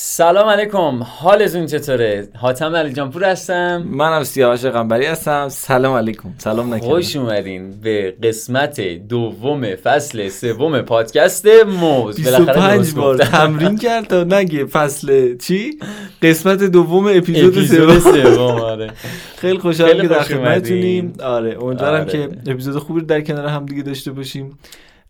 [0.00, 1.02] سلام علیکم.
[1.02, 3.82] حالتون چطوره؟ حاتم علی جان پور هستم.
[3.90, 5.48] منم سیاوش قنبری هستم.
[5.48, 6.34] سلام علیکم.
[6.38, 12.16] سلام نکردم خوش اومدین به قسمت دوم فصل سوم پادکست موز.
[12.16, 15.78] 25 بار تمرین کرد تا نگه فصل چی؟
[16.22, 17.64] قسمت دوم اپیزود
[18.00, 18.60] سوم.
[18.72, 18.90] آره.
[19.36, 21.12] خیلی خوشحالم که در خدمتتونیم.
[21.22, 22.12] آره امیدوارم آره.
[22.12, 24.58] که اپیزود خوبی در کنار هم دیگه داشته باشیم.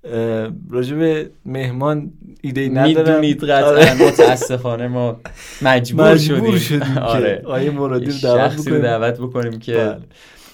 [0.03, 2.11] به مهمان
[2.43, 2.87] ایده ای ندارم.
[2.89, 3.95] می‌دونید قطعا آره.
[4.09, 5.21] متاسفانه ما
[5.63, 6.81] مجبور, مجبور شدیم.
[6.81, 7.39] شدیم آره.
[7.43, 8.83] که آیه مرادی رو دعوت بکنیم.
[8.83, 9.99] دعوت بکنیم که بله.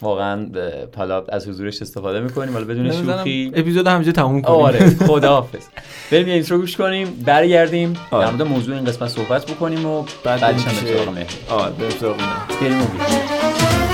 [0.02, 0.48] واقعا
[0.96, 2.52] حالا از حضورش استفاده می‌کنیم.
[2.52, 3.52] حالا بدون شوخی.
[3.54, 4.56] اپیزود همینجا تموم کنیم.
[4.60, 5.66] آره خداحافظ.
[6.12, 8.30] بریم یه اینترو گوش کنیم برگردیم در آره.
[8.30, 12.16] مورد موضوع این قسمت صحبت بکنیم و بعد بعدش هم سراغ مهمون آره بریم سراغ.
[12.60, 13.93] بریم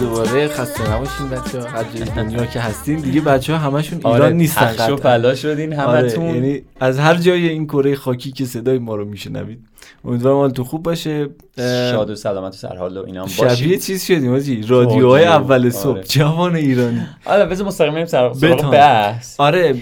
[0.00, 1.82] دوباره خسته نباشین بچه ها
[2.16, 4.96] دنیا که هستین دیگه بچه ها همشون ایران آره نیستن قطعاً.
[4.96, 6.24] پلا شدین آره همتون.
[6.24, 9.58] یعنی از هر جای این کره خاکی که صدای ما رو میشنوید.
[10.04, 11.28] امیدوارم حالتون خوب باشه.
[11.56, 14.62] شاد و سلامت و سرحال و اینا هم شبیه باشید چیز شدیم آجی.
[14.68, 15.90] رادیوهای رادیو، اول صبح.
[15.90, 16.02] آره.
[16.02, 17.06] جوان ایرانی.
[17.24, 18.70] آره بذار مستقیم بریم سر سراغ.
[18.72, 19.40] بحث.
[19.40, 19.74] آره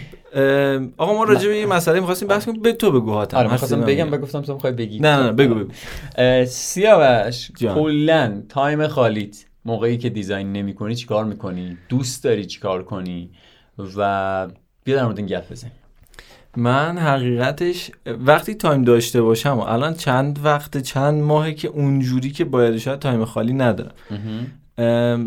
[0.96, 2.62] آقا ما راجع به یه مسئله می‌خواستیم بحث کنیم.
[2.62, 3.36] به تو بگو حاتم.
[3.36, 4.10] آره می‌خواستم بگم.
[4.10, 5.00] بگفتم تو می‌خوای بگی.
[5.00, 5.54] نه نه نه بگو.
[5.54, 7.50] بگو سیاوش.
[7.74, 9.44] کلا time خالیت.
[9.66, 13.30] موقعی که design نمی‌کنی چیکار می‌کنی؟ دوست داری چیکار کنی؟
[13.96, 14.48] و
[14.84, 15.72] بیا در مورد این گپ بزنیم.
[16.56, 22.44] من حقیقتش وقتی time داشته باشم و الان چند وقت چند ماهه که اونجوری که
[22.44, 23.94] باید شاید time خالی ندارم.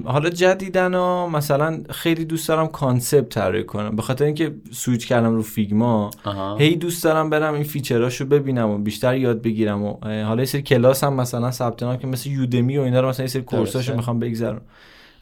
[0.05, 5.41] حالا جدیدنا مثلا خیلی دوست دارم concept طراحی کنم به خاطر اینکه سویچ کردم رو
[5.41, 6.57] Figma آها.
[6.57, 10.45] هی دوست دارم برم این feature اشو ببینم و بیشتر یاد بگیرم و حالا یه
[10.45, 13.41] سری کلاس هم مثلا ثبت نام که مثل Udemy و اینا رو مثلا یه سری
[13.41, 13.95] course اشو.
[13.95, 14.61] می‌خوام بگذرم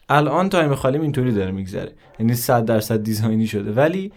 [0.08, 4.12] الان تایم خالیم اینطوری داره میگذره یعنی 100 درصد design ی شده ولی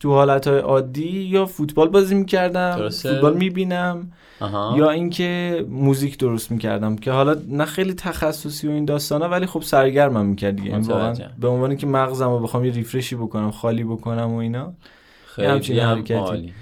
[0.00, 3.12] تو حالتهای عادی یا فوتبال بازی می‌کردم درسته.
[3.12, 4.74] فوتبال می‌بینم آها.
[4.78, 9.62] یا اینکه موزیک درست می‌کردم که حالا نه خیلی تخصصی و این داستانا ولی خب
[9.62, 11.14] سرگرمم می‌کرد دیگه یعنی واقعا.
[11.38, 14.72] به عنوانی که مغزم رو بخوام یه refresh ی بکنم خالی بکنم و اینا
[15.26, 16.52] خیلی هم حرکتی.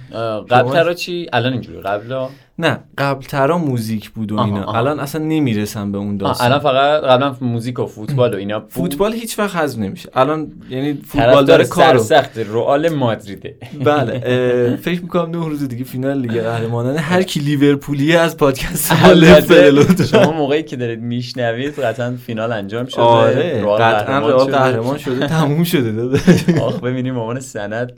[0.50, 2.28] قبل چی الان اینجوری قبلا
[2.60, 4.64] نه قبل ترا موزیک بود و آها، اینا.
[4.64, 4.78] آها.
[4.78, 6.46] الان اصلا نمی‌رسم به اون داستان.
[6.46, 8.70] الان فقط قبلا موزیک و فوتبال و اینا بود.
[8.70, 10.10] فوتبال هیچ وقت حذف نمیشه.
[10.14, 11.98] الان یعنی فوتبال داره کارو.
[11.98, 13.56] سرسخت رئال مادریده.
[13.84, 16.96] بله فکر می‌کنم نه روز دیگه فینال لیگ قهرمانان.
[16.96, 18.92] هر کی لیورپولیه از پادکست.
[20.12, 23.00] شما موقعی که دارید میشنوید قطعا فینال انجام شده.
[23.00, 24.50] آره قطعا رئال.
[24.50, 26.18] قهرمان شده تموم شده.
[26.66, 27.92] آخ ببینیم مامان سند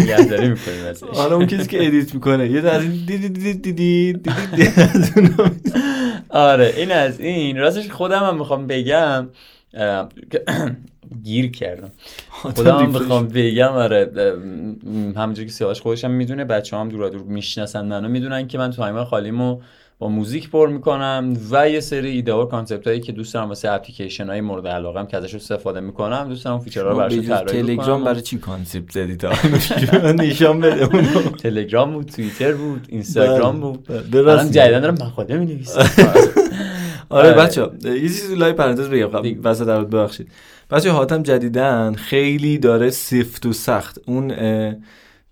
[0.00, 1.02] نگهداری می‌کنیم ازش.
[1.14, 2.48] حالا اون کسی که edit می‌کنه.
[2.50, 2.60] یه
[3.52, 5.30] دیدی دیدی دیدی
[6.28, 9.28] آره این از این راستش خودم هم می‌خوام بگم
[11.24, 11.90] گیر کردم
[12.30, 12.92] خودم.
[12.92, 14.10] بخوام بگم آره
[15.16, 18.70] همونجوری که سیاوش خودش هم می‌دونه بچه هم دور دور می‌شناسن منو می‌دونن که من
[18.70, 19.60] تایم خالیمو
[19.98, 23.70] با موزیک پر می‌کنم و یه سری ایده و concept هایی که دوست دارم واسه
[23.70, 26.28] اپلیکیشن های مورد علاقه که ازش استفاده می‌کنم.
[26.28, 29.30] دوست دارم feature ها رو جز طراحی تلگرام برای چی concept زدی تا
[30.02, 31.20] من نشان بده اونو.
[31.38, 33.70] تلگرام بود توییتر بود اینستاگرام بله.
[33.72, 34.10] بود.
[34.10, 35.80] به الان جدیدن دارم مقاله می نویسم
[37.10, 37.28] آره.
[37.28, 37.32] آره.
[37.32, 39.40] بچه یه چیزی لای پرانتز بگم دیگه.
[39.40, 40.28] وسط در ببخشید.
[40.70, 43.98] بچه حاتم جدیدن خیلی داره سفت و سخت.
[44.06, 44.32] اون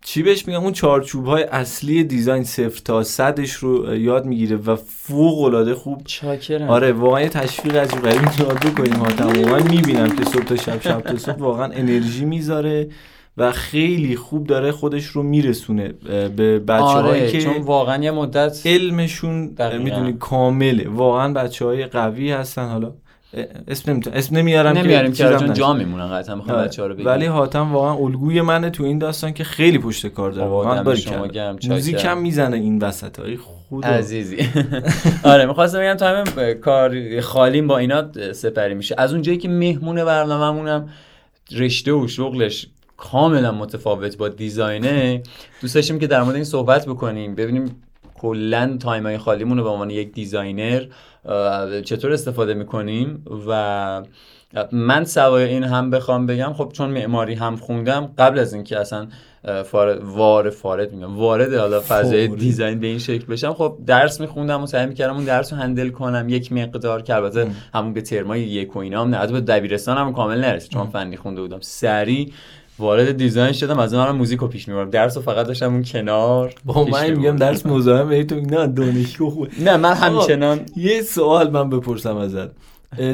[0.06, 4.76] چی بهش میگم اون چارچوب های اصلی دیزاین صفر تا صدش رو یاد می‌گیره و
[4.76, 6.02] فوق العاده خوب.
[6.04, 6.68] چاکرم.
[6.68, 10.56] آره واقعا یه تشویق عجیب غریبی می‌تونم بکنیم حاتم و من می‌بینم که صبح تا
[10.56, 12.88] شب شب تا صبح واقعا انرژی می‌ذاره
[13.36, 15.88] و خیلی خوب داره خودش رو میرسونه
[16.36, 19.84] به بچه آره که چون واقعا یه مدت علمشون دقیقاً.
[19.84, 20.88] می‌دونی کامله.
[20.88, 22.68] واقعا بچه های قوی هستن.
[22.68, 22.92] حالا
[23.68, 25.52] اسم نمی‌تونم اسم نمیارم نمیاریم که چون.
[25.52, 26.66] جا میمونن قطعا می‌خوام آره.
[26.66, 27.06] بچه ها رو بگیم.
[27.06, 30.48] ولی حاتم واقعا الگوی منه تو این داستان که خیلی پشت کار داره.
[30.48, 30.82] واقعا.
[31.68, 34.36] موزیک هم می‌زنه این وسط های خدا عزیزی.
[35.32, 38.94] آره می‌خواستم بگم تایم کار خالیم با اینا سپری میشه.
[38.98, 40.88] از اونجایی که مهمون برنامه‌مونم
[41.52, 45.22] رشته و شغلش کاملا متفاوت با design ه
[45.60, 47.34] دوست داشتیم که در مورد این صحبت بکنیم.
[47.34, 47.82] ببینیم
[48.18, 50.84] کلا تایم های خالیمون رو به عنوان یک designer
[51.84, 54.02] چطور استفاده می‌کنیم و
[54.72, 59.06] من سوای این هم بخوام بگم خب چون معماری هم خوندم قبل از اینکه اصلا
[59.44, 62.28] اه، فار وار فارد میگم وارد حالا فضای.
[62.28, 65.88] design به این شکل بشم خب درس میخوندم و سعی می‌کردم اون درس رو handle
[65.88, 67.50] کنم یک مقدار که البته.
[67.74, 71.16] همون به ترمای یک و اینا هم نه به دبیرستان هم کامل نرسید چون فنی
[71.16, 72.32] خونده بودم سریع
[72.78, 76.54] وارد design شدم از اون موزیک رو پیش می‌برم درس رو فقط داشتم اون کنار.
[76.64, 79.48] با من میگم درس مزاحم تو نه دانشگاه خوب.
[79.60, 82.50] نه من همچنان یه سوال من بپرسم ازت.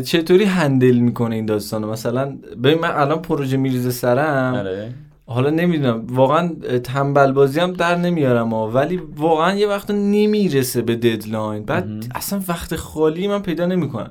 [0.05, 4.55] چطوری handle می‌کنه این داستانو؟ مثلا ببین من الان پروژه میریزه سرم.
[4.55, 4.93] آره.
[5.27, 6.51] حالا نمی‌دونم واقعا
[6.85, 12.41] تنبل بازی هم در نمیارم ها ولی واقعا یه وقت نمی‌رسه به deadline بعد اصلا
[12.49, 14.11] وقت خالی من پیدا نمی‌کنم.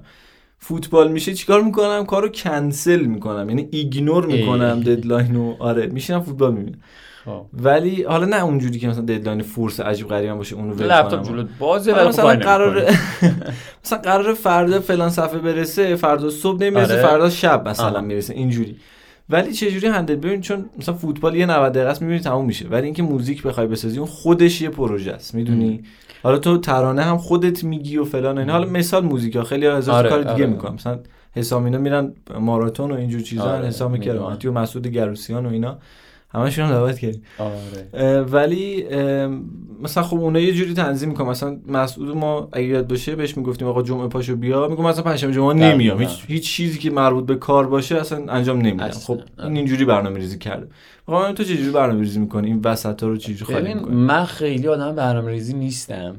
[0.63, 3.49] فوتبال میشه چیکار می‌کنم؟ کارو کنسل می‌کنم.
[3.49, 5.55] یعنی ignore می‌کنم deadline رو.
[5.59, 6.79] آره میشینم فوتبال می‌بینم.
[7.25, 7.45] خب.
[7.53, 11.45] ولی حالا نه اونجوری که مثلا deadline force عجیب غریبی باشه اونو ول لپتاپ جلو
[11.59, 12.83] بازه ولی مثلا قرار
[13.85, 17.01] مثلا قرار فردا فلان صفحه برسه فردا صبح نمی‌رسه آره.
[17.01, 18.33] فردا شب مثلا می‌رسه.
[18.33, 18.75] اینجوری.
[19.31, 22.67] ولی چه جوری handle ببین چون مثلا فوتبال یه 90 دقیقه است می‌بینی تموم میشه.
[22.67, 25.83] ولی اینکه موزیک بخوای بسازی اون خودش یه پروژه است می‌دونی؟
[26.23, 28.53] حالا تو ترانه هم خودت میگی و فلان اینا.
[28.53, 30.45] حالا مثال موزیک ها خیلی هزار آره، کار دیگه آره.
[30.45, 30.99] می‌کنم مثلا
[31.35, 35.77] حسام اینا میرن ماراتون و اینجور چیزا آره، حسام کرامتی و مسعود گروسیان و اینا.
[36.33, 38.21] همشون هم دعوت کردیم آره.
[38.21, 38.85] ولی
[39.83, 43.67] مثلا خب اونا یه جوری تنظیم می‌کنم مثلا مسعود ما اگه یاد باشه بهش می‌گفتیم
[43.67, 44.67] آقا جمعه پاشو بیا.
[44.67, 45.99] میگم مثلا پنجشنبه جمعه نمیام.
[45.99, 50.37] هیچ هیچ چیزی که مربوط به کار باشه اصلا انجام نمیدم خب این اینجوری برنامه‌ریزی
[50.37, 50.67] کرده.
[51.07, 55.53] واقعا تو چجوری برنامه‌ریزی می‌کنی؟ این وسطا رو چجوری خالی می‌کنی؟ من خیلی آدم برنامه‌ریزی
[55.53, 56.15] نیستم.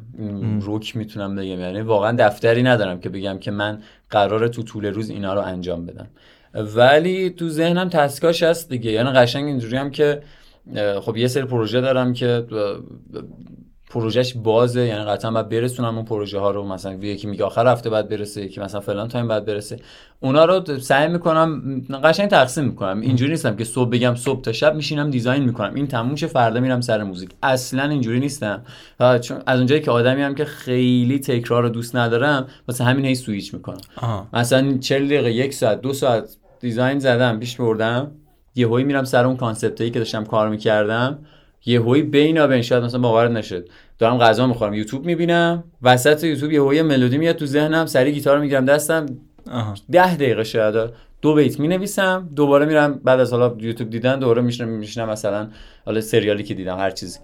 [0.60, 1.60] رک می‌تونم بگم.
[1.60, 3.78] یعنی واقعا دفتری ندارم که بگم که من
[4.10, 6.06] قراره تو طول روز اینا رو انجام بدم.
[6.54, 8.90] ولی تو ذهنم task اش هست دیگه.
[8.90, 10.22] یعنی قشنگ اینجوری هم که
[11.00, 12.46] خب یه سری پروژه دارم که
[13.90, 14.80] پروژهش بازه.
[14.80, 16.68] یعنی قطعا باید برسونم اون پروژه ها رو.
[16.68, 19.80] مثلا یکی میگه آخر هفته بعد برسه یکی مثلا فلان تایم بعد برسه.
[20.20, 23.00] اونا رو سعی می‌کنم قشنگ تقسیم می‌کنم.
[23.00, 25.74] اینجوری نیستم که صبح بگم صبح تا شب میشینم design می‌کنم.
[25.74, 27.30] این تموم شه فردا میرم سر موزیک.
[27.42, 28.62] اصلا اینجوری نیستم.
[29.20, 33.14] چون از اونجایی که آدمی هم که خیلی تکرار رو دوست ندارم واسه همین هی
[33.14, 33.80] سویچ می‌کنم.
[34.32, 38.10] مثلا 40 دقیقه یک ساعت دو ساعت design زدم پیش بردم.
[38.54, 41.18] یهویی میرم سر اون concept ی که داشتم کار می‌کردم.
[41.66, 43.68] یهویی بینا بین شاید مثلا باور نشد.
[43.98, 45.64] دارم غذا می‌خورم یوتیوب می‌بینم.
[45.82, 49.06] وسط یوتیوب یهویی ملودی میاد تو ذهنم سریع گیتار می‌گیرم دستم.
[49.92, 50.90] ده دقیقه شاید.
[51.22, 55.48] دو بیت می نویسم دوباره میرم بعد از حالا یوتیوب دیدن دوباره میشینم میشینم مثلا
[55.86, 57.18] حالا سریالی که دیدم هر چیزی.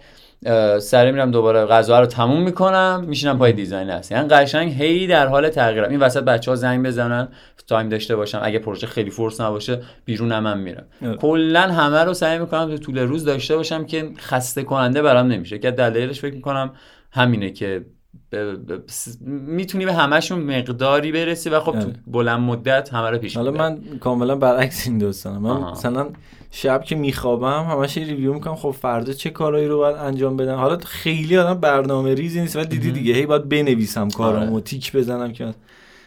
[0.80, 1.66] سریع میرم دوباره.
[1.66, 5.90] غذا رو تموم می‌کنم میشینم پای design هست یعنی قشنگ هی در حال تغییرم.
[5.90, 7.28] این وسط بچه ها زنگ بزنن
[7.66, 10.86] تایم داشته باشم اگه پروژه خیلی force نباشه بیرون هم, میرم.
[11.20, 15.58] کلا همه رو سعی می‌کنم تو طول روز داشته باشم که خسته کننده برام نمیشه.
[15.58, 16.72] که دلیلش فکر می‌کنم
[17.12, 17.84] همینه که
[19.26, 21.94] می‌تونی به همشون مقداری برسی و خب تو آره.
[22.06, 25.42] بلند مدت همه رو پیش حالا من کاملا برعکس این دوستانم.
[25.42, 26.06] من مثلا
[26.50, 30.76] شب که میخوابم همش ریویو می‌کنم خب فردا چه کارهایی رو باید انجام بدم؟ حالا
[30.76, 33.14] خیلی آدم برنامه ریزی نیست ولی دیدی دیگه.
[33.14, 34.60] هی باید بنویسم کارامو آره.
[34.60, 35.54] تیک بزنم که.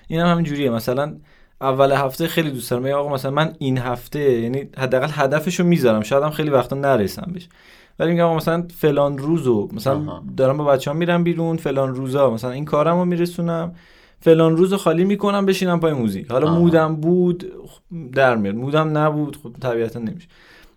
[0.07, 0.69] اینم هم همین جوریه.
[0.69, 1.15] مثلا
[1.61, 2.85] اول هفته خیلی دوست دارم.
[2.85, 6.01] آقا مثلا من این هفته یعنی حداقل هدفشو می‌ذارم.
[6.01, 7.47] شاید هم خیلی وقتا نرسم بهش.
[7.99, 12.65] ولی میگم مثلا فلان روزو مثلا دارم با بچه‌ها میرم بیرون فلان روزا مثلا این
[12.65, 13.75] کارمو میرسونم.
[14.19, 16.31] فلان روزو خالی می‌کنم بشینم پای موزیک.
[16.31, 17.51] حالا مودم بود
[18.13, 18.55] در میاد.
[18.55, 20.27] مودم نبود خب طبیعتا نمیشه.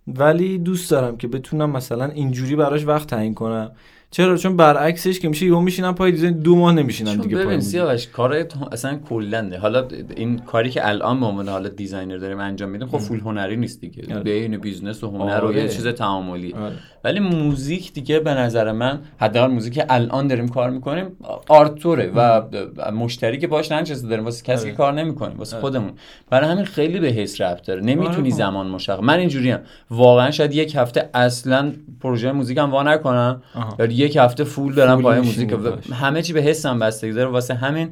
[0.07, 3.71] ولی دوست دارم که بتونم مثلا اینجوری براش وقت تعیین کنم.
[4.15, 8.07] چرا؟ چون برعکسش که میشه یهو میشینم پای design دو ماه نمیشینم دیگه ببین سیاوش
[8.07, 9.59] کار اصلا کلنده.
[9.59, 13.57] حالا این کاری که الان به عنوان حالا designer داریم انجام میدیم خب full هنری
[13.57, 14.15] نیست دیگه.
[14.15, 14.23] آره.
[14.23, 15.69] بین business و هنر و یه آره.
[15.69, 16.53] چیز تعاملی.
[16.53, 16.75] آره.
[17.05, 21.07] ولی موزیک دیگه به نظر من حداقل موزیک الان داریم کار می‌کنیم
[21.49, 22.43] art ه و
[22.93, 25.93] مشتری که باش ننشسته داریم واسه کسی که کار نمی‌کنیم واسه خودمون.
[26.31, 27.81] برای همین خیلی به حس ربط داره.
[27.81, 29.59] نمی‌تونی زمان مشخص من اینجوریم.
[29.91, 33.43] واقعا شاید یک هفته اصلا پروژه موزیکم وا نکنم.
[34.05, 35.55] یک هفته full دارم با موزیک
[35.93, 37.29] همه چی به حسم بستگی داره.
[37.29, 37.89] واسه همین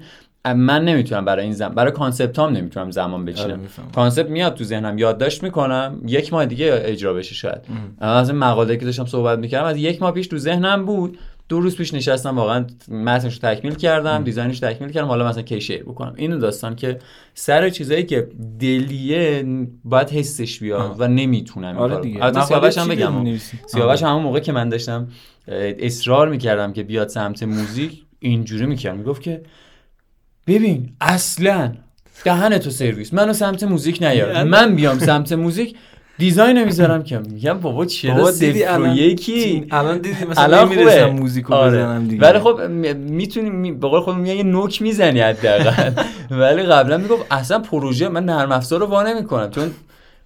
[0.56, 3.50] من نمی‌تونم برای این زمان برای concept هم نمی‌تونم زمان بچینم.
[3.50, 3.60] آره،
[3.94, 4.98] concept میاد تو ذهنم.
[4.98, 7.60] یادداشت می‌کنم یک ماه دیگه اجرا بشه شاید.
[8.00, 11.18] از این مقاله که داشتم صحبت می‌کردم از یک ماه پیش تو ذهنم بود.
[11.48, 15.08] دو روز پیش نشستم واقعا متنش رو تکمیل کردم design ش تکمیل کردم.
[15.08, 16.14] حالا مثلا کی share بکنم.
[16.16, 16.98] اینو داستان که
[17.34, 18.28] سر چیزایی که
[18.60, 19.46] دلیه
[19.84, 22.24] باید حسش بیاد و نمی‌تونم آره دیگه.
[22.24, 23.36] هم بگم.
[23.66, 25.08] سیاوش همون موقع که من داشتم
[25.48, 29.42] اصرار می‌کردم که بیاد سمت موزیک اینجوری می‌کردم می‌گفت که
[30.46, 31.72] ببین اصلا
[32.24, 33.14] دهن تو سرویس.
[33.14, 34.32] منو سمت موزیک نیار.
[34.34, 35.76] یعنی؟ من بیام سمت موزیک
[36.18, 37.18] design نمی‌ذارم که.
[37.18, 41.78] میگم بابا چرا صفر و یکی الان دیدی مثلا نمی‌رسم موزیکو آره.
[41.78, 42.22] بزنم دیگه.
[42.22, 42.60] ولی خب
[42.96, 45.90] می‌تونی به قول خودم یه نوک می‌زنی حداقل.
[46.40, 49.50] ولی قبلا می‌گفت اصلا پروژه من نرم افزار رو وا نمی‌کنم.
[49.50, 49.70] چون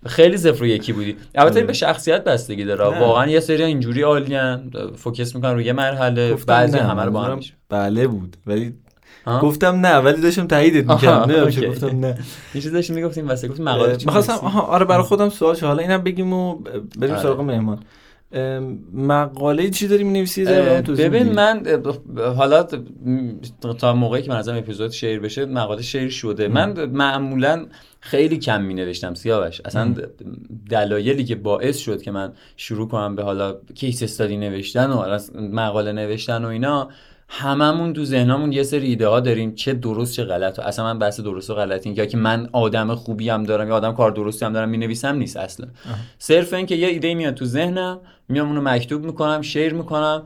[0.07, 1.17] خیلی صفر و یکی بودی.
[1.35, 3.01] البته به شخصیت بستگی داره.
[3.01, 8.07] واقعا یه سری اینجوری عالیان focus می‌کنن روی مرحله بعضی همه رو با هم بله
[8.07, 8.37] بود.
[8.47, 8.75] ولی
[9.27, 11.33] ها؟ گفتم نه ولی داشتم تاییدت می‌کردم.
[11.33, 11.67] نه اوکی.
[11.67, 12.19] گفتم نه.
[12.55, 15.67] یه چیز داشتیم می‌گفتیم واسه گفتیم مقاله می‌خواستم؟ آها آره برای خودم سوال شد.
[15.67, 16.55] حالا اینم بگیم و
[16.99, 17.23] بریم آره.
[17.23, 17.79] سراغ مهمان.
[18.93, 21.63] مقاله چی داری می‌نویسی؟ ببین من
[22.37, 22.67] حالا
[23.79, 26.49] تا موقعی که من ازم اپیزود شعر بشه مقاله شعر شده.
[26.49, 27.67] من معمولا
[28.01, 29.61] خیلی کم می نوشتم سیاوش.
[29.65, 29.95] اصلا
[30.71, 35.93] دلایلی که باعث شد که من شروع کنم به حالا کیس استادی نوشتن و مقاله
[35.93, 36.89] نوشتن و اینا
[37.29, 40.59] هممون تو ذهنمون یه سری ایده ها داریم چه درست چه غلط.
[40.59, 43.69] و اصلا من بحث درست و غلط این یا که من آدم خوبی هم دارم
[43.69, 45.67] یا آدم کار درستی هم دارم می نویسم نیست اصلا.
[46.19, 50.23] صرف این که یه ایده میاد تو ذهنم میام اونو مکتوب می‌کنم شیر می‌کنم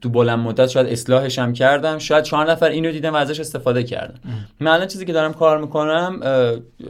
[0.00, 1.98] تو بلند مدت شاید اصلاحش هم کردم.
[1.98, 4.20] شاید چهار نفر اینو دیدم و ازش استفاده کردم.
[4.60, 6.20] من الان چیزی که دارم کار می‌کنم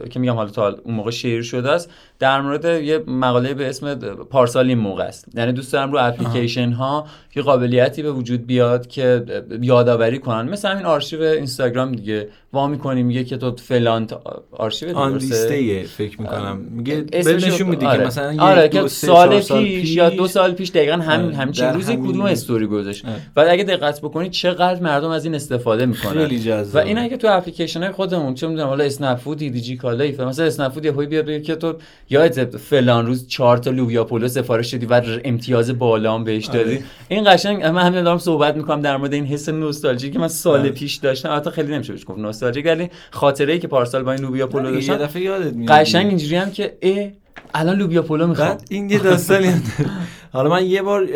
[0.09, 3.95] که میگم حالا تا اون موقع شیر شده است در مورد یه مقاله به اسم
[4.29, 5.25] پارسال این موقع است.
[5.33, 9.25] یعنی دوست دارم رو اپلیکیشن ها یه قابلیتی به وجود بیاد که
[9.61, 10.49] یادآوری کنن.
[10.49, 12.27] مثل همین آرشیو اینستاگرام دیگه.
[12.55, 14.07] وا می‌کنی میگه که تو فلان
[14.51, 17.97] آرشیو آن؟ لیسته فکر می‌کنم میگه نشون میدی آره.
[17.97, 21.25] که مثلا آره دو، که سال چهار پیش, سال یا دو سال پیش دقیقا همین
[21.25, 21.35] آره.
[21.35, 23.15] همچین در روزی همین- کدوم استوری گذاشت آره.
[23.35, 27.17] بعد اگه دقت بکنید چقدر مردم از این استفاده می‌کنن خیلی و جذاب این اگه
[27.17, 31.05] تو اپلیکیشن های خودمون چه می‌دونم حالا اسنپ فود دیجی کالای مثلا اسنپ فود یهو
[31.05, 31.73] بیاد بگه که تو
[32.09, 36.75] یادت فلان روز چهار تا لوبیا پلو سفارش دادی و امتیاز بالا هم بهش دادی
[36.75, 36.83] آره.
[37.07, 40.59] این قشنگ من همین دارم صحبت می‌کنم در مورد این حس نوستالژی که من سال
[40.59, 40.69] آره.
[40.69, 44.21] پیش داشتم البته خیلی نمیشه بهش گفت نوستالژی ولی خاطره ای که پارسال با این
[44.21, 44.97] لوبیا پلو یه داشتم.
[44.97, 47.07] دفعه یادت میاد قشنگ اینجوری هم که اه
[47.53, 48.49] الان لوبیا پلو می‌خوام.
[48.49, 49.61] بعد این یه داستانی.
[50.33, 51.07] حالا من یه بار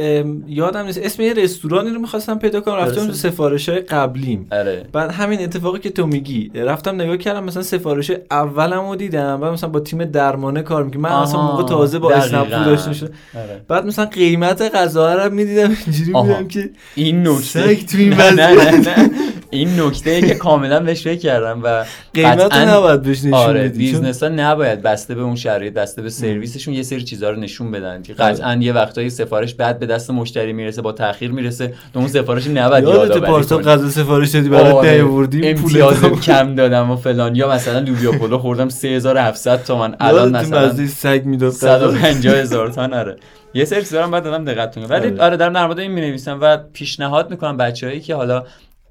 [0.48, 1.00] یادم نیست.
[1.04, 2.76] اسم یه رستورانی رو می‌خواستم پیدا کنم.
[2.76, 3.14] رفتم تو.
[3.14, 4.48] سفارش های قبلیم.
[4.52, 4.86] آره.
[4.94, 6.52] بعد همین اتفاقی که تو میگی.
[6.56, 9.40] رفتم نگاه کردم مثلا سفارش اولم رو دیدم.
[9.42, 12.64] و مثلا با تیم درمانه کار می‌کنم من اصلا آها، موقع تازه با اسنپ دقیقاً.
[12.64, 13.62] فود آشنا شدم آره.
[13.68, 15.76] بعد مثلا قیمت غذا رو می‌دیدم.
[15.86, 16.14] اینجوری.
[16.14, 18.32] میدم که این سگ تو این نه.
[18.32, 19.10] نه نه.
[19.52, 24.24] این نکته که کاملا بهش فکر کردم و قیمت رو نباید بهش نشون آره بیزنس
[24.24, 28.02] ها نباید بسته به اون شرایط بسته به سرویسشون یه سری چیزها رو نشون بدن
[28.02, 32.08] که قطعا یه وقتایی سفارش بعد به دست مشتری می‌رسه با تاخیر می‌رسه تو اون
[32.08, 33.64] سفارش نباید یادت کنی.
[33.64, 36.20] غذا سفارش دادی برات آره، نیاوردیم پول.
[36.20, 37.36] کم دادم و فلان.
[37.36, 43.16] یا مثلا لوبیا پلو خوردم 3700 تومن الان مثلا سگ می‌داد 150 هزار تومن آره.
[43.54, 45.22] یه سری چیزا بعد دادم دقت ولی آره.
[45.22, 48.44] آره دارم در مورد این می و پیشنهاد می‌کنم بچه‌هایی که حالا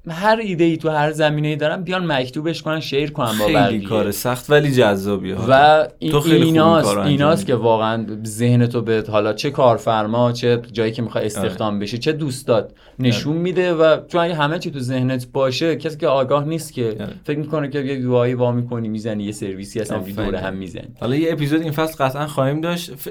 [0.07, 3.85] هر ایده ای تو هر زمینه ای دارن بیان مکتوبش کنن شیر کنن با خیلی
[3.85, 5.35] کار سخت ولی جذابیه.
[5.35, 7.45] و این تو خیلی ایناست ایناست.
[7.45, 12.11] که واقعا ذهن تو به حالا چه کارفرما چه جایی که می‌خوای استخدام بشی چه
[12.11, 16.73] دوستات نشون میده و چون اگه همه چی تو ذهنت باشه کسی که آگاه نیست
[16.73, 17.13] که آره.
[17.23, 19.99] فکر می‌کنه که یه یوآی وا می‌کنی می‌زنی یه سرویسی هستن.
[19.99, 20.87] دور هم می‌زنی.
[20.99, 22.95] حالا یه اپیزود این فصل قطعا خواهیم داشت.
[22.95, 23.07] ف...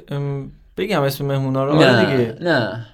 [0.76, 2.36] بگم اسم مهمونا رو؟ آره نه دیگه.
[2.40, 2.86] نه.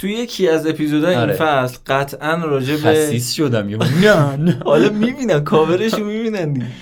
[0.00, 1.32] تو یکی از اپیزودهای این آره.
[1.32, 3.82] فصل قطعا راجع به خسیس شدم یهو.
[4.04, 6.72] نه نه حالا می‌بینن کاورش رو می‌بینن دیگه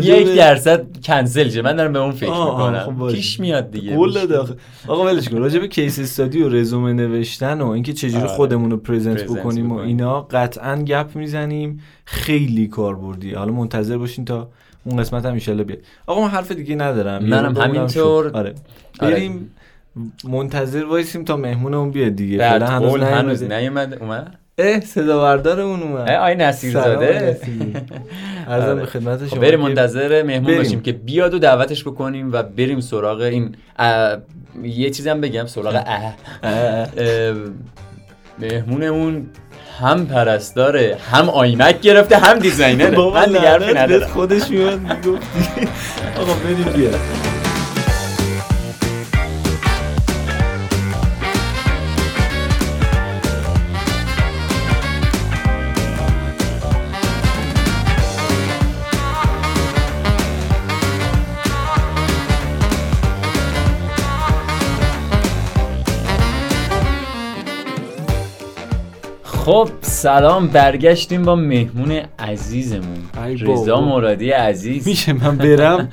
[0.00, 3.16] یک درصد کنسل شه من دارم به اون فکر خب می‌کنم باشه.
[3.16, 4.54] پیش میاد دیگه قول آخه.
[4.88, 8.28] آقا ولش کن راجع به کیس استادی و رزومه نوشتن و اینکه چجوری آره.
[8.28, 9.78] خودمون رو پرزنت بکنیم و.
[9.78, 14.48] اینا قطعا گپ می‌زنیم خیلی کاربردی حالا منتظر باشین تا
[14.84, 18.26] اون قسمت هم ایشالله بیاد آقا من حرف دیگه ندارم یه منم همینطور.
[18.26, 18.54] آره
[19.00, 19.14] آره.
[19.14, 19.50] بریم
[20.24, 22.38] منتظر وایسیم تا مهمونمون بیاد دیگه.
[22.38, 23.60] فعلا هنوز هنوز نیومده.
[23.60, 26.10] نیومد اومد؟ اه صدا بردارمون اومد.
[26.10, 27.06] آی نصیر زاده.
[28.48, 28.74] عرضم آره.
[28.74, 29.40] به خدمت خب شما.
[29.40, 30.58] بریم منتظر مهمون بریم.
[30.58, 33.56] باشیم که بیاد و دعوتش بکنیم و بریم سراغ این
[34.62, 36.88] یه چیزی هم بگم سراغ اه.
[38.38, 39.26] مهمونمون
[39.80, 42.90] هم پرستاره هم iMac گرفته هم designer ه.
[42.96, 44.06] بابا من دیگه حرفی ندارم.
[44.08, 45.68] خودش میاد می‌گفتی.
[46.16, 46.90] آقا بریم بیا
[69.44, 72.98] خب سلام برگشتیم با مهمون عزیزمون.
[73.40, 75.88] رضا مرادی عزیز میشه من برم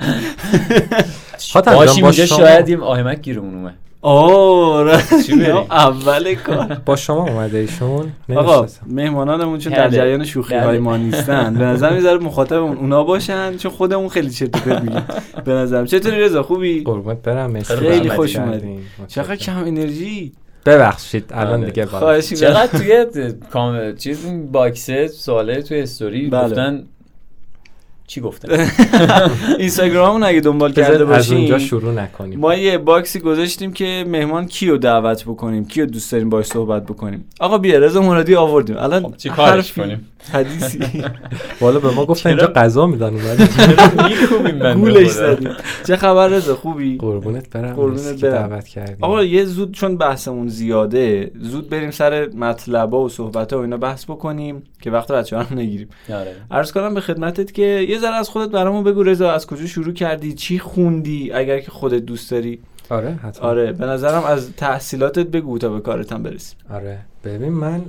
[1.64, 8.12] باشیم با اینجا شاید یه آهمک گیرمون اومد بریم؟ اول کار با شما اومده ایشون
[8.36, 8.66] آقا.
[8.86, 9.96] مهمانانمون چون در بله.
[9.96, 10.78] جریان شوخی های بله.
[10.78, 15.04] ما نیستن به نظر می‌ذاره مخاطبمون اونا باشن چون خودمون خیلی چرت و پرت میگیم
[15.44, 17.62] به نظرم چطوری رضا خوبی قربونت برم.
[17.62, 18.70] خیلی خوش کردین.
[18.70, 18.82] اومدی.
[19.08, 19.36] چقدر.
[19.36, 20.32] کم انرژی
[20.66, 21.70] ببخشید الان بله.
[21.70, 21.98] دیگه بالا.
[21.98, 23.06] خواهشی چقدر توی
[23.50, 23.96] کام...
[23.96, 26.48] چیز این box ه سواله توی استوری بله.
[26.48, 26.84] گفتن
[28.06, 28.68] چی گفتن؟
[29.58, 32.38] اینستاگراممون اگه دنبال کرده بذار از اونجا باشین شروع نکنیم.
[32.40, 36.82] ما یه box ی گذاشتیم که مهمان کیو دعوت بکنیم کیو دوست داریم باش صحبت
[36.86, 37.24] بکنیم.
[37.40, 38.76] آقا بیا رضا مرادی آوردیم.
[38.78, 40.78] الان خب چی کارش حرفی- کنیم؟ حدیثی.
[41.60, 43.10] والا به ما گفتن اینجا غذا میدن
[44.42, 45.10] بنده گولش.
[45.10, 45.50] زدیم.
[45.86, 47.74] چه خبر رضا؟ خوبی؟ قربونت برم.
[47.74, 48.48] قربونت برم.
[48.48, 53.58] دعوت کردیم آقا یه زود چون بحثمون زیاده زود بریم سر مطلبا و صحبت و
[53.58, 55.88] اینا بحث بکنیم که وقت بچه رو نگیریم.
[56.08, 56.36] آره.
[56.50, 59.92] عرض کنم به خدمتت که یه ذره از خودت برامون بگو رضا از کجا شروع
[59.94, 62.60] کردی؟ چی خوندی؟ اگر که خودت دوست داری.
[62.90, 63.48] آره حتما.
[63.48, 66.98] آره به نظرم از تحصیلاتت بگو تا به کارت هم برسیم آره.
[67.24, 67.84] ببین من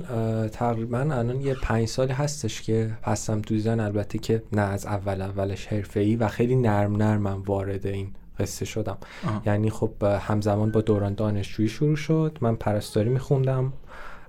[0.48, 5.20] تقریبا الان یه پنج سالی هستش که هستم تو دیزاین البته که نه از اول
[5.22, 8.08] اولش حرفه‌ای و خیلی نرم نرمم وارد این
[8.38, 8.96] قصه شدم.
[9.26, 9.42] آها.
[9.46, 12.38] یعنی خب همزمان با دوران دانشجویی شروع شد.
[12.40, 13.72] من پرستاری میخوندم.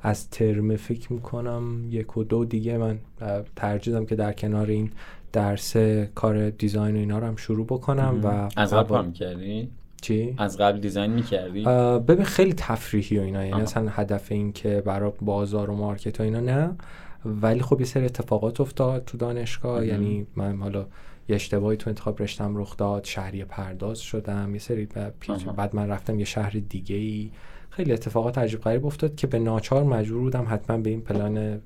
[0.01, 2.99] از ترم فکر می‌کنم یک و دو دیگه من
[3.55, 4.91] ترجیح که در کنار این
[5.33, 5.77] درس
[6.15, 9.69] کار دیزاین و اینا رو هم شروع بکنم و از قبل می‌کردی؟
[10.05, 11.63] چی؟ از قبل دیزاین می‌کردی؟
[12.07, 13.61] ببین خیلی تفریحی و اینا یعنی.
[13.61, 16.75] اصلا هدف این که برای بازار و مارکت و اینا نه
[17.25, 19.89] ولی خب یه سری اتفاقات افتاد تو دانشگاه مهم.
[19.89, 20.85] یعنی من حالا
[21.29, 24.87] یه اشتباهی تو انتخاب رشتم رخ داد شهریه پرداز شدم یه سری.
[25.57, 27.31] بعد من رفتم یه شهر دیگه ای
[27.69, 31.61] خیلی اتفاقات عجیب غریب افتاد که به ناچار مجبور بودم حتما به این plan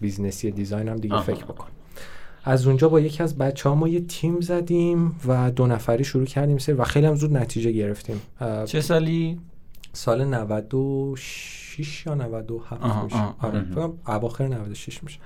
[0.00, 1.22] business ی design م دیگه آها.
[1.22, 1.68] فکر بکنم
[2.48, 6.26] از اونجا با یکی از بچه ها ما یه تیم زدیم و دو نفری شروع
[6.26, 8.20] کردیم سری و خیلی هم زود نتیجه گرفتیم.
[8.64, 9.40] چه سالی؟
[9.92, 13.16] سال 96 یا 97 آها، میشه.
[13.40, 13.66] آره
[14.06, 15.18] اواخر 96 میشه.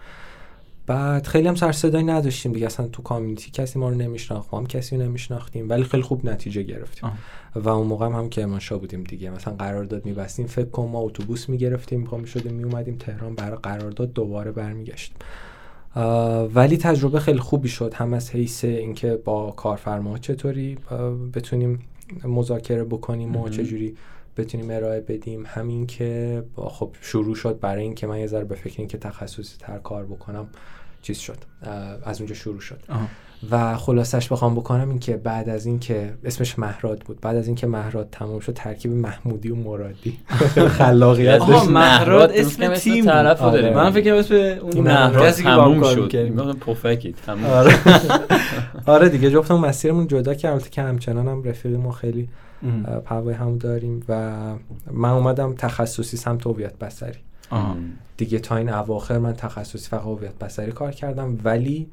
[0.87, 4.61] بعد خیلی هم سر صدایی نداشتیم دیگه اصلا تو کامیونیتی کسی ما رو نمیشناخت ما
[4.61, 7.09] هم کسی رو نمیشناختیم ولی خیلی خوب نتیجه گرفتیم.
[7.09, 7.62] آه.
[7.62, 9.31] و اون موقع هم, هم که کرمانشاه بودیم دیگه.
[9.31, 14.52] مثلا قرارداد میبستیم فکر کن ما اتوبوس می‌گرفتیم پا می‌شدیم میومدیم تهران برای قرارداد دوباره
[14.52, 15.17] برمیگشتیم.
[16.54, 21.78] ولی تجربه خیلی خوبی شد هم از حیث اینکه با کارفرما چطوری آه، بتونیم
[22.25, 23.49] مذاکره بکنیم و.
[23.49, 23.96] چجوری
[24.37, 28.54] بتونیم ارائه بدیم همین که با- خب شروع شد برای اینکه من یه ذره به
[28.54, 30.49] فکر اینکه تخصصی تر کار بکنم
[31.02, 31.72] چیز شد آه،
[32.08, 33.08] از اونجا شروع شد آها.
[33.50, 37.66] و خلاصش بخوام بکنم این که بعد از اینکه اسمش مهراد بود بعد از اینکه
[37.66, 40.18] مهراد تمام شد ترکیب محمودی و مرادی.
[40.78, 41.68] خلاقیت داشت.
[41.68, 43.04] مهراد اسم تیم.
[43.04, 43.61] طرف رو آره.
[43.61, 43.76] داریم.
[43.76, 46.58] من فکر اسم اون مهراد تموم شد.
[46.58, 47.45] پفکی تموم.
[47.45, 47.75] آره.
[48.86, 52.28] آره دیگه جفتمون مسیرمون جدا که البته که همچنان هم رفیق ما خیلی
[53.04, 54.32] پروای هم داریم و
[54.93, 57.19] من اومدم تخصصی سمت هویت بصری
[58.17, 61.88] دیگه تا این اواخر من تخصصی فقط هویت بصری کار کردم ولی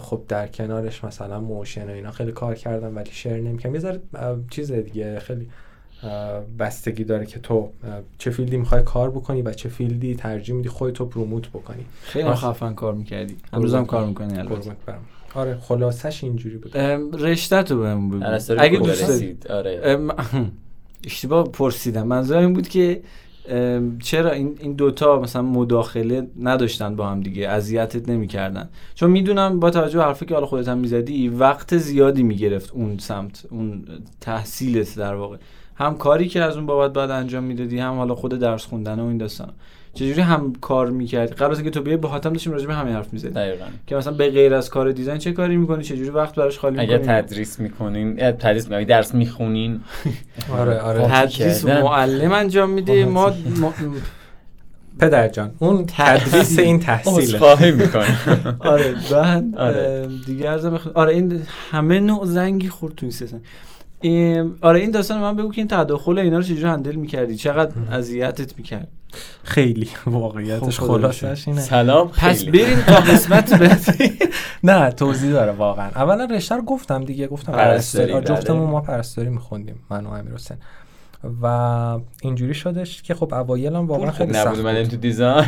[0.00, 4.00] خب در کنارش مثلا motion و اینا خیلی کار کردم ولی share نمی‌کنم یه ذره
[4.50, 5.48] چیز دیگه خیلی
[6.58, 7.70] بستگی داره که تو
[8.18, 11.84] چه field ی می‌خوای کار بکنی و چه field ی ترجیح میدی خودتو promote بکنی.
[12.02, 13.36] خیلی خفن کار می‌کردی.
[13.52, 14.72] هنوز هم کار می‌کنی البته.
[15.34, 16.76] آره خلاصش اینجوری بود.
[17.22, 19.98] رشته‌تو بهمون بگو پرستاری اگه دوست آره.
[21.04, 22.06] اشتباه پرسیدم.
[22.06, 23.02] منظورم این بود که
[24.02, 28.68] چرا این این دوتا مثلا مداخله نداشتن با هم دیگه؟ اذیتت نمی‌کردن.
[28.94, 33.44] چون می‌دونم با توجه حرفی که حالا خودت هم می‌زدی وقت زیادی می‌گرفت اون سمت
[33.50, 33.84] اون
[34.20, 35.36] تحصیلت در واقع.
[35.76, 39.04] هم کاری که از اون بابت بعد انجام می‌دادی هم حالا خود درس خوندن و
[39.04, 39.48] این داستان
[39.98, 42.94] چجوری هم کار می‌کردی؟ قبل از اینکه تو بیای با حاتم داشتیم راجع به همین
[42.94, 43.32] حرف می‌زدیم.
[43.32, 43.64] دقیقاً.
[43.86, 46.98] که مثلا به غیر از کار دیزاین چه کاری می‌کنی؟ چجوری وقت براش خالی اگر
[46.98, 49.80] می‌کنی؟ تدریس می‌کنین تدریس می‌کنین درس می‌خونین.
[50.58, 51.64] آره آره تدریس.
[51.64, 53.04] معلم انجام میده.
[53.04, 53.32] ما,
[55.00, 56.28] پدر جان اون تحصیل.
[56.30, 57.16] تدریس این تحصیله.
[57.18, 58.16] عذرخواهی می‌کنه
[58.72, 60.08] آره بعد آره.
[60.26, 60.80] دیگه ارزم.
[60.94, 63.42] آره این همه نوع زنگی خورد تو این سیستم ام،
[64.60, 68.58] آره این داستان من بگو که این تداخل اینا رو چجوری هندل می‌کردی؟ چقدر اذیتت
[68.58, 68.88] می‌کرد؟
[69.44, 71.60] خیلی واقعیتش خب، خلاصش اینه.
[71.60, 72.44] سلام پس.
[72.44, 74.18] بریم تا قسمت بعدی.
[74.64, 75.88] نه توضیح داره واقعا.
[75.88, 78.70] اولا رشته رو گفتم دیگه گفتم پرستاری، آره، جفتمون بله.
[78.70, 80.56] ما پرستاری میخوندیم من و امیر حسین.
[81.42, 81.46] و
[82.22, 85.46] اینجوری شدش که خب اوایل هم واقعا خیلی سخت نبود اومدین تو design؟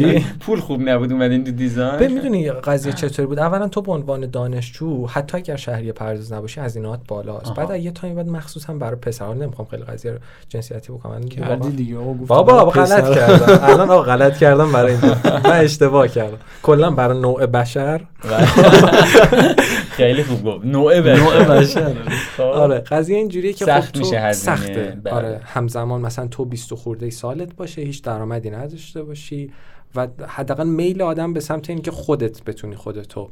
[0.40, 2.12] پول خوب نبود اومدین تو design.
[2.12, 7.00] می‌دونی قضیه چطوری بود؟ اولا تو به عنوان دانشجو حتی اگر شهریه پرداز نباشی هزینه‌ات
[7.08, 7.46] بالاست.
[7.46, 7.54] آها.
[7.54, 11.20] بعد از یه time بعد مخصوصا برای پسران نمی‌خوام خیلی قضیه رو جنسیتی بکنم من
[11.20, 11.94] دیگه کردی دیگه
[12.26, 13.14] بابا غلط.
[13.14, 13.58] کردم.
[13.72, 15.00] الان آقا غلط کردم برای این
[15.44, 16.38] من اشتباه کردم.
[16.62, 18.00] کلا برای نوع بشر.
[19.90, 20.64] خیلی خوب گفت.
[20.64, 21.94] نوع بشر نوع بشر.
[22.36, 22.42] خب.
[22.42, 24.56] آره قضیه اینجوریه که سخت خب تو میشه هزینه.
[24.56, 24.96] سخته.
[25.10, 25.16] بله.
[25.16, 29.50] آره همزمان مثلا تو 20 خورده ای سالت باشه هیچ درآمدی نداشته باشی
[29.94, 33.28] و حداقل میل آدم به سمت اینکه خودت بتونی خودتو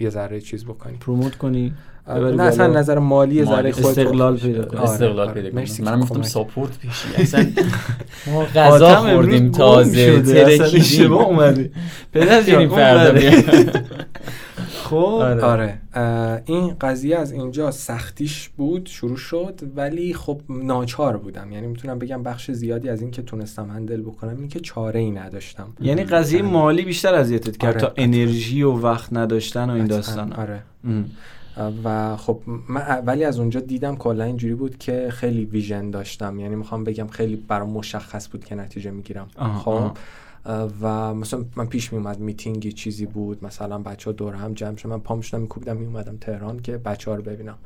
[0.00, 1.74] یه ذره چیز بکنی پروموت کنی
[2.08, 2.66] ببری نه اصلا.
[2.66, 4.80] نظر مالی ذره خودت استقلال پیدا کنی.
[4.80, 5.42] آره، استقلال آره.
[5.42, 7.46] پیدا منم که گفتم ساپورت بشی اصلا
[8.26, 11.70] ما غذا خوردیم تازه ترکیدیم اومده
[12.12, 13.20] پدر جان فردا.
[14.94, 16.42] خب آره, آره.
[16.44, 21.52] این قضیه از اینجا سختیش بود شروع شد ولی خب ناچار بودم.
[21.52, 25.10] یعنی می‌تونم بگم بخش زیادی از این که تونستم هندل بکنم این که چاره ای
[25.10, 25.72] نداشتم.
[25.80, 27.80] یعنی قضیه مالی بیشتر اذیتت کرد آره.
[27.80, 30.62] تا انرژی و وقت نداشتن و این داستان آره.
[31.84, 36.38] و خب من ولی از اونجا دیدم کلا اینجوری بود که خیلی ویژن داشتم.
[36.38, 39.26] یعنی می‌خوام بگم خیلی برام مشخص بود که نتیجه می‌گیرم.
[39.64, 39.90] خب.
[40.80, 44.76] و مثلا من پیش می اومد میتینگی چیزی بود مثلا بچه ها دور هم جمع
[44.76, 47.58] شدن من پام شدم میکوبیدم می اومدم تهران که بچه ها رو ببینم.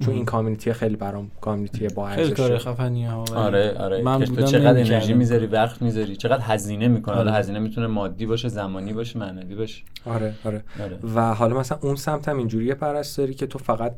[0.00, 4.02] چون این کامیونیتی خیلی برام کامیونیتی با ارزشه خیلی کار خفنی ها آره آره.
[4.02, 7.38] من تو چقدر انرژی می‌ذاری وقت می‌ذاری چقدر هزینه می‌کنه حالا آره.
[7.38, 9.82] هزینه می‌تونه مادی باشه زمانی باشه معنوی باشه.
[10.06, 10.98] آره آره, آره.
[11.14, 13.94] و حالا مثلا اون سمت هم اینجوریه پرستاری که تو فقط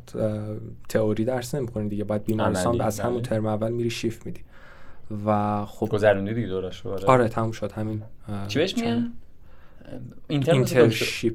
[0.88, 2.04] تئوری درس نمی‌کنی دیگه.
[2.04, 4.40] باید بیمارستان از همون ترم اول میری شیفت میدی.
[5.26, 7.06] و خب گذروندی دیگه دورش آره.
[7.06, 8.02] آره تموم شد همین.
[8.48, 9.12] چی بهش میگن؟
[10.28, 11.34] internship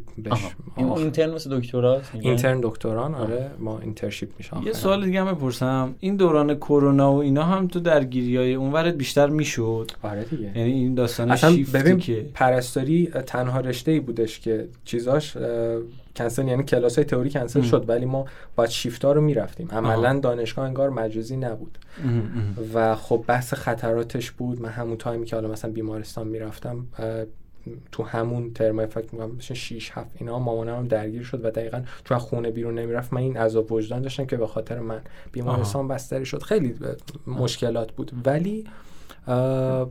[0.77, 4.61] intern مثل دکتراست؟ intern دکتران آره ما internship میشم.
[4.65, 5.95] یه سوال دیگه هم بپرسم.
[5.99, 10.57] این دوران کرونا و اینا هم تو درگیری های اونورت بیشتر می‌شد؟ آره دیگه.
[10.57, 11.37] یعنی این داستان
[11.73, 15.37] ببین که پرستاری تنها رشته ای بودش که چیزاش
[16.15, 19.67] کنسل یعنی کلاس های تئوری کنسل شد ولی ما باید شیفت ها رو می‌رفتیم.
[19.71, 21.77] عملا دانشگاه انگار مجازی نبود.
[22.73, 24.61] و خب بحث خطراتش بود.
[24.61, 26.85] من همون تایمی که حالا مثلا بیمارستان می‌رفتم
[27.91, 32.19] تو همون ترم فکر می‌کنم 6 7 اینا مامانم هم درگیر شد و دقیقا تو
[32.19, 33.13] خونه بیرون نمی‌رفت.
[33.13, 36.43] من این عذاب وجدان داشتم که به خاطر من بیمارستان بستری شد.
[36.43, 36.75] خیلی
[37.27, 38.11] مشکلات بود.
[38.25, 38.65] ولی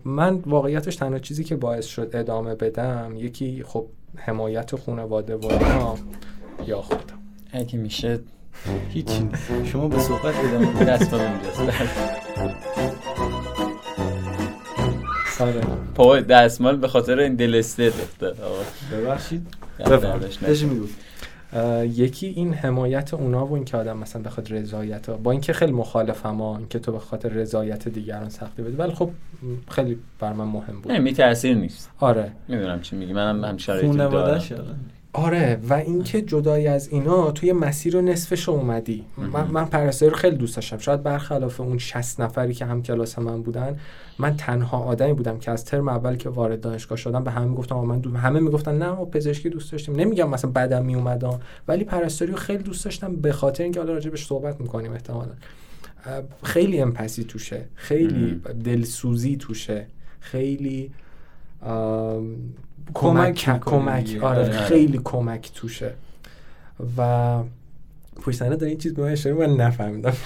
[0.04, 5.96] من واقعیتش تنها چیزی که باعث شد ادامه بدم یکی خب حمایت خانواده و اینا
[6.66, 7.18] یا خودم
[7.52, 8.20] اگه میشه
[8.90, 9.28] هیچی.
[9.64, 11.14] شما به صحبت ادامه دست
[15.40, 15.60] آره.
[15.94, 18.32] پا دستمال به خاطر این دلسته دفته
[18.92, 19.46] ببخشید.
[21.84, 26.56] یکی این حمایت اونا و اینکه آدم مثلا بخواد رضایت با اینکه خیلی مخالفم ها
[26.56, 28.76] اینکه تو به خاطر رضایت دیگران سختی بدی.
[28.76, 29.10] ولی خب
[29.68, 30.92] خیلی بر من مهم بود.
[30.92, 31.90] می تاثیر نیست.
[31.98, 32.32] آره.
[32.48, 33.12] می‌دونم چی میگی.
[33.12, 34.40] منم هم شرایطی دارم.
[35.12, 39.04] آره و اینکه جدای از اینا توی مسیر نصفش اومدی.
[39.16, 40.78] من, من پرستاری رو خیلی دوست داشتم.
[40.78, 43.78] شاید برخلاف اون 60 نفری که هم کلاس من بودن
[44.18, 47.76] من تنها آدمی بودم که از ترم اول که وارد دانشگاه شدم به همه می‌گفتم
[47.76, 48.16] من دو...
[48.16, 49.96] همه می‌گفتن نه ما پزشکی دوست داشتیم.
[49.96, 54.26] نمیگم مثلا بدم میومدم ولی پرستاری رو خیلی دوست داشتم به خاطر اینکه حالا راجبش
[54.26, 55.32] صحبت می‌کنیم احتمالا.
[56.42, 57.64] خیلی امپسی توشه.
[57.74, 59.86] خیلی دلسوزی توشه.
[60.20, 60.90] خیلی
[62.94, 65.94] کمک کمک آره, آره خیلی کمک توشه.
[66.96, 67.42] و
[68.22, 70.12] پشت صحنه این چیز به من اشاره من نفهمیدم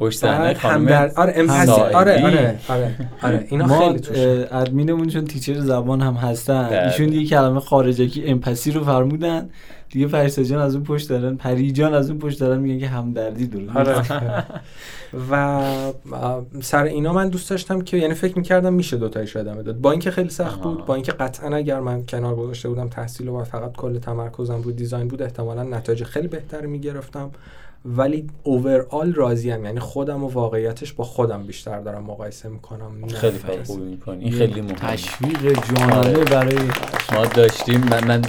[0.00, 3.46] پشت صحنه خانم آره امپسی آره آره آره آره.
[3.50, 4.48] اینا خیلی توشه.
[4.52, 6.84] ادمینمون چون تیچر زبان هم هستن بله.
[6.86, 9.50] ایشون یه کلمه خارجکی امپسی رو فرمودن.
[9.90, 12.88] دیگه فرشته جان از اون پشت دارن پری جان از اون پشت دارن میگن که
[12.88, 13.78] همدردی داره.
[13.78, 14.44] آره.
[15.30, 15.60] و
[16.62, 19.80] سر اینا من دوست داشتم که یعنی فکر می‌کردم میشه دوتایش ادامه داد.
[19.80, 23.44] با اینکه خیلی سخت بود با اینکه قطعا اگر من کنار گذاشته بودم تحصیل و
[23.44, 27.30] فقط کل تمرکزم رو دیزاین بود احتمالا نتایج خیلی بهتری می‌گرفتم.
[27.84, 33.06] ولی اوورال راضیم یعنی خودم و واقعیتش با خودم بیشتر دارم مقایسه می‌کنم.
[33.08, 34.24] خیلی کار خوبی می‌کنی.
[34.24, 34.74] این خیلی مهمه.
[34.74, 36.24] تشویق جانانه آره.
[36.24, 36.56] برای
[37.12, 37.80] ما داشتیم.
[37.80, 38.22] من, من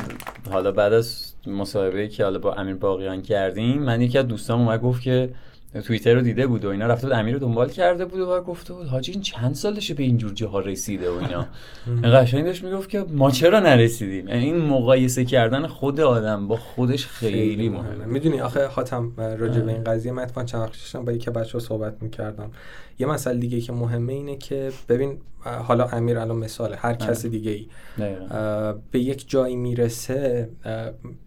[0.52, 4.82] حالا بعد از مصاحبه که حالا با امیر باقیان کردیم من یکی از دوستام اومد
[4.82, 5.30] گفت که
[5.80, 8.74] توییتر رو دیده بود و اینا رفته بود امیر رو دنبال کرده بود و گفته
[8.74, 11.48] بود حاجی این چند سالشه به اینجور جاها رسیده و اینا.
[12.18, 17.08] قشنگ داشت می‌گفت که ما چرا نرسیدیم؟ یعنی این مقایسه کردن خود آدم با خودش
[17.08, 18.06] خیلی مهمه.
[18.06, 21.94] می‌دونی آخه حاتم راجع به این قضیه من اتفاقا چند وقت با یکی بچه‌ها صحبت
[22.02, 22.52] می‌کردم.
[23.02, 26.98] یه مسئله دیگه که مهمه اینه که ببین حالا امیر الان مثاله هر آره.
[26.98, 27.68] کس دیگه ای
[28.92, 30.50] به یک جایی می‌رسه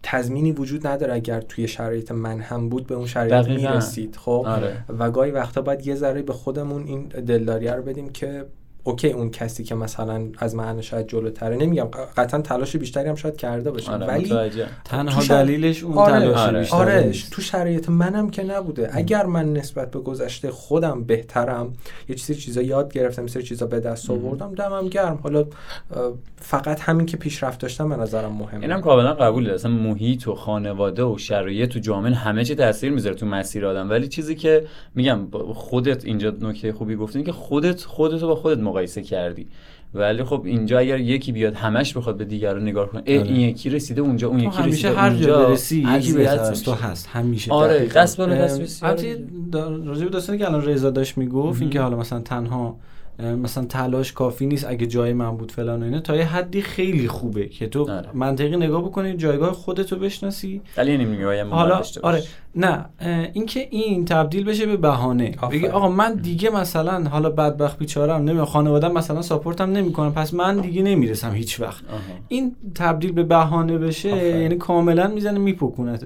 [0.03, 4.85] تضمینی وجود نداره اگر توی شرایط من هم بود به اون شرایط می‌رسید خب آره.
[4.99, 8.45] و گاهی وقتا باید یه ذره به خودمون این دلداریه رو بدیم که
[8.87, 11.55] اوکی اون کسی که مثلا از من شاید جلوتره.
[11.55, 11.85] نمیگم
[12.17, 16.59] قطعا تلاش بیشتری هم شاید کرده باشه آره ولی تنها دلیلش اون آره تلاش آره.
[16.59, 18.89] بیشتری آره تو شرایط منم که نبوده.
[18.93, 21.73] اگر من نسبت به گذشته خودم بهترم
[22.09, 25.19] یه چیزی چیزا یاد گرفتم مثل چیزا به دست آوردم دمم گرم.
[25.23, 25.45] حالا
[26.37, 28.61] فقط همین که پیشرفت داشتم به نظرم مهمه.
[28.61, 29.53] اینم کاملا قبوله.
[29.53, 33.89] اصلا محیط و خانواده و شرایط و جامعه همه چی تاثیر می‌ذاره تو مسیر آدم.
[33.89, 39.01] ولی چیزی که میگم خودت اینجا نکته خوبی گفتین که خودت خودتو با خودت مقایسه
[39.01, 39.47] کردی.
[39.93, 43.31] ولی خب اینجا اگر یکی بیاد همش بخواد به دیگران نگاه کنه این آره.
[43.31, 47.07] یکی رسیده اونجا اون یکی رسیده هر جا برسی یکی بهتر از تو هست.
[47.07, 48.99] همیشه آره دست بالا دست بسیار
[49.85, 52.77] راجع به داستانی که الان رضا داشت می‌گفت اینکه حالا مثلا تنها
[53.19, 57.07] مثلا تلاش کافی نیست اگه جای من بود فلان و اینا تا یه حدی خیلی
[57.07, 58.09] خوبه که تو آره.
[58.13, 60.61] منطقی نگاه بکنی جایگاه خودتو بشناسی.
[60.77, 62.23] ولی نمیگه حالا آره.
[62.55, 62.85] نه
[63.33, 65.35] اینکه این تبدیل بشه به بهانه.
[65.51, 70.57] بگی آقا من دیگه مثلا حالا بدبخت بیچارم نمی‌دونم خانواده‌ام مثلا ساپورتم نمی‌کنم پس من
[70.57, 71.83] دیگه نمی‌رسم هیچ وقت
[72.27, 74.41] این تبدیل به بهانه بشه آفرین.
[74.41, 75.99] یعنی کاملا می‌زنه میپکونه.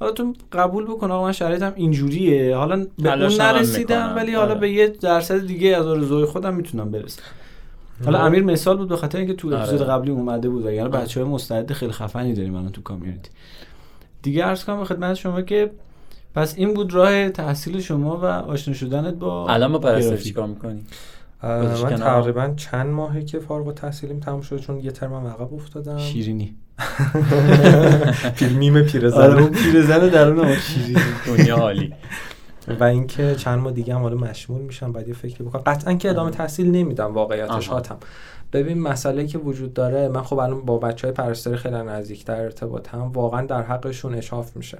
[0.00, 4.16] حالا تو قبول بکن آقا من شرایطم اینجوریه حالا به اون نرسیدم می‌کنم.
[4.16, 4.60] ولی حالا آره.
[4.60, 7.22] به یه درصد دیگه از آرزوهای خودم می‌تونم برسم
[8.04, 9.58] حالا امیر مثال بود به خاطر اینکه تو آره.
[9.58, 13.30] اپیزود قبلی اومده بود یعنی بچه های مستعد خیلی خفنی داریم الان تو کامیونیتی
[14.22, 15.70] دیگه عرض کنم به خدمت شما که
[16.34, 20.26] پس این بود راه تحصیل شما و آشنا شدنت با الان با پرستاری گرافیک.
[20.26, 20.80] چیکار می‌کنی
[21.42, 21.96] من.
[21.96, 25.98] تقریبا چند ماهه که فارغ التحصیلیم تموم شده چون یه ترمم عقب افتادم.
[25.98, 26.56] شیرینی.
[28.36, 31.00] پیر میم پیرزن آره اون پیرزن درون شیرینی.
[31.26, 31.94] دنیا عالی.
[32.80, 35.62] و اینکه چند ماه دیگه هم حالا مشمول میشم بعد یه فکری بکنم.
[35.66, 37.68] قطعا که ادامه تحصیل نمیدم واقعیتش.
[37.68, 37.96] هاتم.
[38.52, 43.12] ببین مسئله که وجود داره من خب الان با بچه های پرستاری خیلی نزدیکتر ارتباطم
[43.12, 44.78] واقعا در حقشون اشاف میشه.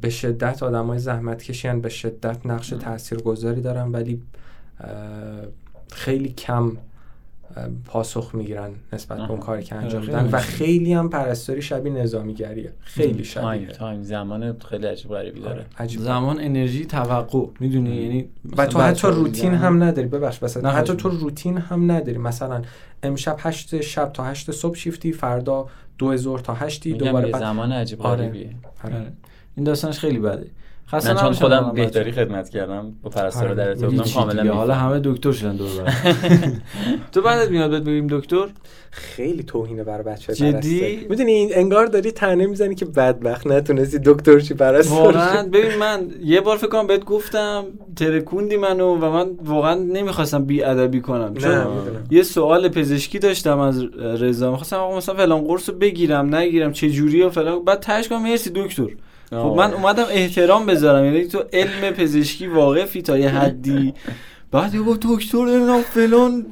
[0.00, 4.22] به شدت آدم های زحمت کشیان به شدت نقش تاثیرگذاری دارن ولی
[5.92, 6.72] خیلی کم
[7.84, 9.40] پاسخ می‌گیرن نسبت به اون.
[9.40, 10.38] کاری که انجام میدن و.
[10.38, 12.72] خیلی هم پرستاری شبیه نظامیگریه.
[12.80, 13.66] خیلی شبیه.
[13.66, 15.66] تایم زمان خیلی عجیب غریبی داره.
[15.78, 16.00] عجیب.
[16.00, 17.46] زمان انرژی توقع.
[17.60, 20.08] می‌دونی؟ یعنی و تو حتی روتین هم نداری.
[20.08, 21.08] ببخش بس نه، حتی تو.
[21.08, 22.18] روتین هم نداری.
[22.18, 22.62] مثلا
[23.02, 25.66] امشب هشت شب تا هشت صبح شیفتی فردا
[25.98, 26.92] دو ظهر تا هشتی.
[26.92, 28.16] دوباره بعد زمان عجیب آره.
[28.16, 28.50] غریبیه.
[28.84, 29.12] آره.
[29.56, 30.46] این داستانش خیلی بده.
[30.92, 32.12] خسته من چون خودم بهداری.
[32.12, 33.54] خدمت کردم با پرستار آره.
[33.54, 34.54] در ارتباط کاملا.
[34.54, 34.74] حالا.
[34.74, 35.68] همه دکتر شدن دور.
[37.12, 38.46] تو بعدت میاد بهت بگیم دکتر
[38.90, 44.40] خیلی توهینه برای بچه جدی؟ می‌دونی این انگار داری تنه می‌زنی که بدبخت نتونستی دکتر
[44.40, 47.64] چی پرستار واقعا ببین من یه بار فکر کنم بهت گفتم
[47.96, 53.18] ترکوندی منو و من واقعا نمی‌خواستم بی ادبی کنم نه چون می‌دونم یه سوال پزشکی
[53.18, 57.64] داشتم از رضا می‌خواستم آقا مثلا فلان قرص رو بگیرم نگیرم چه جوری و فلان
[57.64, 58.88] بعد کنم مرسی دکتر
[59.30, 59.54] خب.
[59.56, 61.04] من اومدم احترام بذارم.
[61.04, 63.94] یعنی تو علم پزشکی واقفی تا یه حدی.
[64.52, 66.46] بعد یه گفت دکتر نمی‌دونم فلان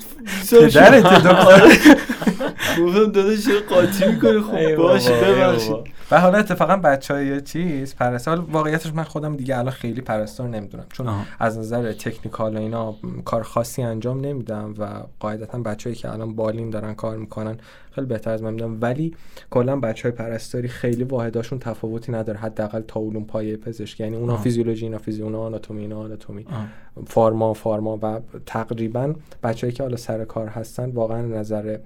[0.51, 1.67] پدرت دکتر.
[2.81, 5.96] گفتم داده چه قاطی می‌کنی؟ خب باشه ببخشید.
[6.11, 10.85] و حالا اتفاقا بچه های چیز پرستار واقعیتش من خودم دیگه الان خیلی پرستار نمی‌دونم
[10.93, 11.25] چون آها.
[11.39, 14.89] از نظر تکنیکال و اینا کار خاصی انجام نمیدم و
[15.21, 17.57] قاعدتا بچه‌ای که الان بالین دارن کار می‌کنن
[17.91, 19.15] خیلی بهتر از من میدم ولی
[19.51, 24.33] کلا بچه های پرستاری خیلی واحداشون تفاوتی نداره حداقل تا علوم پایه پزشک یعنی اونا
[24.33, 24.43] آه.
[24.43, 26.67] فیزیولوژی اینا فیزی اونا آناتومی اینا آناتومی آه.
[27.07, 31.79] فارما فارما و تقریبا بچه‌ای که حالا سر کار هستن واقعا نظر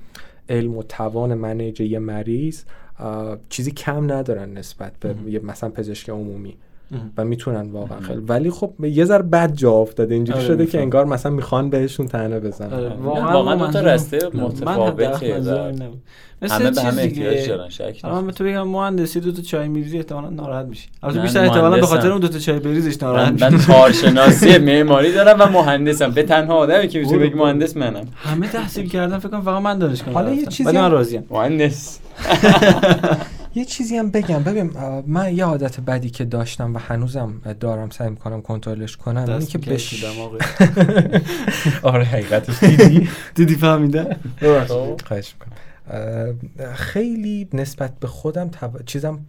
[0.49, 2.90] علم و توان منیج یه مریض آه،
[3.49, 6.57] چیزی کم ندارن نسبت به مثلا پزشک عمومی.
[7.17, 8.21] و می‌تونن واقعا خیلی.
[8.29, 10.15] ولی خب یه ذره بد جا افتاده.
[10.15, 10.81] اینجوری آره، شده که.
[10.81, 15.41] انگار مثلا می‌خوان بهشون تنه آره، بزنن واقعا دو تا رسته من متفاوته.
[16.43, 17.27] مثل همه به چیز همه دیگه.
[17.27, 20.67] احتیاج دارن شک الان من به تو بگم مهندسی دو تا چای میریزی احتمالاً ناراحت
[20.67, 20.89] میشی.
[21.03, 21.87] البته بیشتر احتمالاً به.
[21.87, 23.67] خاطر اون دو تا چای بریزش ناراحت من, من میشی.
[23.67, 26.11] کارشناسی معماری دارم و مهندسم.
[26.11, 27.37] به تنها آدمی که می‌تونه برو، بگه.
[27.37, 28.07] مهندس منم.
[28.17, 30.47] همه تحصیل کردن فکر کنم فقط من دانشگاه حالا یه.
[30.47, 31.25] چیزی ولی من راضیم.
[31.31, 32.01] مهندس.
[33.55, 34.43] یه چیزی هم بگم.
[34.43, 34.71] ببین
[35.07, 39.59] من یه عادت بدی که داشتم و هنوزم دارم سعی می‌کنم کنترلش کنم اینه که
[39.59, 40.05] بش
[41.83, 42.65] آره حقیقتش.
[42.65, 44.17] دیدی؟ دیدی فهمیده
[44.69, 45.01] خب.
[45.07, 45.57] خواهش می‌کنم.
[46.75, 48.85] خیلی نسبت به خودم تب...
[48.87, 49.21] چیزم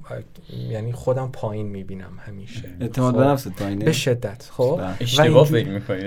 [0.70, 3.20] یعنی خودم پایین می‌بینم همیشه اعتماد خب.
[3.20, 4.80] به نفست پایینه به شدت خب.
[4.82, 6.04] و اشتباه اینجور- فکر می‌کنی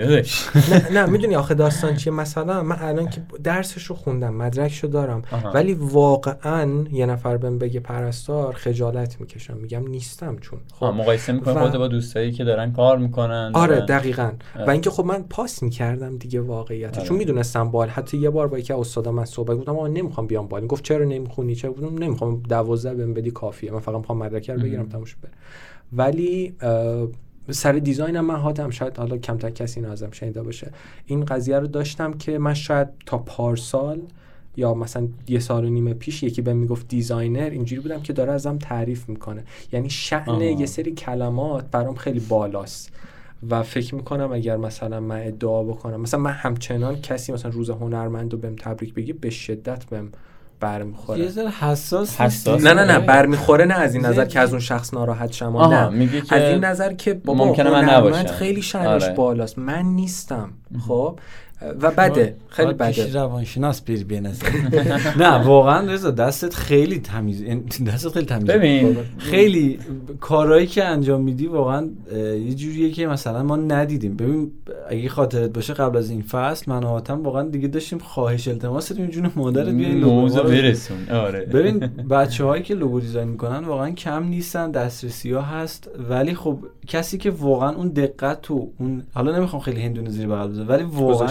[0.71, 4.89] نه نه می‌دونی آخه داستان چیه مثلا من الان که درسش رو خوندم مدرکش رو
[4.89, 5.51] دارم آها.
[5.51, 11.53] ولی واقعا یه نفر بهم بگه پرستار خجالت می‌کشم میگم نیستم چون خب مقایسه می‌کنی
[11.55, 14.65] و- با دوستایی که دارن کار می‌کنن آره دارن- دقیقا آره.
[14.65, 17.07] و اینکه خب من پاس می‌کردم دیگه واقعیت آره.
[17.07, 20.27] چون می‌دونستم بال حتی یه بار با یکی از استادا من صحبت گفتم آقا نمی‌خوام
[20.27, 22.41] بیام بال گفت چرا نمی‌خونی؟ چرا گفتم نمی‌خوام.
[22.49, 23.71] 12 بهم بدی کافیه.
[23.71, 25.31] من فقط می‌خوام مدرک رو بگیرم شه بره
[25.93, 26.53] ولی
[27.51, 30.71] سر design هم من هاتم شاید حالا کمتر کسی اینو ازم شنیده باشه.
[31.05, 34.01] این قضیه رو داشتم که من شاید تا پارسال
[34.57, 37.49] یا مثلا یه سال و نیم پیش یکی بهم می‌گفت designer.
[37.49, 39.43] اینجوری بودم که داره ازم تعریف می‌کنه.
[39.71, 39.89] یعنی
[40.27, 40.43] آها.
[40.43, 42.91] یه سری کلمات برام خیلی بالاست.
[43.49, 48.33] و فکر می‌کنم اگر مثلا من ادعا بکنم مثلا من همچنان کسی مثلا روز هنرمند
[48.33, 50.09] رو بهم تبریک بگی به شدت بهم
[50.59, 52.63] برمیخوره یه ذره حساس حساس.
[52.63, 52.99] نه نه نه.
[52.99, 54.25] برمیخوره نه از این نظر.
[54.25, 57.45] که از اون شخص ناراحت شم آها نه میگه که از این نظر که بابا
[57.45, 58.27] ممکنه من نباشم.
[58.27, 59.13] خیلی شأنش آره.
[59.13, 60.49] بالاست من نیستم
[60.87, 61.19] خب
[61.81, 63.13] و بده خیلی بده.
[63.13, 64.47] روانشناس نظر
[65.17, 67.43] نه واقعا رضا دستت خیلی تمیز
[67.87, 68.97] دستت خیلی تمیز ببین.
[69.17, 69.79] خیلی
[70.19, 71.89] کارهایی که انجام میدی واقعا
[72.45, 74.15] یه جوریه که مثلا ما ندیدیم.
[74.15, 74.51] ببین
[74.89, 78.89] اگه خاطرت باشه قبل از این فصل من و حاتم واقعا دیگه داشتیم خواهش التماس
[78.91, 81.45] داریم جون مادرت بیای لوگو برسون آره.
[81.45, 85.89] ببین بچه هایی که لوگو دیزاین می‌کنن واقعا کم نیستن دسترسی ها هست.
[86.09, 90.47] ولی خب کسی که واقعا اون دقت و اون حالا نمی‌خوام خیلی هندونه زیر بغل
[90.47, 91.29] بزنم ولی واقعا.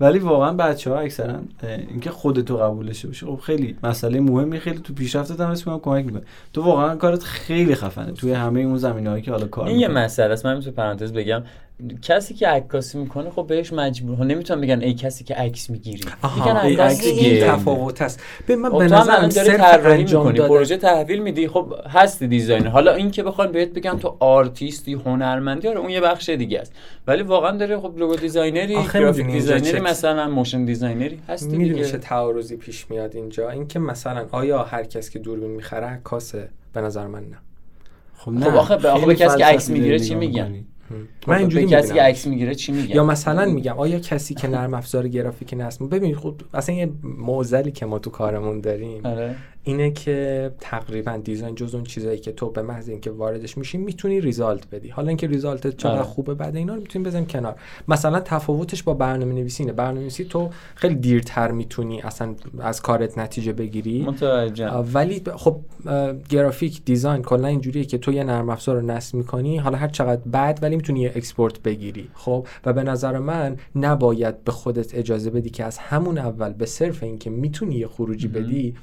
[0.00, 4.94] ولی واقعا بچه ها اکثرا اینکه خودتو قبولش باشی خب خیلی مسئله مهمی خیلی تو
[4.94, 6.22] پیشرفتت هم اسم کمک می‌کنه.
[6.52, 8.12] تو واقعا کارت خیلی خفنه.
[8.12, 9.88] توی همه اون زمینه‌هایی که حالا کار این یه.
[9.88, 10.46] مسئله است.
[10.46, 11.42] من تو پرانتز بگم.
[12.02, 16.04] کسی که عکاسی می‌کنه خب بهش مجبور ها نمی‌تونن بگن ای کسی که عکس می‌گیری.
[16.22, 17.46] آها میگن این عکاس این دیگه.
[17.46, 18.20] تفاوت هست.
[18.46, 18.88] به من خب به
[19.30, 20.32] صرف طراحی می‌کنی.
[20.32, 21.48] دادن پروژه تحویل میدی.
[21.48, 26.00] خب هستی designer حالا این که بخوان بهت بگن تو آرتیستی هنرمندی آره اون یه
[26.00, 26.72] بخش دیگه است.
[27.06, 31.56] ولی واقعا داره خب logo designer ی graphic designer ی مثلا motion designer ی هستی
[31.56, 35.86] می‌دونی چه دیگه تعارضی پیش میاد اینجا؟ اینکه مثلا آیا هر کس که دوربین می‌خره
[35.86, 37.36] عکاسه؟ به نظر من نه.
[38.16, 40.54] خب خب آخه به- کسی که عکس می‌گیره چی میگن؟
[41.26, 41.98] من اینجوری به کسی.
[41.98, 46.14] عکس می‌گیره چی میگن یا مثلا میگم آیا کسی که نرم افزار گرافیک نصب ببین
[46.14, 49.34] خب اصلا یه معضلی که ما تو کارمون داریم آره.
[49.64, 54.20] اینه که تقریبا design جز اون چیزایی که تو به محض اینکه واردش میشی می‌تونی
[54.20, 54.88] result بدی.
[54.88, 56.02] حالا اینکه result چقدر آره.
[56.02, 57.54] خوبه بعد اینا رو می‌تونیم بزنیم کنار.
[57.88, 59.72] مثلا تفاوتش با برنامه نویسی اینه.
[59.72, 64.02] برنامه نویسی تو خیلی دیرتر می‌تونی اصلا از کارت نتیجه بگیری.
[64.02, 64.74] متوجهم.
[64.74, 65.60] آه، ولی خب
[66.28, 69.56] graphic design کلا اینجوریه که تو یه نرم افزار رو نصب می‌کنی.
[69.56, 72.08] حالا هر چقدر بعد ولی می‌تونی export بگیری.
[72.14, 76.66] خب؟ و به نظر من نباید به خودت اجازه بدی که از همون اول به
[76.66, 78.74] صرف اینکه می‌تونی یه خروجی بدی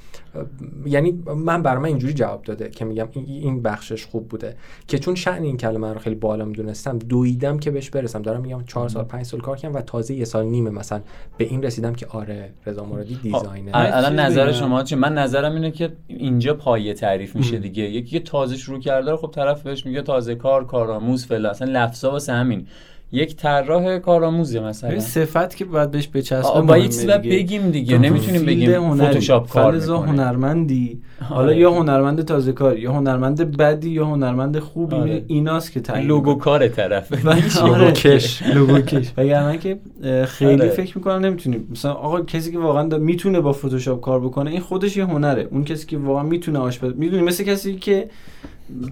[0.85, 4.55] یعنی من برای من اینجوری جواب داده که میگم این- این بخشش خوب بوده
[4.87, 8.21] که چون شأن این کلمه رو خیلی بالا می‌دونستم دویدم که بهش برسم.
[8.21, 11.01] دارم میگم چهار سال پنج سال کار کردم و تازه یه سال نیمه مثلا
[11.37, 13.71] به این رسیدم که آره رضا مرادی خب، دیزاینر.
[13.73, 14.51] الان نظر.
[14.51, 17.83] شما چی؟ من نظرم اینه که اینجا پایه تعریف میشه دیگه.
[17.83, 21.51] یکی که تازه شروع کرده رو خب طرف بهش میگه تازه کار کارآموز فلان.
[21.51, 22.67] اصلا لفظا واسه همین.
[23.11, 27.35] یک طراح کارآموزه مثلا ببین صفت که باید بهش بچسبه با یه مهمه چیزی دیگه.
[27.37, 31.53] بگیم دیگه تو نمی‌تونیم بگیم فتوشاپ کار می‌کنه هنرمندی حالا.
[31.53, 35.23] یا هنرمند تازه کار یا هنرمند بدی یا هنرمند خوبی آره.
[35.27, 36.35] ایناست که تعیین لوگو.
[36.35, 37.79] کار طرف آره.
[37.79, 38.43] لوگو کش.
[38.43, 40.69] لوگو کش وگرنه که اه، خیلی آره.
[40.69, 44.97] فکر می‌کنم نمی‌تونیم مثلا آقا کسی که واقعا می‌تونه با فتوشاپ کار بکنه این خودش
[44.97, 48.09] یه هنره اون کسی که واقعا می‌تونه آشپز می‌دونی مثل کسی که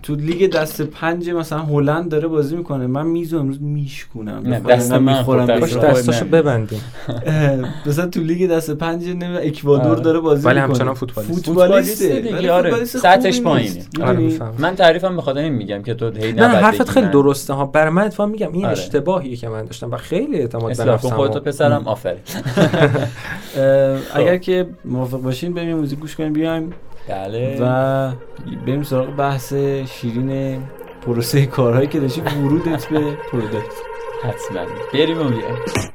[0.03, 4.91] تو لیگ دست پنج مثلا هلند داره بازی می‌کنه من میزو امروز میشکونم نه، دست
[4.91, 6.25] من می‌خورم خب دستاشو.
[6.25, 6.81] ببندیم
[7.85, 10.01] مثلا تو لیگ دست پنج نمی‌دونم اکوادور آره.
[10.01, 11.45] داره بازی ولی می‌کنه همچنان فوتبالیست.
[11.45, 12.69] فوتبالیسته دیگه، ولی آره.
[12.69, 13.83] فوتبالیست سطحش پایینه.
[14.03, 17.07] آره من تعریفم به خاطر این میگم که تو هی نه حرفت خیلی.
[17.07, 18.65] درسته ها برای من اتفاقا میگم این.
[18.65, 22.19] اشتباهیه که من داشتم و خیلی اعتماد به نفسم خودتو و- پسرم آفرین
[23.57, 26.73] اه، اگر که موافق باشین بریم موزیک گوش کنیم بیایم
[27.07, 27.57] بله.
[27.61, 28.11] و
[28.65, 29.53] بریم سراغ بحث
[29.87, 30.61] شیرین
[31.01, 32.21] پروسه کارهایی که داشتی.
[32.21, 32.99] ورودت به
[33.31, 33.73] پروداکت
[34.23, 34.65] حتما.
[34.93, 35.94] بریم و بیایم.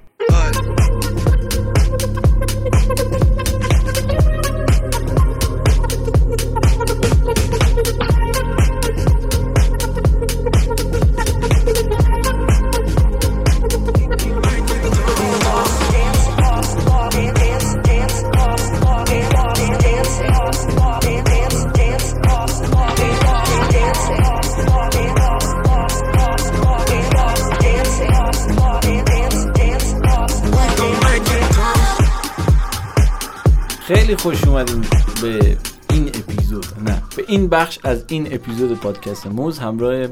[37.31, 40.07] این بخش از این اپیزود پادکست موز همراه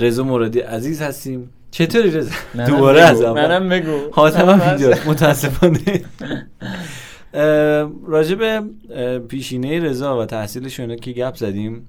[0.00, 1.50] رضا مرادی عزیز هستیم.
[1.70, 2.30] چطوری رضا؟
[2.66, 3.00] دوباره.
[3.00, 3.46] از اول.
[3.46, 3.98] منم بگو.
[4.12, 5.80] حاتم هم اینجاست متاسفانه.
[7.34, 11.86] اه، راجع به اه، پیشینه رضا و تحصیلش اینا که گپ زدیم.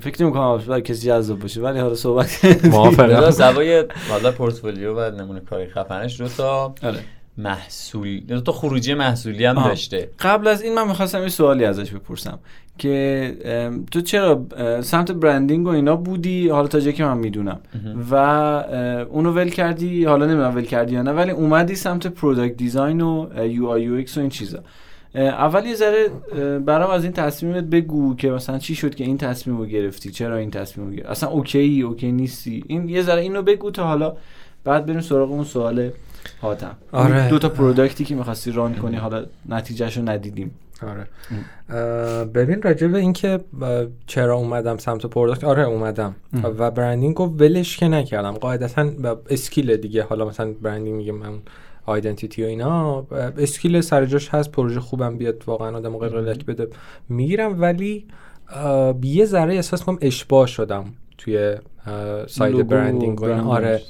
[0.00, 3.30] فکر نمی کنم برای کسی جذاب باشه ولی حالا صحبت رضا موافقم.
[3.30, 6.98] سوای حالا پورتفولیو و نمونه کاری خفنش دو تا آره.
[7.38, 9.54] محصول دو تا خروجی محصولی هم.
[9.54, 10.10] داشته.
[10.20, 12.38] قبل از این من می‌خواستم یه سوالی ازش بپرسم.
[12.78, 14.46] که تو چرا
[14.80, 17.60] سمت branding و اینا بودی؟ حالا تا جایی که من می‌دونم.
[18.10, 18.14] و
[19.10, 23.28] اونو ول کردی؟ حالا نمی‌دونم ول کردی یا نه ولی اومدی سمت product design و
[23.46, 24.58] UI UX و این چیزا.
[25.14, 26.08] اول یه ذره
[26.58, 30.36] برام از این تصمیمت بگو که مثلا چی شد که این تصمیم رو گرفتی؟ چرا
[30.36, 34.16] این تصمیم رو گرفتی؟ اصلا okay okay نیستی؟ این یه ذره اینو بگو تا حالا
[34.64, 35.90] بعد بریم سراغ اون سوال
[36.40, 36.76] حاتم.
[36.92, 37.28] آره.
[37.28, 40.50] دو تا product ی که می‌خواستی run کنی حالا نتیجهش رو ندیدیم.
[40.84, 41.06] آره
[42.24, 43.40] ببین راجع به اینکه
[44.06, 46.14] چرا اومدم سمت product آره اومدم.
[46.32, 46.54] ام.
[46.58, 48.32] و branding رو ولش که نکردم.
[48.32, 48.90] قاعدتا
[49.30, 50.02] skill دیگه.
[50.02, 51.32] حالا مثلا branding میگه من
[51.86, 53.06] identity و اینا.
[53.38, 54.52] skill سر جاش هست.
[54.52, 55.42] پروژه خوبم بیاد.
[55.46, 56.68] واقعا آدم قلقلک بده.
[57.08, 58.06] می‌گیرم ولی
[59.02, 60.84] یه ذره احساس کنم اشباع شدم.
[61.24, 61.56] توی
[62.26, 63.48] side branding و.
[63.48, 63.80] آره.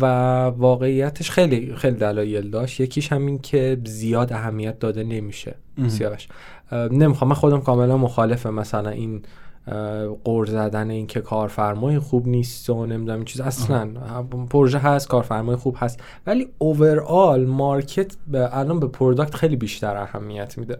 [0.00, 0.04] و
[0.44, 2.80] واقعیتش خیلی خیلی دلایل داشت.
[2.80, 5.54] یکیش همین که زیاد اهمیت داده نمیشه.
[5.88, 6.28] سیاوش.
[6.72, 9.22] نمی‌خوام من خودم کاملا مخالفه مثلا این
[10.24, 13.40] غر زدن این که کارفرمای خوب نیست و نمی‌دونم این چیز.
[13.40, 13.88] اصلا
[14.50, 16.00] پروژه هست کارفرمای خوب هست.
[16.26, 20.78] ولی overall market الان به product خیلی بیشتر اهمیت میده.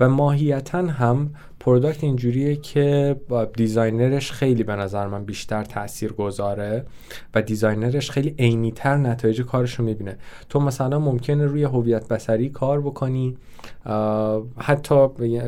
[0.00, 1.30] و ماهیتا هم
[1.64, 3.16] product اینجوریه که
[3.56, 6.86] designer ش خیلی به نظر من بیشتر تاثیر گذاره
[7.34, 10.16] و designer ش خیلی عینیتر نتایج کارش رو می‌بینه.
[10.48, 13.36] تو مثلا ممکنه روی هویت بصری کار بکنی
[14.56, 15.06] حتی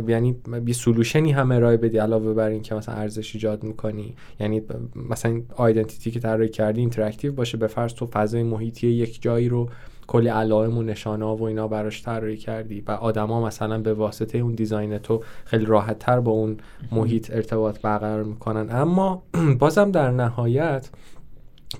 [0.09, 0.37] یعنی
[0.67, 4.15] یه solution ی هم ارائه بدی علاوه بر این که مثلا ارزش ایجاد می‌کنی.
[4.41, 4.63] یعنی
[5.11, 9.69] مثلا identity که طراحی کردی interactive باشه به فرض تو فضای محیطی یک جایی رو
[10.07, 14.55] کلی علائم و نشانه و اینا براش طراحی کردی و آدما مثلا به واسطه اون
[14.55, 16.57] design تو خیلی راحت تر با اون
[16.93, 18.67] محیط ارتباط برقرار می‌کنن.
[18.71, 19.23] اما
[19.59, 20.91] بازم در نهایت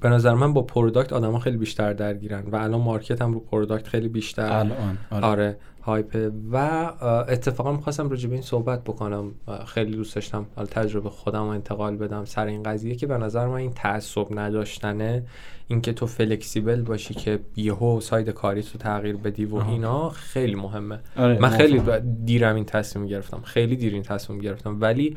[0.01, 3.89] به نظر من با product آدما خیلی بیشتر درگیرن و الان market هم رو product
[3.89, 4.53] خیلی بیشتر.
[4.53, 5.57] الان آره.
[5.87, 6.57] hype ه و
[7.29, 9.33] اتفاقا می‌خواستم راجع به این صحبت بکنم.
[9.67, 13.47] خیلی دوست داشتم حالا تجربه خودم رو انتقال بدم سر این قضیه که به نظر
[13.47, 15.23] من این تعصب نداشتنه.
[15.69, 19.57] اینکه تو flexible باشی که یهو side کاری تو تغییر بدی و.
[19.57, 20.99] اینا خیلی مهمه.
[21.17, 21.83] آره من خیلی.
[22.25, 23.41] دیرم این تصمیم گرفتم.
[23.45, 24.81] خیلی دیر این تصمیم گرفتم.
[24.81, 25.17] ولی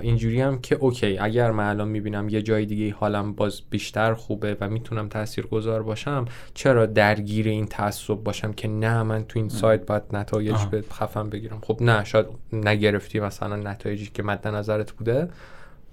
[0.00, 4.56] اینجوری هم که اوکی اگر من الان می‌بینم یه جای دیگه حالم باز بیشتر خوبه
[4.60, 6.24] و می‌تونم تاثیرگذار باشم
[6.54, 10.64] چرا درگیر این تعصب باشم که نه من تو این سایت باید نتایج.
[10.70, 15.28] به خفم بگیرم؟ خب نه شاید نگرفتی مثلا نتایجی که مد نظرت بوده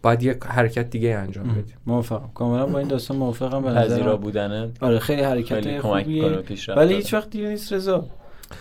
[0.02, 1.74] باید یک حرکت دیگه انجام بدی.
[1.86, 2.30] موافقم.
[2.34, 3.62] کاملا با این داستان موافقم.
[3.62, 6.44] به نظرم بودنه؟ آره خیلی حرکت خیلی کمک خوبیه.
[6.76, 6.94] ولی.
[6.94, 8.06] هیچ وقت دیر نیست رضا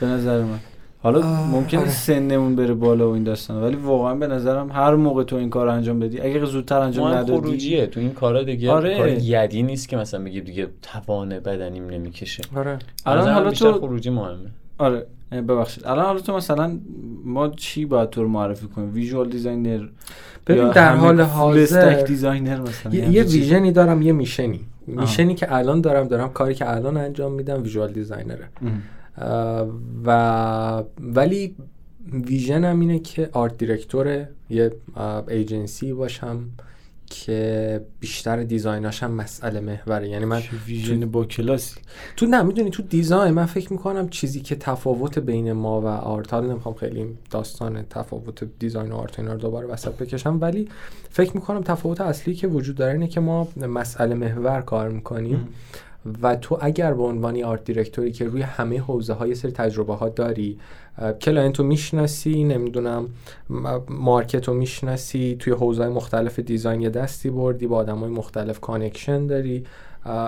[0.00, 0.58] به نظر من.
[1.06, 1.90] حالا آه، ممکنه آره.
[1.90, 5.68] سنمون بره بالا و این داستان ولی واقعا به نظرم هر موقع تو این کار
[5.68, 7.86] انجام بدی اگه زودتر انجام ندادی خروجیه.
[7.86, 8.98] تو این کارا دیگه آره.
[8.98, 12.42] کار یدی نیست که مثلا بگی دیگه توان بدنیم نمی‌کشه.
[12.56, 12.78] آره.
[13.06, 14.50] الان حالا تو خروجی مهمه.
[14.78, 15.06] آره.
[15.32, 15.86] ببخشید.
[15.86, 16.78] الان حالا تو مثلا
[17.24, 19.86] ما چی باید تو رو معرفی کنیم؟ visual designer
[20.46, 23.22] ببین در حال حاضر designer مثلا؟ یه.
[23.22, 24.60] vision ی دارم یه mission ی.
[24.86, 28.48] mission ی که الان دارم دارم کاری که الان انجام میدم visual designer ه.
[28.62, 28.82] ام.
[30.04, 31.56] و ولی
[32.12, 34.72] vision م اینه که art director یه
[35.28, 36.44] ایجنسی باشم
[37.10, 40.08] که بیشتر design اشم مسئله محوره.
[40.08, 41.80] یعنی من vision با کلاسی؟
[42.16, 46.32] تو نه می‌دونی تو design من فکر می‌کنم چیزی که تفاوت بین ما و art
[46.34, 50.68] حالا نمی‌خوام خیلی داستان تفاوت design و art اینا رو دوباره وسط بکشم ولی
[51.10, 55.48] فکر می‌کنم تفاوت اصلی که وجود داره اینه که ما مسئله محور کار می‌کنیم.
[56.22, 59.94] و تو اگر به عنوان art director ی که روی همه حوزه های سری تجربه
[59.94, 60.58] ها داری
[61.20, 63.08] client رو می‌شناسی نمی‌دونم
[63.88, 68.60] market رو می‌شناسی توی حوزه های مختلف design یه دستی بردی با آدم های مختلف
[68.60, 69.64] connection داری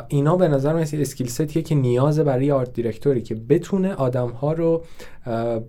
[0.09, 3.95] اینا به نظر من skill set یه که نیاز برای art director ی که بتونه
[3.95, 4.85] آدم ها رو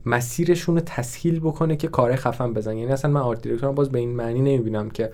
[0.05, 3.89] مسیرشون رو تسهیل بکنه که کار خفن بزن یعنی اصلا من art director م باز
[3.89, 5.11] به این معنی نمی‌بینم که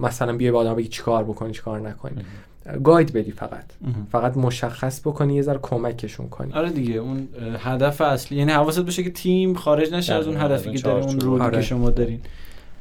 [0.00, 2.24] مثلا بیای به آدم بگی چیکار بکنی چیکار نکنی.
[2.84, 3.64] گاید بدی فقط.
[4.12, 6.52] فقط مشخص بکنی یه ذره کمکشون کنی.
[6.52, 10.72] آره دیگه اون هدف اصلی یعنی حواست باشه که تیم خارج نشه از اون هدفی
[10.72, 11.22] که اون داره اون چارچوب.
[11.22, 11.56] رودی آره.
[11.56, 12.20] که شما دارین.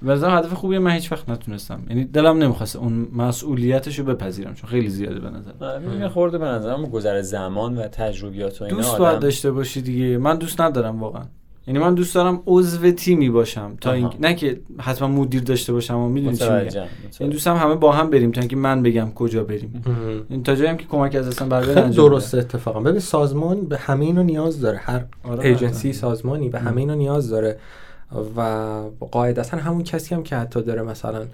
[0.01, 1.83] به نظرم هدف خوبیه من هیچ وقت نتونستم.
[1.89, 5.51] یعنی دلم نمی‌خواست اون مسئولیتش رو بپذیرم چون خیلی زیاده به نظر
[5.99, 9.81] یه خورده به نظرم گذر زمان و تجربیات و اینا دوست آدم باید داشته باشی
[9.81, 10.17] دیگه.
[10.17, 11.23] من دوست ندارم واقعا.
[11.68, 14.09] یعنی من دوست دارم عضو تیمی باشم تا این.
[14.20, 16.55] نه که حتما مدیر داشته باشم و می‌دونی چی میگم.
[16.55, 17.30] این متوجهم.
[17.30, 19.84] دوستم همه با هم بریم تا اینکه من بگم کجا بریم.
[20.30, 22.80] این تا جایی هم که کمک از دستم بر بیاد خیلی انجام درسته اتفاقا.
[22.80, 24.78] ببین سازمان به همه اینو نیاز داره.
[24.78, 25.97] هر آره، ایجنسی آره.
[25.97, 27.57] سازمانی به همه اینو نیاز داره.
[28.38, 28.41] و
[29.11, 31.26] قاعدتا همون کسی هم که حتی داره مثلا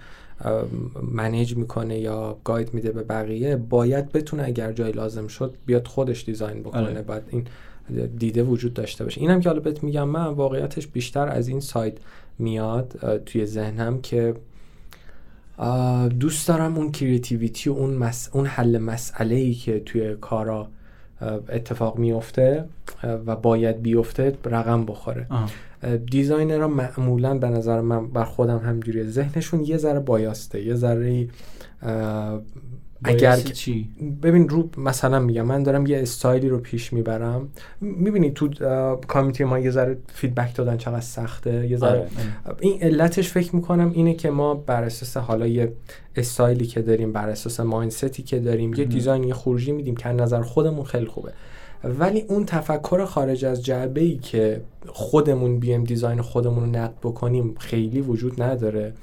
[1.12, 6.24] منیج می‌کنه یا گاید میده به بقیه باید بتونه اگر جای لازم شد بیاد خودش
[6.24, 6.82] دیزاین بکنه.
[6.82, 7.02] آره.
[7.02, 7.46] بعد این
[8.18, 11.94] دیده وجود داشته باشه اینم که حالا بهت میگم من واقعیتش بیشتر از این سایت
[12.40, 14.34] میاد توی ذهنم که
[16.20, 18.30] دوست دارم اون creativity و اون, مس...
[18.34, 20.68] اون حل مسئله ای که توی کارا
[21.50, 22.66] اتفاق میفته
[23.04, 25.28] و باید بیفته رقم بخوره.
[26.12, 30.76] designer ها معمولا به نظر من بر خودم همجوریه ذهنشون یه ذره biased ه یه
[30.76, 31.28] ذره
[33.04, 33.90] اگر چی؟
[34.24, 37.50] ببین رو مثلا میگم من دارم یه استایلی رو پیش می‌برم.
[37.82, 38.50] می‌بینی تو
[39.08, 41.68] committee ما یه ذره feedback دادن چقدر سخته.
[41.68, 42.08] یه ذره آره.
[42.60, 45.74] این علتش فکر می‌کنم اینه که ما بر اساس حالا یه
[46.16, 50.10] استایلی که داریم بر اساس mindset ی که داریم یه design یه خروجی میدیم که
[50.10, 51.34] از نظر خودمون خیلی خوبه.
[51.84, 57.56] ولی اون تفکر خارج از جعبه ای که خودمون بیم design خودمون رو نقد بکنیم
[57.60, 58.94] خیلی وجود نداره.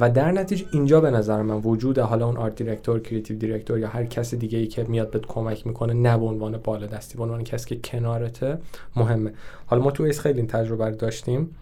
[0.00, 3.88] و در نتیجه اینجا به نظر من وجود حالا اون art director creative director یا
[3.88, 7.22] هر کس دیگه ای که میاد بهت کمک می‌کنه نه به عنوان بالا دستی به
[7.22, 8.58] عنوان کسی که کنارته
[8.96, 9.32] مهمه.
[9.66, 11.56] حالا ما تو ایس خیلی این تجربه رو داشتیم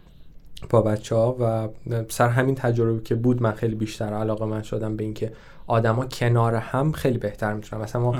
[0.71, 1.69] با بچه ها و
[2.09, 5.33] سر همین تجربه که بود من خیلی بیشتر علاقه مند شدم به اینکه
[5.67, 7.83] آدما کنار هم خیلی بهتر می‌تونن.
[7.83, 8.15] مثلا ما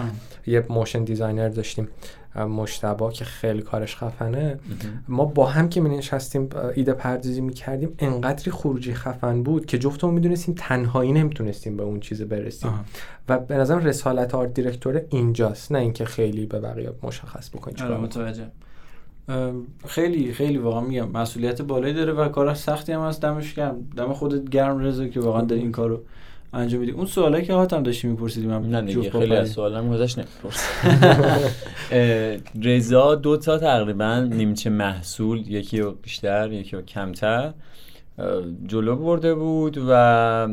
[0.47, 1.89] یه motion designer داشتیم.
[2.37, 4.59] مجتبی که خیلی کارش خفنه.
[5.09, 9.67] ما با هم که می نشستیم اه، ایده پردازی می کردیم انقدری خروجی خفن بود
[9.67, 12.71] که جفتمون می‌دونستیم تنهایی نمی‌تونستیم به اون چیز برسیم.
[12.71, 12.85] آها.
[13.29, 17.93] و به نظرم رسالت art director اینجاست نه اینکه خیلی به بقیه مشخص بکنی چیکار
[17.93, 18.03] آره.
[18.03, 18.47] متوجه.
[19.87, 23.23] خیلی خیلی واقعا میگم مسئولیت بالایی داره و کارش سختی هم هست.
[23.23, 23.77] دمش گرم.
[23.97, 26.01] دم خودت گرم رضا که واقعا داری این کارو
[26.53, 29.51] انجام میدی اون سوالی که هاتم داشتی میپرسیدی من نه دیگه خیلی از.
[29.51, 30.69] سوالم گذشت نمیپرس
[32.69, 37.53] رضا دو تا تقریبا نیمچه محصول یکی بیشتر یکی کمتر
[38.67, 40.49] جلو برده بود و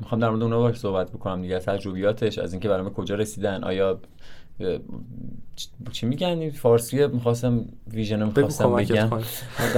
[0.00, 3.64] می‌خوام در مورد اونها باش صحبت بکنم دیگه از تجربیاتش از اینکه برام کجا رسیدن
[3.64, 4.00] آیا
[5.92, 9.08] چی میگن؟ این فارسی می‌خواستم ویژن بگو می‌خواستم بگم.
[9.08, 9.22] کنم.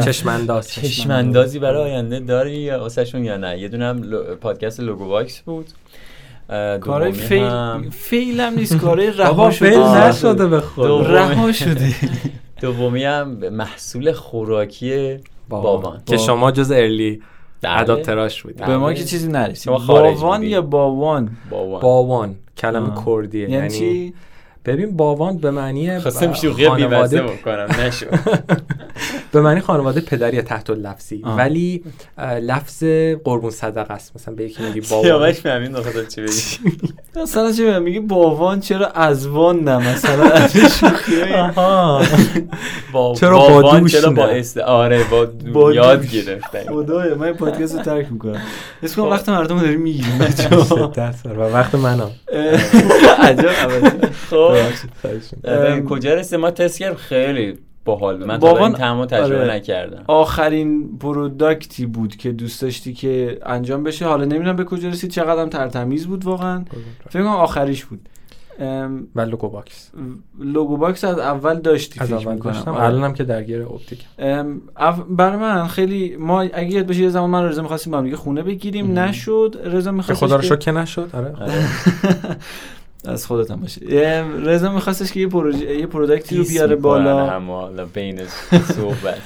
[0.05, 4.03] چشمانداز چشماندازی برای آینده داری یا واسهشون یا نه یه دونه هم
[4.41, 5.67] پادکست لوگو واکس بود.
[6.81, 10.09] کارهای فیل هم- فیل هم نیست کارهای بابا رها شده.
[10.09, 11.07] نشده به خود.
[11.07, 11.95] رها شده
[12.61, 15.17] دومی هم محصول خوراکی
[15.49, 17.23] بابان که شما جز ارلی
[17.63, 17.81] بله.
[17.81, 18.65] اداپتراش بودی.
[18.65, 18.95] به ما بله.
[18.95, 19.73] که چیزی نرسید.
[19.73, 20.47] بودی.
[20.47, 22.35] یا باوان؟ بابان باوان.
[22.57, 22.89] کلمه.
[23.07, 23.51] کردیه.
[23.51, 24.15] یعنی چی؟
[24.65, 28.07] ببین باوان به معنی خواستم شوخی خانواده بکنم نشد
[29.33, 31.37] به معنی خانواده پدری تحت لفظی آه.
[31.37, 31.85] ولی
[32.43, 32.85] لفظ
[33.25, 34.13] قربون صدقه است.
[34.17, 35.03] مثلا به یکی میگی باوان.
[35.05, 36.83] سیاوش فهمید نخواستم چی بگی.
[37.23, 41.13] مثلا چی میگم میگه باوان چرا ازوان نه؟ مثلا شوخی
[43.17, 45.05] چرا با دوش چرا با؟ است آره
[45.53, 46.07] با, یاد.
[46.07, 48.41] گرفتن خدایا من پادکست رو ترک می‌کنم.
[48.83, 49.11] اسم کنم خب.
[49.13, 50.93] وقت مردم رو داری می‌گیریم بچه‌ها.
[51.39, 52.11] و وقت منم
[53.19, 53.97] عجب عوضی.
[54.31, 54.52] خب.
[55.45, 58.27] اه، کجا رسید ما تست کردیم خیلی باحال بود.
[58.27, 59.55] من تا این time تجربه آره.
[59.55, 60.05] نکردم.
[60.07, 64.07] آخرین product ی بود که دوست داشتی که انجام بشه.
[64.07, 66.65] حالا نمی‌دونم به کجا رسید چقدر هم ترتمیز بود واقعا.
[67.11, 68.09] فکر کنم آخریش بود.
[68.59, 69.91] ام، و Logo Box.
[70.41, 72.39] Logo Box از اول داشتی از فکر اول.
[72.39, 72.71] داشتم.
[72.71, 72.83] آره.
[72.83, 74.05] الانم که درگیر اپتیک.
[74.19, 77.99] ام، اف- برای من خیلی ما اگه یاد باشه یه زمان من رضا می‌خواستیم با
[77.99, 78.99] هم دیگه خونه بگیریم.
[78.99, 79.61] نشد.
[79.65, 81.11] رضا می‌خواست خدا رو شکر که نشد.
[81.13, 81.35] آره.
[83.05, 83.81] از خودت هم باشه.
[84.45, 87.27] رضا می‌خواستش که یه پروژه یه product ی رو بیاره بالا.
[87.27, 89.19] هم حالا بین صحبت.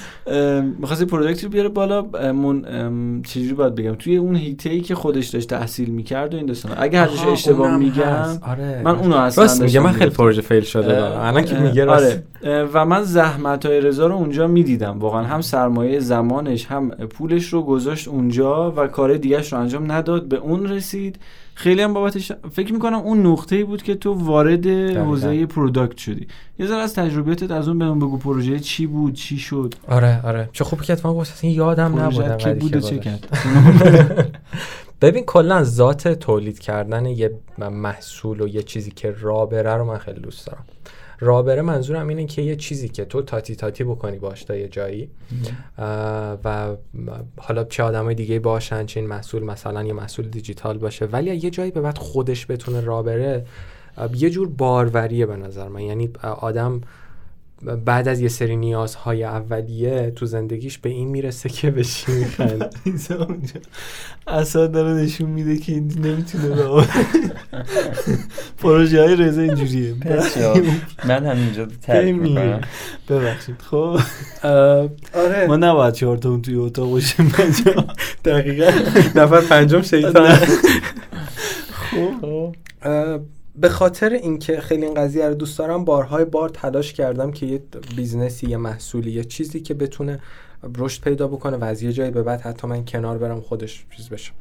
[0.78, 2.06] می‌خواست یه product ی رو بیاره بالا.
[2.14, 6.46] ام، چجوری باید بگم؟ توی اون حیطه ای که خودش داشت تحصیل می‌کرد و این
[6.46, 8.38] داستان اگه هر جاش اشتباه میگم.
[8.42, 8.82] آره.
[8.84, 9.72] من اونو اصلا راست میگه.
[9.72, 10.10] داشتم من خیلی.
[10.10, 12.22] پروژه fail شده الان که میگه راست.
[12.42, 12.68] آره.
[12.72, 14.98] و من زحمت های رضا رو اونجا می‌دیدم.
[14.98, 20.28] واقعا هم سرمایه زمانش هم پولش رو گذاشت اونجا و کار دیگهش رو انجام نداد.
[20.28, 21.18] به اون رسید.
[21.58, 26.26] خیلی هم بابتش فکر می‌کنم اون نقطه ای بود که تو وارد حوزه پروداکت شدی.
[26.58, 30.48] یه ذره از تجربیاتت از اون بهمون بگو پروژه چی بود چی شد؟ آره آره.
[30.52, 32.98] چه خوب که اتفاقا اصلا یادم نبود که بود چه.
[32.98, 33.28] کرد؟
[35.02, 39.98] ببین کلا ذات تولید کردن یه محصول و یه چیزی که را بره رو من
[39.98, 40.64] خیلی دوست دارم.
[41.20, 44.68] را بره منظورم اینه که یه چیزی که تو تاتی تاتی بکنی باش تا یه
[44.68, 45.10] جایی.
[46.44, 46.76] و
[47.36, 51.06] حالا چه آدمای دیگه باشن چه این محصول مثلا یه محصول دیجیتال باشه.
[51.06, 53.44] ولی یه جایی به بعد خودش بتونه را بره
[53.96, 55.80] اه، یه جور باروریه به نظر من.
[55.80, 56.80] یعنی آدم
[57.74, 62.74] بعد از یه سری نیازهای اولیه تو زندگیش به این می‌رسه که به چی میخند.
[64.26, 66.86] اصلا داره نشون میده که این نمی‌تونه راه
[68.62, 69.94] پروژه های رضا اینجوریه.
[71.08, 72.60] من همینجا ترک می‌کنم.
[73.08, 73.56] ببخشید.
[73.62, 73.98] خب.
[75.14, 75.46] آره.
[75.48, 77.32] ما نباید چهار تا اون توی اتاق باشیم.
[78.24, 78.70] دقیقا.
[79.14, 80.38] نفر پنجم شیطان.
[81.70, 82.54] خب.
[83.56, 87.62] به خاطر اینکه خیلی این قضیه رو دوست دارم بارهای بار تلاش کردم که یه
[87.96, 90.20] business ی یه محصولی یه چیزی که بتونه
[90.78, 94.08] رشد پیدا بکنه و از یه جایی به بعد حتی من کنار برم خودش چیز
[94.08, 94.32] بشه.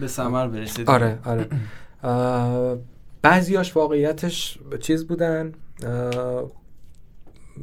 [0.00, 0.90] به ثمر برسید.
[0.90, 1.48] آره آره.
[3.22, 5.52] بعضیاش واقعیتش چیز بودن.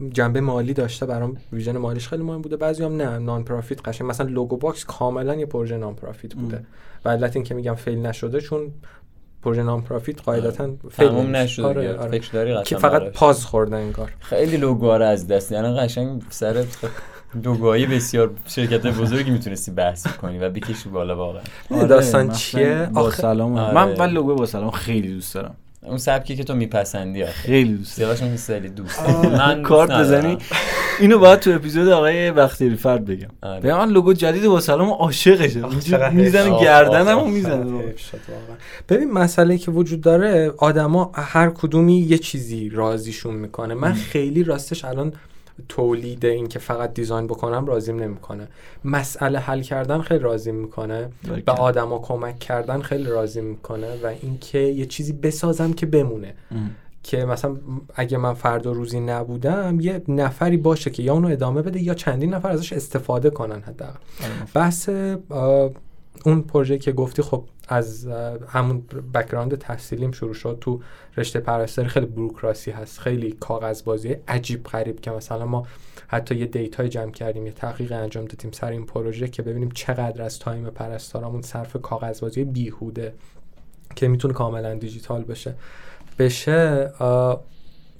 [0.10, 2.58] جنبه مالی داشته برام vision مالیش خیلی مهم بوده.
[2.58, 4.10] بعضی هم نه non-profit قشنگ.
[4.10, 6.58] مثلا Logo Box کاملا یه پروژه non-profit بوده.
[6.58, 6.66] ام.
[7.06, 8.72] و علت میگم fail نشده چون
[9.44, 12.12] پروژه non-profit قاعدتا تموم نشد آره آره.
[12.12, 14.12] فکر داری که فقط pause خوردن انگار.
[14.20, 15.52] خیلی لوگوها رو از دست.
[15.52, 16.66] یعنی قشنگ سر
[17.44, 21.42] لوگوهای بسیار شرکت بزرگی می‌تونستی بحث کنی و بکشی بالا واقعا.
[21.72, 23.76] آره داستان چیه با سلام آره.
[23.76, 25.56] من من لوگو با سلام خیلی دوست دارم.
[25.84, 29.10] اون سبکی که تو میپسندی خیلی دوست دارم خیلی دوست.
[29.26, 30.38] من کارت بزنی؟
[31.00, 33.28] اینو باید تو اپیزود آقای بختیاری فرد بگم.
[33.42, 33.60] آره.
[33.62, 35.62] به من لوگو جدید با سلام عاشقشه.
[36.12, 37.94] می‌زنه گردنمو می‌زنه.
[38.90, 43.74] ببین مسئله که وجود داره آدما هر کدومی یه چیزی راضیشون می‌کنه.
[43.74, 45.14] من خیلی راستش الان
[45.70, 48.47] تولید این که فقط دیزاین بکنم راضیم نمی‌کنه.
[48.86, 51.09] مسئله حل کردن خیلی راضی می‌کنه.
[51.45, 56.34] به آدما کمک کردن خیلی راضی می‌کنه و اینکه یه چیزی بسازم که بمونه.
[57.03, 57.55] که مثلا
[57.95, 62.34] اگه من فردا روزی نبودم یه نفری باشه که یا اونو ادامه بده یا چندین
[62.34, 63.99] نفر ازش استفاده کنن حداقل.
[64.24, 64.32] آره.
[64.53, 64.89] بحث
[66.26, 68.07] اون پروژه که گفتی خب از
[68.47, 68.84] همون
[69.14, 70.82] بکراند تحصیلیم شروع شد تو
[71.18, 71.88] رشته پرستاری.
[71.88, 75.68] خیلی بروکراسی هست خیلی کاغذبازی عجیب غریب که مثلا ما
[76.07, 79.72] حتی یه data ی جمع کردیم یه تحقیق انجام دادیم سر این پروژه که ببینیم
[79.72, 83.14] چقدر از time پرستارامون صرف کاغذبازی بیهوده
[83.95, 85.55] که می‌تونه کاملا دیجیتال بشه.
[86.20, 86.91] بشه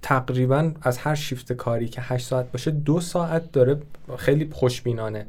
[0.02, 3.82] تقریبا از هر شیفت کاری که 8 ساعت باشه دو ساعت داره
[4.18, 5.26] خیلی خوشبینانه.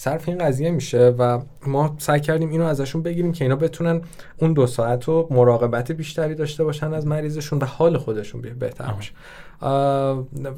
[0.00, 4.00] صرف این قضیه میشه و ما سعی کردیم اینو ازشون بگیریم که اینا بتونن
[4.38, 9.12] اون دو ساعت رو مراقبت بیشتری داشته باشن از مریضشون و حال خودشون بهتر بشه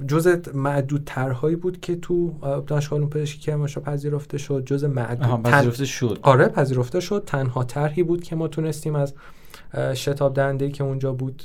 [0.06, 2.34] جز معدود ترهایی بود که تو
[2.66, 6.18] دانشگاه علوم پزشکی کرمانشاه پذیرفته شد جز معدود پذیرفته شد.
[6.22, 7.22] آره پذیرفته شد.
[7.26, 9.14] تنها طرحی بود که ما تونستیم از
[9.94, 11.42] شتاب دهنده که اونجا بود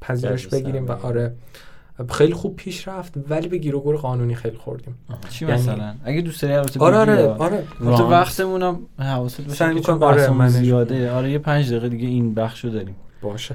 [0.00, 1.34] پذیرش بگیریم و آره
[2.10, 4.94] خیلی خوب پیش رفت ولی به گیر و گور قانونی خیلی خوردیم.
[5.30, 7.64] چی یعنی مثلا؟ اگه دوست داری البته آره آره آره.
[7.78, 11.12] تو وقتمونم حواست باشه که آره زیاده.
[11.12, 12.96] آره یه پنج دقیقه دیگه این بخشو داریم.
[13.22, 13.54] باشه.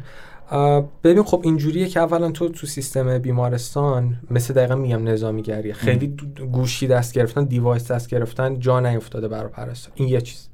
[1.03, 5.73] ببین خب اینجوریه که اولا تو تو سیستم بیمارستان مثل دقیقا میگم نظامی گریه.
[5.73, 6.15] خیلی
[6.51, 9.93] گوشی دست گرفتن device دست گرفتن جا نیفتاده برای پرستار.
[9.95, 10.49] این یه چیز.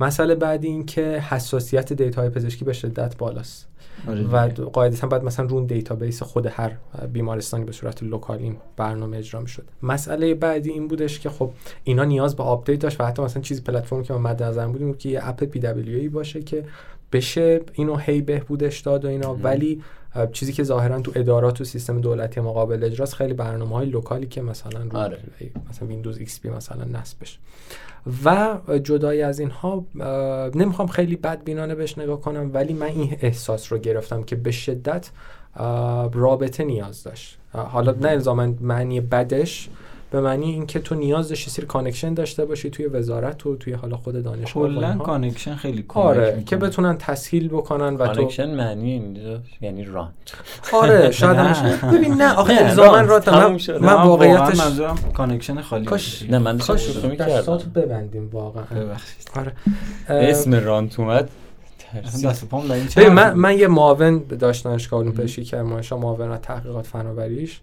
[0.00, 3.69] مسئله بعدی این که حساسیت data های پزشکی به شدت بالاست.
[4.32, 6.76] و قاعدتا باید مثلا رو اون database خود هر
[7.12, 9.64] بیمارستانی به صورت local این برنامه اجرا می‌شد.
[9.82, 11.50] مسئله بعدی این بودش که خب
[11.84, 14.94] اینا نیاز به update داشت و حتی مثلا چیزی پلتفرمی که ما مد نظر بودیم
[14.94, 16.64] که یه اپ پی دبلیو ای باشه که
[17.12, 19.34] بشه اینو هی بهبودش داد و اینا.
[19.34, 19.82] ولی
[20.32, 24.26] چیزی که ظاهرا تو ادارات و سیستم دولتی قابل اجراست خیلی برنامه های local ی
[24.26, 25.18] که مثلا رو آره.
[25.70, 27.38] مثلا Windows XP مثلا نصب بشه
[28.24, 29.84] و جدای از اینها
[30.54, 35.10] نمی‌خوام خیلی بدبینانه بهش نگاه کنم ولی من این احساس رو گرفتم که به شدت
[36.12, 39.68] رابطه نیاز داشت حالا نه الزاما معنی بدش
[40.10, 43.96] به معنی اینکه تو نیاز داشتی سری connection داشته باشی توی وزارت و توی حالا
[43.96, 48.56] خود دانشگاه کلا connection خیلی کمک آره که بتونن تسهیل بکنن و connection تو...
[48.56, 49.20] معنی
[49.60, 50.12] یعنی رانت
[50.72, 56.38] آره شاید ببین نه آخه الزاما رانت من, من واقعیتش منظورم connection خالی کاش نه
[56.38, 56.98] من کاش
[57.74, 58.64] ببندیم واقعا.
[58.64, 59.30] ببخشید.
[59.36, 59.52] آره.
[60.08, 61.30] اسم رانت اومد
[63.08, 67.60] من من یه معاون داشت دانشگاه علوم پزشکی کرمانشاه معاون تحقیقات فناوریش.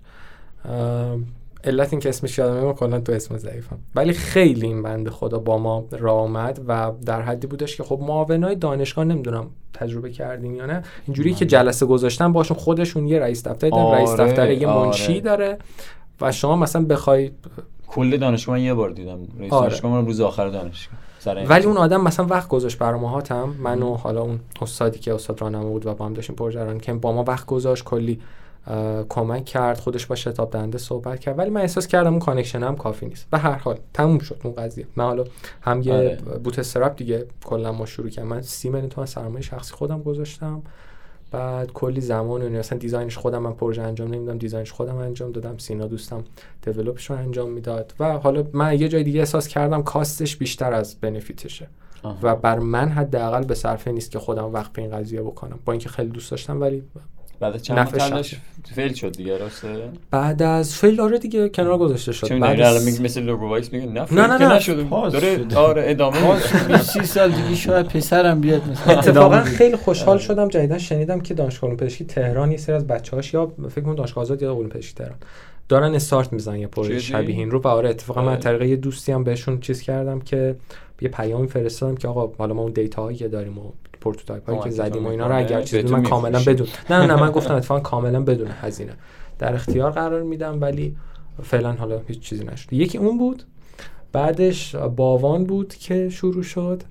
[1.63, 3.79] علت این که اسمش یادم نمیاد کلا تو اسم ضعیفم.
[3.95, 7.99] ولی خیلی این بنده خدا با ما راه اومد و در حدی بودش که خب
[8.01, 13.47] معاونای دانشگاه نمی‌دونم تجربه کردین یا نه اینجوری که جلسه گذاشتن باشون خودشون یه رئیس
[13.47, 15.21] دفتر دارن رئیس آره، دفتر یه منشی آره.
[15.21, 15.57] داره
[16.21, 17.31] و شما مثلا بخوای
[17.87, 19.69] کل دانشگاه من یه بار دیدم رئیس آره.
[19.69, 20.97] دانشگاه روز آخر دانشگاه
[21.49, 25.41] ولی اون آدم مثلا وقت گذاشت برای ماهاتم من و حالا اون استادی که استاد
[25.41, 28.19] راهنما بود و با هم داشتیم پروژه که با ما وقت گذاشت کلی.
[29.09, 31.39] کمک کرد خودش با شتاب‌دهنده صحبت کرد.
[31.39, 33.27] ولی من احساس کردم اون connection هم کافی نیست.
[33.31, 34.87] و هر حال تموم شد اون قضیه.
[34.95, 35.23] من حالا
[35.61, 36.15] هم یه آره.
[36.43, 40.61] bootstrap دیگه کلا ما شروع کردم من سی میلیون تومن سرمایه شخصی خودم گذاشتم.
[41.31, 44.97] بعد کلی زمان و اصلا design ش خودم من پروژه انجام نمیدم design ش خودم
[44.97, 45.57] انجام دادم.
[45.57, 46.23] سینا دوستم
[46.61, 47.93] develop ش رو انجام می‌داد.
[47.99, 51.67] و حالا من یه جای دیگه احساس کردم cost ش بیشتر از benefit شه
[52.21, 55.59] و برا من حداقل به صرفه نیست که خودم وقت به این قضیه بکنم.
[55.65, 56.83] با اینکه خیلی دوست داشتم ولی
[57.39, 58.35] بعد چند تلاش
[58.75, 59.67] fail شد دیگه راسته
[60.11, 62.39] بعد از fail آره دیگه کنار گذاشته شد.
[62.39, 64.55] بعد الان میگه مثل Logo Box میگه نه نه نه, نه.
[64.55, 66.39] نشد داره آره ادامه
[66.79, 68.99] 30 سال دیگه شاید پسرم بیاد مثلا.
[68.99, 73.33] اتفاقا خیلی خوشحال شدم جدیدا شنیدم که دانشگاه علوم پزشکی تهران یه سری از بچه‌هاش
[73.33, 75.17] یا فکر کنم دانشگاه آزاد یا علوم پزشکی تهران
[75.69, 77.59] دارن استارت می‌زنن یه پروژه شبیه این رو.
[77.59, 80.55] و آره اتفاقا من طریق یه دوستی هم بهشون چیز کردم که
[81.01, 83.71] یه پیام فرستادم که آقا حالا ما اون data هایی که داریم و
[84.01, 87.31] prototype هایی که زدیم و اینا رو اگر چیزی من کاملا بدون نه نه من
[87.31, 88.93] گفتم اتفاقا کاملا بدون هزینه.
[89.39, 90.95] در اختیار قرار میدم ولی
[91.43, 93.43] فعلا حالا هیچ چیزی نشد یکی اون بود.
[94.11, 96.83] بعدش باوان بود که شروع شد.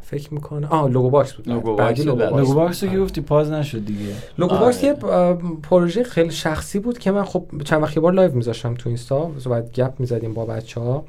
[0.00, 1.48] فکر می‌کنه آه لوگو باکس بود.
[1.48, 2.54] لوگو بعدی باکس لوگو.
[2.54, 2.80] باکس.
[2.80, 3.00] که آره.
[3.00, 4.14] گفتی pause نشد دیگه.
[4.38, 4.64] لوگو آره.
[4.64, 4.94] باکس یه
[5.62, 9.30] پروژه خیلی شخصی بود که من خب چند وقت یه بار live میذاشتم تو اینستا.
[9.50, 11.04] بعد گپ می‌زدیم با بچه ها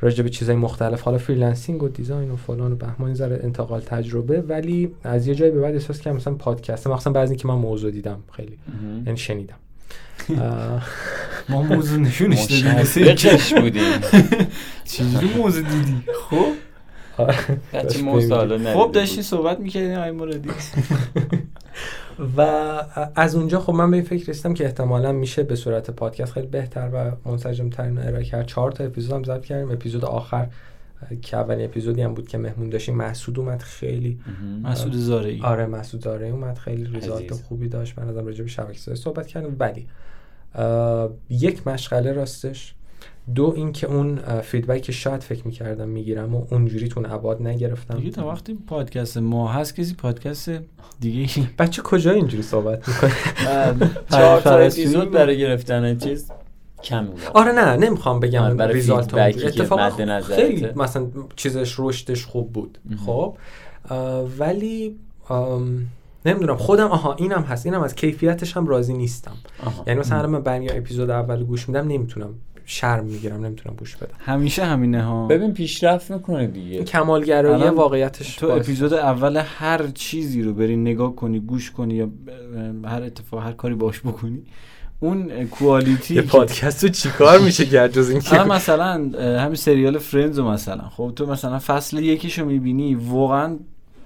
[0.00, 1.00] راجع به چیزای مختلف.
[1.00, 4.40] حالا freelancing و design و فلان و بهمان ذره انتقال تجربه.
[4.40, 6.86] ولی از یه جایی به بعد احساس کردم مثلا پادکست.
[6.86, 8.58] مثلا بعضی که من موضوع دیدم خیلی.
[9.06, 9.56] یعنی شنیدم.
[11.48, 13.60] ما موضوع نشونش دادیم.
[13.60, 13.82] بودیم.
[14.84, 16.46] چجوری موضوع دیدی؟ خب.
[18.74, 18.92] خب بود.
[18.92, 20.50] داشتی صحبت می‌کردیم آقای مرادی.
[22.36, 22.40] و
[23.14, 26.46] از اونجا خب من به این فکر رسیدم که احتمالا میشه به صورت پادکست خیلی
[26.46, 28.46] بهتر و منسجم ترین ارائه کرد.
[28.46, 29.70] چهار تا اپیزود هم ضبط کردیم.
[29.70, 30.46] اپیزود آخر
[31.22, 32.96] که اولین اپیزودی هم بود که مهمون داشتیم.
[32.96, 34.72] محسود اومد خیلی مهم.
[34.72, 35.40] مسعود زارعی.
[35.42, 36.58] آره مسعود داره اومد.
[36.58, 37.32] خیلی ریزالت.
[37.32, 37.98] خوبی داشت.
[37.98, 39.56] من ازم راجع به شبکه‌سازی صحبت کردم.
[39.58, 39.86] ولی
[41.30, 42.74] یک مشغله راستش
[43.34, 47.94] دو اینکه اون فیدبک شاید فکر می‌کردم می‌گیرم و اونجوری تون ابعاد نگرفتم.
[47.94, 50.50] دیگه تا وقتی پادکست ما هست کسی پادکست
[51.00, 51.28] دیگه
[51.58, 53.12] بچه کجا اینجوری صحبت می‌کنه؟
[54.10, 55.10] چهار تا اپیزود.
[55.10, 56.30] برای گرفتن چیز
[56.84, 57.20] کم بود.
[57.34, 59.38] آره نه نمی‌خوام بگم آره، برای ریزالت.
[59.38, 60.20] که اتفاقا.
[60.20, 61.06] خیلی مثلا
[61.36, 62.78] چیزش رشدش خوب بود.
[63.06, 63.36] خب؟
[64.38, 64.96] ولی
[66.26, 67.66] نمی‌دونم خودم آها اینم هست.
[67.66, 69.36] اینم از کیفیتش هم راضی نیستم.
[69.66, 69.84] آها.
[69.86, 72.34] یعنی مثلا الان من برمی اپیزود اول گوش میدم نمی‌تونم
[72.70, 74.14] شرم می‌گیرم نمی‌تونم گوش بدم.
[74.18, 75.26] همیشه همینه ها.
[75.26, 76.84] ببین پیشرفت می‌کنه دیگه.
[76.84, 82.08] کمالگرایی واقعیتش تو باعث- اپیزود اول هر چیزی رو بری نگاه کنی گوش کنی یا
[82.84, 84.42] هر اتفاق هر کاری باش بکنی
[85.00, 88.92] اون کوالیتی پادکست رو چیکار میشه کرد جز این الان مثلا
[89.42, 90.82] همین سریال فرندز رو مثلا.
[90.82, 93.56] خب تو مثلا فصل یکیشو می‌بینی واقعا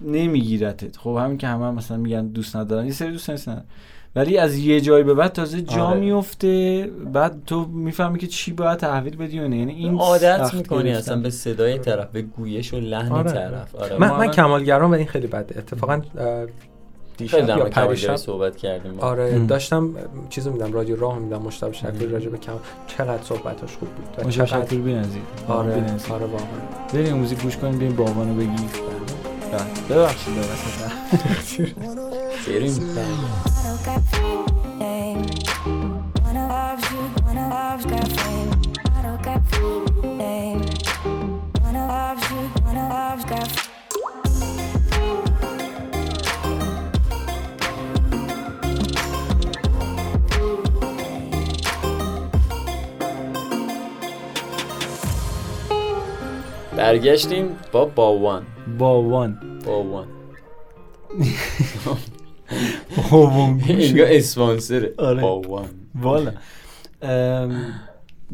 [0.00, 0.96] نمیگیرتت.
[0.96, 2.86] خب همین که همه هم مثلا میگن دوست ندارن.
[2.86, 3.64] یه سری دوست ندارن
[4.16, 6.00] ولی از یه جایی به بعد تازه جا آره.
[6.00, 6.90] میفته.
[7.12, 9.56] بعد تو می‌فهمی که چی باید تحویل بدی و نه.
[9.56, 10.90] یعنی این عادت می‌کنی.
[10.90, 13.32] اصلا به صدای طرف به گویش و لحن آره.
[13.32, 13.74] طرف.
[13.74, 13.98] آره.
[13.98, 15.58] من, من کمالگرام و این خیلی بده.
[15.58, 16.02] اتفاقا
[17.16, 19.00] دیشب یا پریشب صحبت کردیم.
[19.00, 19.46] آره ام.
[19.46, 19.90] داشتم
[20.30, 22.52] چیزو میدم رادیو راه میدم مشتاق شکری راجع به کم
[22.86, 24.24] چقدر صحبتاش خوب بود.
[24.24, 25.22] و مشتاق چقدر شکری بی‌نظیر.
[25.48, 26.12] آره بی‌نظیر.
[26.12, 26.46] آره واقعا.
[26.92, 29.98] بریم موزیک گوش کنیم بریم بابانو بگی بله.
[29.98, 31.76] ببخشید ببخشید
[32.46, 32.80] بریم.
[56.76, 58.46] برگشتیم با باوان
[58.78, 60.08] باوان باوان
[63.10, 64.92] باوان اینجا اسپانسره.
[64.98, 65.22] آره.
[65.22, 65.68] باوان
[66.02, 66.32] والا.
[67.02, 67.52] ام،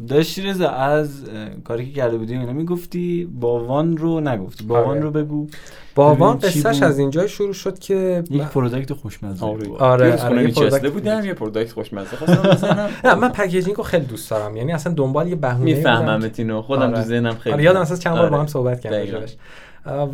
[0.09, 1.25] داشتی رضا از
[1.65, 4.65] کاری که کرده بودی اینا می‌گفتی باوان رو نگفتی.
[4.65, 5.01] باوان آره.
[5.01, 5.47] رو بگو.
[5.95, 9.69] باوان قصهش؟ از اینجا شروع شد که یک product خوشمزه بود.
[9.69, 12.91] آره، آره، خونه یه product- بودم یه product خوشمزه خواستم بزنم.
[13.05, 14.57] نه من packaging رو خیلی دوست دارم.
[14.57, 16.95] یعنی اصلا دنبال یه بهونه می‌فهمم اینو خودم آره.
[16.95, 18.31] تو ذهنم خیلی آره یادم اصلا چند بار آره.
[18.31, 19.15] با هم صحبت کردیم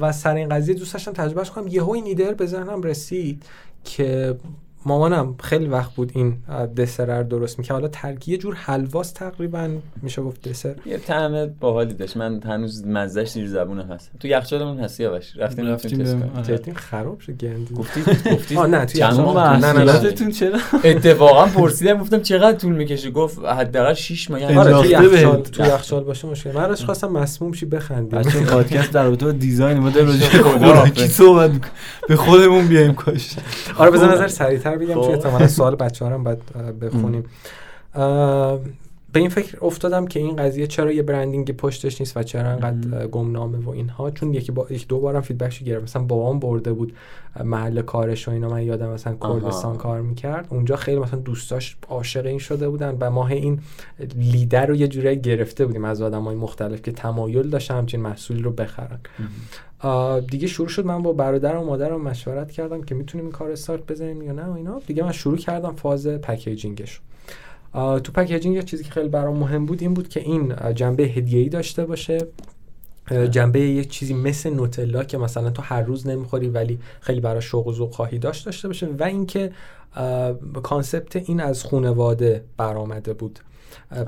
[0.01, 1.67] و سر این قضیه دوست داشتم تجربهش کنم.
[1.69, 3.43] یهو این ایده به ذهنم رسید
[3.87, 4.37] که
[4.87, 6.37] مامانم خیلی وقت بود این
[6.77, 7.73] دسر رو درست می‌کرد.
[7.73, 9.69] حالا ترکیه یه جور حلواست تقریبا
[10.03, 10.75] میشه گفت دسر.
[10.87, 12.17] یه طعم باحالی داشت.
[12.17, 14.11] من هنوز مزهش زیر زبونم هست.
[14.21, 16.01] تو یخچالمون هست یاوش رفتیم رفتیم
[16.37, 17.75] رفتیم تست خراب شد گندی.
[17.75, 18.01] گفتی
[18.33, 23.11] گفتی آه، نه، چند یخچال ماه نه، نه، چرا؟ اتفاقا پرسیدم گفتم چقدر طول می‌کشه؟
[23.11, 24.41] گفت حداقل 6 ماه.
[24.41, 25.43] یعنی آره تو یخچال.
[25.43, 26.53] تو یخچال باشه مشکل.
[26.53, 28.19] من ازش خواستم مسموم شی بخندیم.
[28.19, 30.43] بچه پادکست در رابطه با دیزاین ما به خدا.
[30.43, 31.11] خوراکی حافظ.
[31.11, 31.51] صحبت.
[32.09, 33.31] به خودمون بیایم کاش.
[33.77, 35.11] آره بذار نظر سریعتر بگم چون خب.
[35.11, 37.25] احتمالا سوال بچه ها رو هم باید بخونیم
[39.17, 43.07] به این فکر افتادم که این قضیه چرا یه برندینگ پشتش نیست و چرا انقدر
[43.07, 45.83] گمنامه و اینها؟ چون یکی با یک دو بارم فیدبکش گرفت.
[45.83, 46.93] مثلا بابام برده بود
[47.45, 48.49] محل کارش و اینا.
[48.49, 49.77] من یادم مثلا کردستان.
[49.77, 50.47] کار می‌کرد.
[50.51, 53.61] اونجا خیلی مثلا دوستاش عاشق این شده بودن و ماه این
[54.17, 55.85] lead رو یه جورایی گرفته بودیم.
[55.85, 58.99] از آدمای مختلف که تمایل داشتن همچین محصولی رو بخرن.
[60.31, 60.87] دیگه شروع شد.
[60.87, 64.45] من با برادرم و مادرم مشورت کردم که می‌تونیم این کار استارت بزنیم یا نه
[64.45, 64.81] و اینا.
[64.87, 67.01] دیگه من شروع کردم فاز packaging ش
[67.73, 71.49] تو packaging یه چیزی که خیلی برام مهم بود این بود که این جنبه هدیه‌ای
[71.49, 72.19] داشته باشه.
[73.11, 77.43] آه، جنبه یه چیزی مثل نوتلا که مثلا تو هر روز نمی‌خوری ولی خیلی برای
[77.43, 79.53] شوق و ذوق خواهی داشت داشته باشه و اینکه
[80.63, 83.39] کانسپت این از خونواده برآمده بود.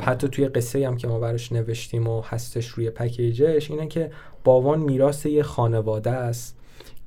[0.00, 4.10] حتی توی قصه هم که ما براش نوشتیم و هستش روی پکیجش اینه که
[4.44, 6.57] باوان میراث یه خانواده است.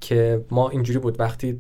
[0.02, 1.60] که ما اینجوری بود وقتی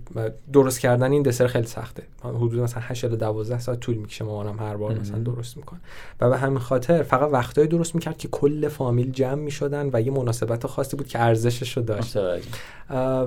[0.54, 2.04] درست کردن این دسر خیلی سخته.
[2.24, 5.80] حدود مثلا 8 الی 12 ساعت طول می‌کشه مامانم هر بار مثلا درست می‌کنه.
[6.22, 10.12] و به همین خاطر فقط وقتایی درست می‌کرد که کل فامیل جمع می‌شدن و یه
[10.12, 12.18] مناسبت خاصی بود که ارزشش رو داشت.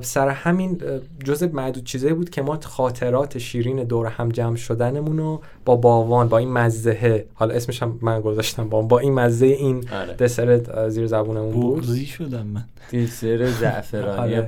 [0.00, 0.80] سر همین
[1.24, 6.28] جزء معدود چیزایی بود که ما خاطرات شیرین دور هم جمع شدنمون رو با باوان
[6.28, 10.14] با این مزه حالا اسمش هم من گذاشتم با با این مزه این آره.
[10.14, 11.84] دسر زیر زبونمون بود.
[11.84, 12.64] شدم من.
[12.92, 14.40] دسر زعفرانی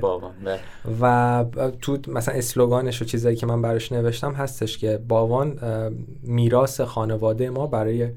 [0.57, 0.97] آره.
[1.01, 1.45] و
[1.81, 5.59] تو مثلا اسلوگانش و چیزایی که من براش نوشتم هستش که باوان
[6.23, 8.09] میراث خانواده ما برای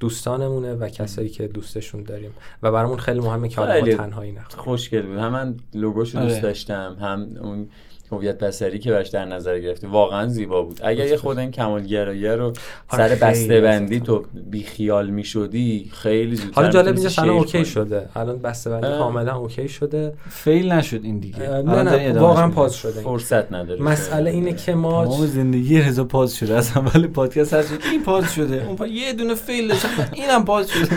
[0.00, 2.30] دوستانمونه و کسایی که دوستشون داریم
[2.62, 6.42] و برامون خیلی مهمه که آدم تنهایی نخواد خوشگل بود هم من لوگوشو دوست آره.
[6.42, 7.68] داشتم هم اون
[8.12, 10.80] هویت بصری که براش در نظر گرفته واقعا زیبا بود.
[10.84, 12.52] اگر یه خود این کمالگرایی رو
[12.92, 14.00] سر بسته بندی.
[14.00, 17.64] تو بی خیال می‌شدی خیلی زودتر حالا جالب اینجا الان OK.
[17.64, 18.08] شده.
[18.16, 18.86] الان بسته بندی.
[18.86, 20.12] کاملا OK شده.
[20.30, 21.38] fail نشد این دیگه.
[21.48, 22.48] نه داری نه واقعا.
[22.50, 23.00] pause شده.
[23.00, 23.82] فرصت نداره.
[23.82, 26.54] مسئله اینه که ما تمام زندگی رضا pause شده.
[26.56, 28.64] از اول پادکست هر چی- این pause شده.
[28.66, 28.86] اون پا...
[28.86, 29.86] یه دونه fail داشت.
[30.12, 30.88] اینم پاز شده.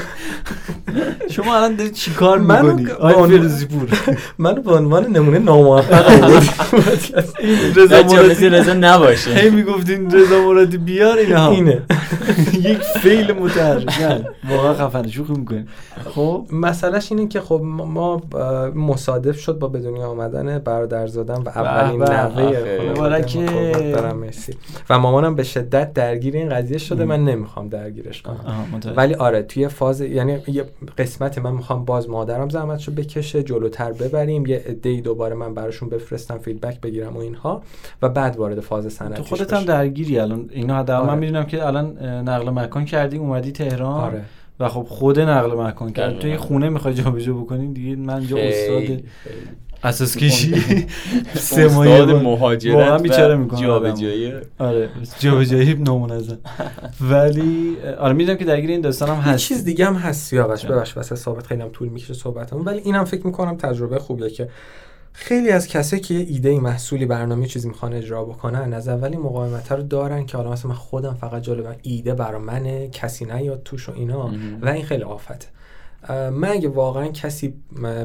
[1.30, 3.90] شما الان دارید چیکار منو می‌کنی؟ آی فیروزی پور.
[4.38, 6.12] منو به عنوان نمونه ناموفق
[7.76, 9.32] رضا مرادی رضا نباشه.
[9.32, 11.82] هی می‌گفتین رضا مرادی بیار اینا اینه.
[12.70, 13.90] یک فیل متحرک
[14.50, 15.68] واقعا خفنه شوخی می‌کنین
[16.16, 18.22] خب مسئلهش اینه که خب ما-
[18.76, 22.04] مصادف شد با به دنیا آمدن برادرزادم و اولین.
[22.04, 22.14] نوه
[24.14, 24.54] مرسی.
[24.90, 28.66] و مامانم به شدت درگیر این قضیه شده من نمی‌خوام درگیرش کنم.
[28.96, 30.66] ولی آره توی فاز یعنی یه
[30.98, 36.38] قسمت من می‌خوام باز مادرم زحمتشو بکشه جلوتر ببریم یه عده‌ای دوباره من براشون بفرستم
[36.38, 37.64] فیدبک بگیرم و اینها
[38.02, 40.50] و بعد وارد فاز صنعتی تو خودت هم درگیری الان.
[40.52, 41.12] اینا حداقل آره.
[41.12, 44.22] من می‌دونم که الان نقل مکان کردی اومدی تهران آره.
[44.60, 46.20] و خب خود نقل مکان کردی.
[46.20, 49.04] تو یه خونه می‌خوای جابجا بکنی؟ دیگه من جا استاد.
[49.84, 50.56] اساس کشی.
[51.36, 52.16] سه استاد ماهه بود.
[52.16, 54.34] مهاجرت واقعا بیچاره می‌کنه جابجایی.
[54.60, 54.90] آره
[55.20, 56.38] جابجایی نامنظم
[57.02, 59.44] ولی آره می‌دونم که درگیر این داستان هم یه هست.
[59.44, 60.66] چیز دیگه هم هست سیاوش.
[60.66, 62.66] ببخش واسه ثابت خیلی هم طول می‌کشه صحبتمون.
[62.66, 64.50] ولی اینم فکر می‌کنم تجربه خوبیه که
[65.14, 69.72] خیلی از کسایی که یه ایده محصولی برنامه چیزی می‌خوان اجرا بکنن از اولی مقاومت
[69.72, 73.90] رو دارن که حالا مثلا من خودم فقط جالب ایده برا منه کسی نیاد توش
[73.90, 74.32] و اینا
[74.62, 75.48] و این خیلی آفته
[76.10, 77.54] من اگه واقعا کسی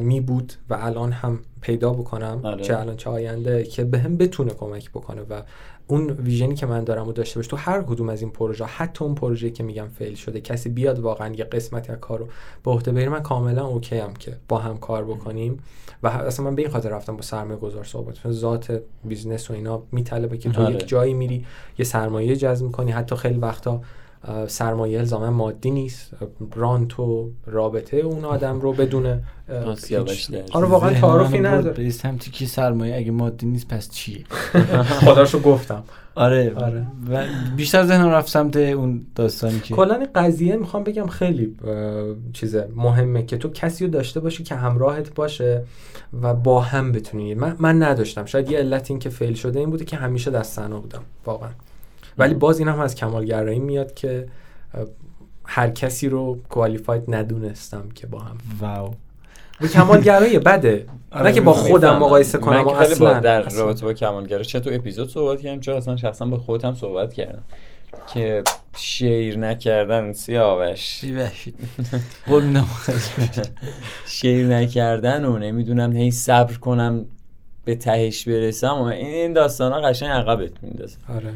[0.00, 2.62] می بود و الان هم پیدا بکنم آره.
[2.62, 5.42] چه الان چه آینده که به هم بتونه کمک بکنه و
[5.86, 8.64] اون vision ی که من دارم و داشته باشه تو هر کدوم از این پروژه
[8.64, 12.28] حتی اون پروژه که میگم fail شده کسی بیاد واقعا یه قسمتی از کارو
[12.64, 15.58] به عهده بگیره من کاملا OK هم که با هم کار بکنیم
[16.02, 18.30] و اصلا من به این خاطر رفتم با سرمایه گذار صحبت.
[18.30, 20.74] ذات business و اینا میطلبه که تو آره.
[20.74, 21.44] یک جایی میری
[21.78, 23.80] یه سرمایه جذب می‌کنی حتی خیلی وقتا
[24.46, 26.10] سرمایه الزاما مادی نیست.
[26.54, 29.20] رانت و رابطه اون آدم رو بدون
[30.52, 31.72] آره واقعا تعارفی نداره.
[31.72, 34.24] به سمتی که سرمایه اگه مادی نیست پس چیه؟
[35.04, 35.82] خداشو گفتم.
[36.14, 36.52] آره.
[36.56, 36.86] آره.
[37.10, 37.24] و
[37.56, 41.56] بیشتر ذهنم رفت سمت اون داستانی که کلا این قضیه می‌خوام بگم خیلی
[42.32, 45.62] چیزه مهمه که تو کسی رو داشته باشی که همراهت باشه
[46.22, 48.24] و با هم بتونی من, من نداشتم.
[48.24, 51.50] شاید یه علت این که فیل شده این بوده که همیشه دست بودم واقعا.
[52.18, 54.28] ولی باز این هم از کمالگرایی میاد که
[55.44, 58.38] هر کسی رو کوالیفاید ندونستم که با هم.
[58.60, 58.94] واو.
[59.60, 60.86] و کمالگرایی بده.
[61.14, 61.98] نه که با خودم.
[61.98, 63.64] مقایسه کنم من خیلی با اصلا در اصلا.
[63.64, 67.42] رابطه با کمالگرا چه تو اپیزود صحبت کردم چه اصلا شخصا با خودم صحبت کردم.
[68.14, 68.42] که
[68.76, 71.04] شیر نکردن سیاوش.
[74.06, 77.04] شیر نکردن و نمی‌دونم هی صبر کنم
[77.64, 80.96] به تهش برسم و این این داستان ها قشنگ عقبت میندازه.
[81.08, 81.32] آره.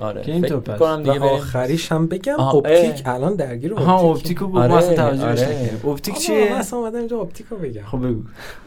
[0.00, 0.78] آره که اینطور فکر پس.
[0.78, 1.32] کنم دیگه و بریم.
[1.32, 3.02] آخریش هم بگم اپتیک.
[3.06, 5.80] الان درگیر ها اپتیک اپتیکو بود آره، ما اصلا توجهش آره.
[5.86, 7.82] اپتیک چیه؟ من اصلا اومدم اینجا اپتیکو بگم.
[7.82, 8.22] خب بگو.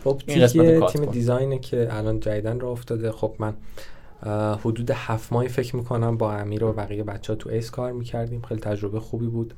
[0.06, 0.46] اپتیک
[0.92, 1.06] تیم.
[1.06, 3.12] design ه که الان جدیدن را افتاده.
[3.12, 3.54] خب من
[4.56, 8.42] حدود هفت ماهی فکر می‌کنم با امیر و بقیه بچه ها تو ایس کار می‌کردیم.
[8.42, 9.54] خیلی تجربه خوبی بود.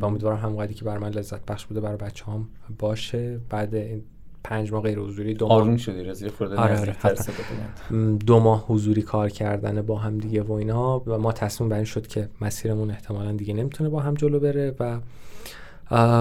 [0.00, 3.40] و امیدوارم همونقدری که بر من لذت بخش بوده برای بچه هم باشه.
[3.50, 4.02] بعد این
[4.44, 7.16] پنج ماه غیر حضوری دو ماه آروم شدی رازی خورده آره، آره،
[8.26, 11.84] دو ماه حضوری کار کردن با هم دیگه و اینا و ما تصمیم بر این
[11.84, 15.00] شد که مسیرمون احتمالا دیگه نمی‌تونه با هم جلو بره و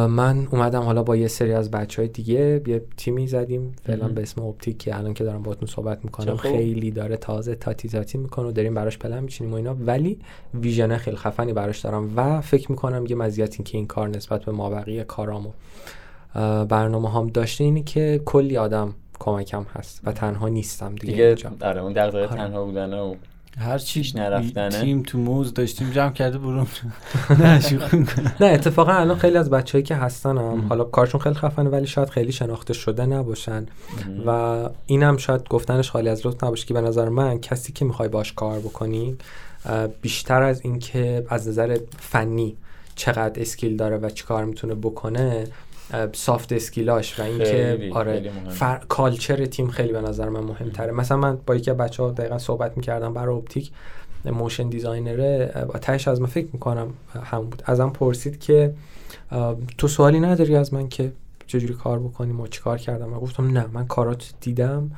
[0.07, 4.07] من اومدم حالا با یه سری از بچه های دیگه یه تیمی زدیم فعلا.
[4.07, 6.37] به اسم اپتیک که الان که دارم باهاتون صحبت می‌کنم.
[6.37, 10.19] خیلی داره تازه تاتی تاتی می‌کنه و داریم براش پلن میچینیم و اینا ولی
[10.53, 14.45] ویژن خیلی خفنی براش دارم و فکر می‌کنم یه مزیت این که این کار نسبت
[14.45, 15.51] به مابقی کارامو
[16.69, 21.51] برنامه هم داشته اینه که کلی آدم کمکم هست و تنها نیستم دیگه, دیگه اینجا.
[21.61, 22.27] آره اون دغدغه آره.
[22.27, 23.15] تنها بودن و
[23.57, 24.81] هر چی پیش نرفتنه.
[24.81, 26.67] تیم تو موز داشتیم جمع کرده برون
[27.39, 27.61] نه.
[28.41, 32.09] نه اتفاقا الان خیلی از بچههایی که هستن هم حالا کارشون خیلی خفنه ولی شاید
[32.09, 33.65] خیلی شناخته شده نباشن
[34.25, 38.09] و اینم شاید گفتنش خالی از لطف نباشه که به نظر من کسی که می‌خوای
[38.09, 39.17] باش کار بکنی
[40.01, 42.55] بیشتر از اینکه از نظر فنی
[42.95, 45.47] چقدر skill داره و چی کار می‌تونه بکنه
[46.13, 48.31] soft skill اش و اینکه آره.
[48.49, 48.77] فر...
[48.89, 50.91] culture تیم خیلی به نظر من مهمتره.
[50.91, 53.71] مثلا من با یکی بچه ها دقیقا صحبت می‌کردم برای اپتیک
[54.25, 56.87] motion designer ه تهش از من فکر می‌کنم
[57.31, 57.63] همون بود.
[57.65, 58.73] ازم پرسید که
[59.77, 61.11] تو سوالی نداری از من که
[61.47, 64.91] چجوری کار بکنیم و چی کار کردم؟ و گفتم نه من کارات دیدم.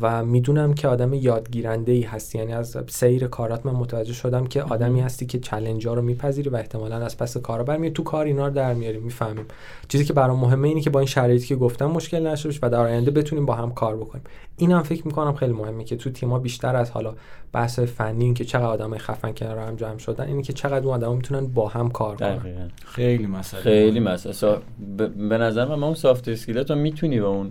[0.00, 2.38] و می‌دونم که آدم یادگیرنده ای هستی.
[2.38, 6.50] یعنی از سیر کارات من متوجه شدم که آدمی هستی که challenge ها رو میپذیری
[6.50, 9.44] و احتمالا از پس کارا برمیاد تو کار اینا رو در میاری می‌فهمیم.
[9.88, 12.80] چیزی که برام مهمه اینه که با این شرایطی که گفتم مشکل نشه و در
[12.80, 14.24] آینده بتونیم با هم کار بکنیم.
[14.56, 17.14] اینم فکر می‌کنم خیلی مهمه که تو تیم‌ها بیشتر از حالا
[17.52, 20.94] بحث فنی این که چقدر آدمای خفن کنار هم جمع شدن اینه که چقدر اون
[20.94, 22.36] آدما می‌تونن با هم کار کنن.
[22.36, 22.68] دقیقاً.
[22.84, 24.58] خیلی مسئله خیلی مسئله.
[25.28, 27.50] به نظر من اون سافت اسکیلت رو می‌تونی به اون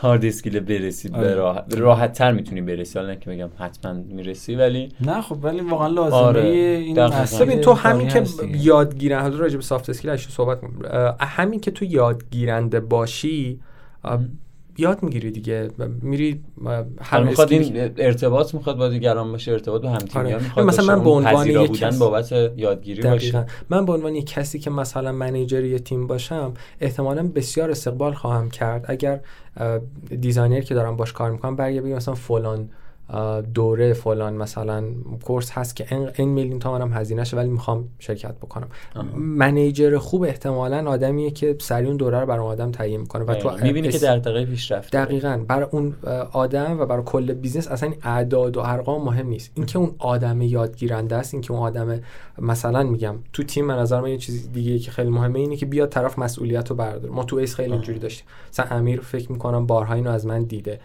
[0.00, 1.34] هارد اسکیل برسی به آره.
[1.34, 2.98] راحت راحت تر می‌تونی برسی.
[2.98, 6.18] حالا که بگم حتما می‌رسی ولی نه خب ولی واقعا لازمه.
[6.18, 6.94] آره، این
[7.40, 8.24] ببین تو همین که.
[8.54, 10.58] یادگیرن حالا راجع به soft skill صحبت
[11.20, 13.60] همین که تو یادگیرنده باشی
[14.80, 15.68] یاد می‌گیری دیگه
[16.02, 20.42] میری هر حالا می‌خواد این ارتباط می‌خواد با دیگران باشه ارتباط با هم تیمی آره.
[20.42, 23.46] می‌خواد مثلا من به عنوان یک بودن کس- بابت یادگیری باشه.
[23.70, 28.50] من به عنوان یک کسی که مثلا manager یه تیم باشم احتمالا بسیار استقبال خواهم
[28.50, 28.84] کرد.
[28.88, 29.20] اگر
[30.20, 32.68] designer که دارم باش کار می‌کنم برگرده بگه مثلا فلان
[33.54, 34.84] دوره فلان مثلا
[35.24, 38.68] course هست که این, این میلیون تومنم هزینهشه ولی می‌خوام شرکت بکنم.
[39.16, 43.50] manager خوب احتمالا آدمیه که سریع اون دوره رو برای آدم تهیه می‌کنه و تو
[43.62, 44.92] می‌بینی که اس- دغدغه پیشرفت.
[44.96, 45.44] دقیقا.
[45.48, 45.94] برای اون
[46.32, 49.50] آدم و برای کل business اصلا این اعداد و ارقام مهم نیست.
[49.54, 52.00] اینکه اون آدم یادگیرنده است اینکه اون آدم
[52.38, 55.66] مثلا میگم تو تیم به نظر من یه چیز دیگه که خیلی مهمه اینه که
[55.66, 58.26] بیاد طرف مسئولیت رو برداره ما تو ایس خیلی اینجوری داشتیم.
[58.52, 60.80] مثلا امیر فکر می‌کنم بارها اینو از من دیده.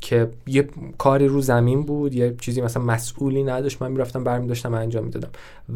[0.00, 0.68] که یه
[0.98, 5.28] کاری رو زمین بود یه چیزی مثلا مسئولی نداشت من می‌رفتم برمی داشتم انجام می‌دادم.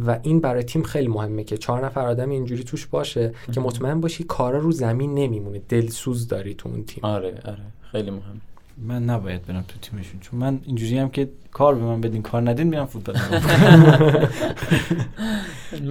[0.07, 4.01] و این برای تیم خیلی مهمه که چهار نفر آدم اینجوری توش باشه که مطمئن
[4.01, 7.05] باشی کارا رو زمین نمیمونه دلسوز داری تو اون تیم.
[7.05, 7.59] آره آره.
[7.93, 8.41] خیلی مهم.
[8.83, 12.51] من نباید برم تو تیمشون چون من اینجوری هم که کار به من بدین کار
[12.51, 13.17] ندین میرم فوتبال.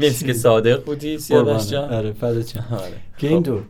[0.01, 1.93] مثل که صادق بودی سیاوش جان.
[1.93, 2.65] آره فدات شم.
[2.71, 2.93] آره.
[3.17, 3.63] که اینطور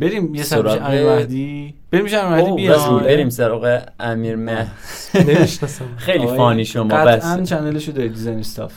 [0.00, 1.74] بریم یه سر سراغ- امیر مهدی.
[1.92, 4.66] بریم امیر مهدی بیا بریم سراغ امیر مه
[5.14, 5.84] نمی‌شناسم.
[6.06, 8.72] خیلی فانی شما قطعا بس چنلشو دارید دیزاین استاف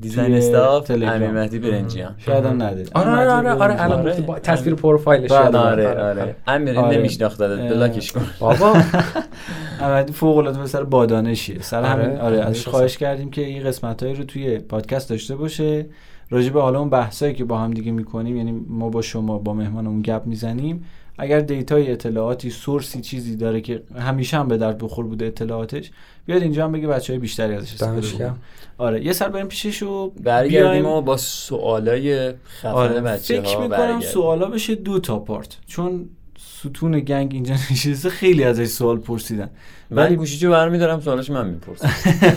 [0.00, 1.14] دیزاین استاف تلگرام.
[1.14, 2.14] امیر مهدی برنجیان.
[2.18, 2.90] شاید هم ندارید.
[2.94, 4.20] آره آره آره آره الان آره.
[4.20, 5.98] با تصویر پروفایلش یادم آره اومد.
[6.18, 6.36] آره.
[6.46, 6.96] امیر آره.
[6.98, 7.40] نمیشناختت.
[7.48, 8.26] بلاکش کن.
[8.40, 8.72] بابا.
[9.80, 12.68] احمدی فوق العاده پسر با دانشیه سر آره، همین آره ازش.
[12.68, 15.86] خواهش کردیم که این قسمت‌هایی رو توی پادکست داشته باشه.
[16.30, 19.54] راجع به حالا اون بحثایی که با هم دیگه می‌کنیم یعنی ما با شما با
[19.54, 20.84] مهمانمون گپ می‌زنیم
[21.18, 25.90] اگر دیتای اطلاعاتی سورسی چیزی داره که همیشه هم به درد بخور بوده اطلاعاتش
[26.26, 28.32] بیاد اینجا هم بگه بچهای بیشتری ازش استفاده.
[28.78, 30.86] آره یه سر بریم پیشش و برگردیم.
[30.86, 36.08] و با سوالای خفن آره بچه فکر ها می‌کنم سوالا بشه دو تا پارت چون
[36.38, 39.50] ستون گنگ اینجا نشسته خیلی ازش سوال پرسیدن.
[39.90, 41.90] من ولی- گوشیچو برمیدارم سوالش من می‌پرسم.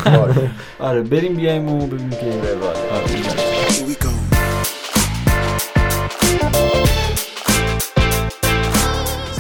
[0.80, 3.61] آره بریم بیایم و ببینیم که آره،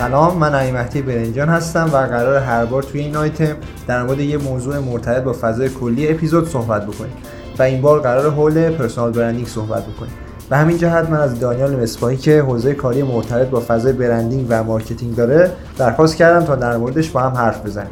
[0.01, 3.55] سلام من علی مهدی برنجان هستم و قرار هر بار توی این آیتم
[3.87, 7.13] در مورد یه موضوع مرتبط با فضای کلی اپیزود صحبت بکنیم
[7.59, 10.13] و این بار قرار حول personal branding صحبت بکنیم.
[10.49, 14.63] به همین جهت من از دانیال مصباحی که حوزه کاری مرتبط با فضای branding و
[14.63, 17.91] marketing داره درخواست کردم تا در موردش با هم حرف بزنیم.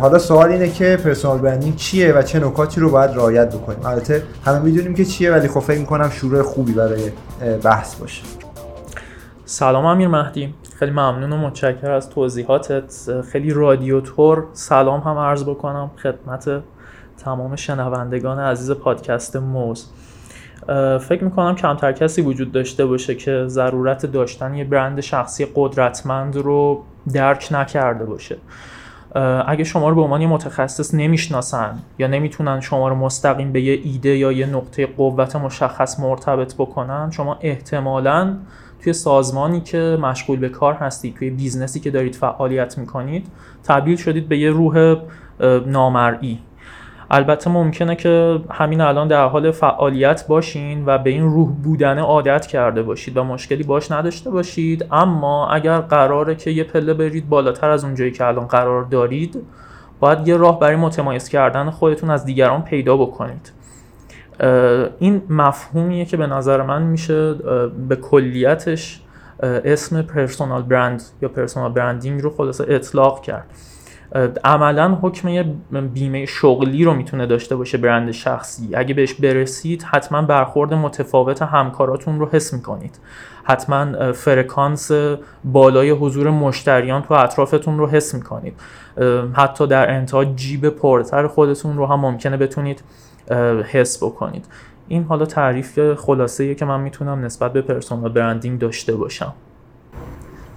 [0.00, 4.22] حالا سوال اینه که پرسونال برندینگ چیه و چه نکاتی رو باید رعایت بکنیم؟ البته
[4.44, 7.10] همه می‌دونیم که چیه ولی خب فکر می‌کنم شروع خوبی برای
[7.64, 8.22] بحث باشه.
[9.44, 10.54] سلام امیر مهدی.
[10.78, 13.20] خیلی ممنون و متشکر از توضیحاتت.
[13.32, 16.62] خیلی رادیوتور سلام هم عرض بکنم خدمت
[17.24, 19.86] تمام شنوندگان عزیز پادکست موز.
[21.08, 26.82] فکر می‌کنم کمتر کسی وجود داشته باشه که ضرورت داشتن یه برند شخصی قدرتمند رو
[27.12, 28.36] درک نکرده باشه.
[29.46, 33.80] اگه شما رو به عنوان یه متخصص نمی‌شناسن یا نمی‌تونن شما رو مستقیم به یه
[33.84, 38.36] ایده یا یه نقطه قوت مشخص مرتبط بکنن شما احتمالاً
[38.82, 43.26] توی سازمانی که مشغول به کار هستید توی business ی که دارید فعالیت می‌کنید
[43.64, 44.96] تبدیل شدید به یه روح
[45.66, 46.38] نامرئی.
[47.14, 52.46] البته ممکنه که همین الان در حال فعالیت باشین و به این روح بودن عادت
[52.46, 54.86] کرده باشید و مشکلی باش نداشته باشید.
[54.90, 59.42] اما اگر قراره که یه پله برید بالاتر از اونجایی که الان قرار دارید
[60.00, 63.52] باید یه راه برای متمایز کردن خودتون از دیگران پیدا بکنید.
[64.98, 67.34] این مفهومیه که به نظر من میشه
[67.88, 69.00] به کلیتش
[69.42, 73.46] اسم پرسونال برند یا پرسونال برندینگ رو خلاصه اطلاق کرد.
[74.44, 75.54] عملا حکم یه
[75.94, 78.68] بیمه شغلی رو می‌تونه داشته باشه برند شخصی.
[78.74, 82.98] اگه بهش برسید حتما برخورد متفاوت همکاراتون رو حس می‌کنید.
[83.44, 84.90] حتما فرکانس
[85.44, 88.54] بالای حضور مشتریان تو اطرافتون رو حس می‌کنید.
[89.32, 92.82] حتی در انتها جیب پرتر خودتون رو هم ممکنه بتونید
[93.72, 94.44] حس بکنید.
[94.88, 99.34] این حالا تعریف خلاصه که من می‌تونم نسبت به پرسونال برندینگ داشته باشم.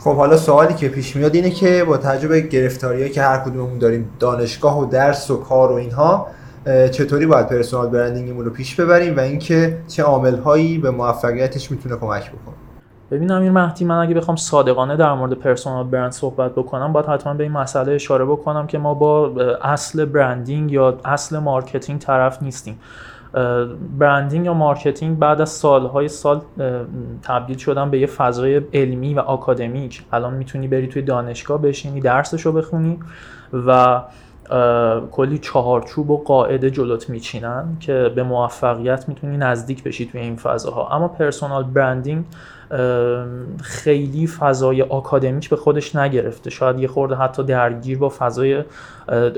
[0.06, 4.10] خب حالا سوالی که پیش میاد اینه که با تجربه گرفتاریایی که هر کدوممون داریم
[4.20, 6.28] دانشگاه و درس و کار و اینها
[6.92, 12.30] چطوری باید پرسونال برندینگمون رو پیش ببریم و اینکه چه عاملهایی به موفقیتش می‌تونه کمک
[12.30, 12.56] بکنه؟
[13.12, 17.34] ببین امیر مهدی من اگه بخوام صادقانه در مورد personal brand صحبت بکنم باید حتما
[17.34, 19.32] به این مسئله اشاره بکنم که ما با
[19.62, 22.80] اصل branding یا اصل marketing طرف نیستیم.
[24.00, 26.42] branding یا marketing بعد از سالهای سال
[27.24, 32.52] تبدیل شدن به یه فضای علمی و آکادمیک الان می‌تونی بری توی دانشگاه بشینی درسشو
[32.52, 33.00] بخونی
[33.54, 34.02] و
[35.12, 40.96] کلی چهارچوب و قاعده جلوت میچینن که به موفقیت می‌تونی نزدیک بشی توی این فضاها.
[40.96, 42.26] اما personal branding
[43.62, 46.50] خیلی فضای آکادمیک به خودش نگرفته.
[46.50, 48.64] شاید یه خورده حتی درگیر با فضای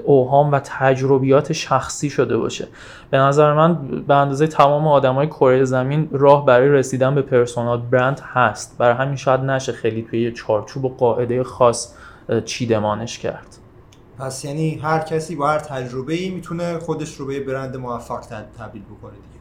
[0.05, 2.67] اوهام و تجربیات شخصی شده باشه.
[3.09, 3.75] به نظر من
[4.07, 8.77] به اندازه تمام آدمای کره زمین راه برای رسیدن به پرسونال برند هست.
[8.77, 11.93] برای همین شاید نشه خیلی توی یه چارچوب و قاعده خاص
[12.45, 13.57] چیدمانش کرد.
[14.19, 18.19] پس یعنی هر کسی با هر تجربه ای می‌تونه خودش رو به یه برند موفق
[18.19, 19.37] تب- تبدیل بکنه دیگه.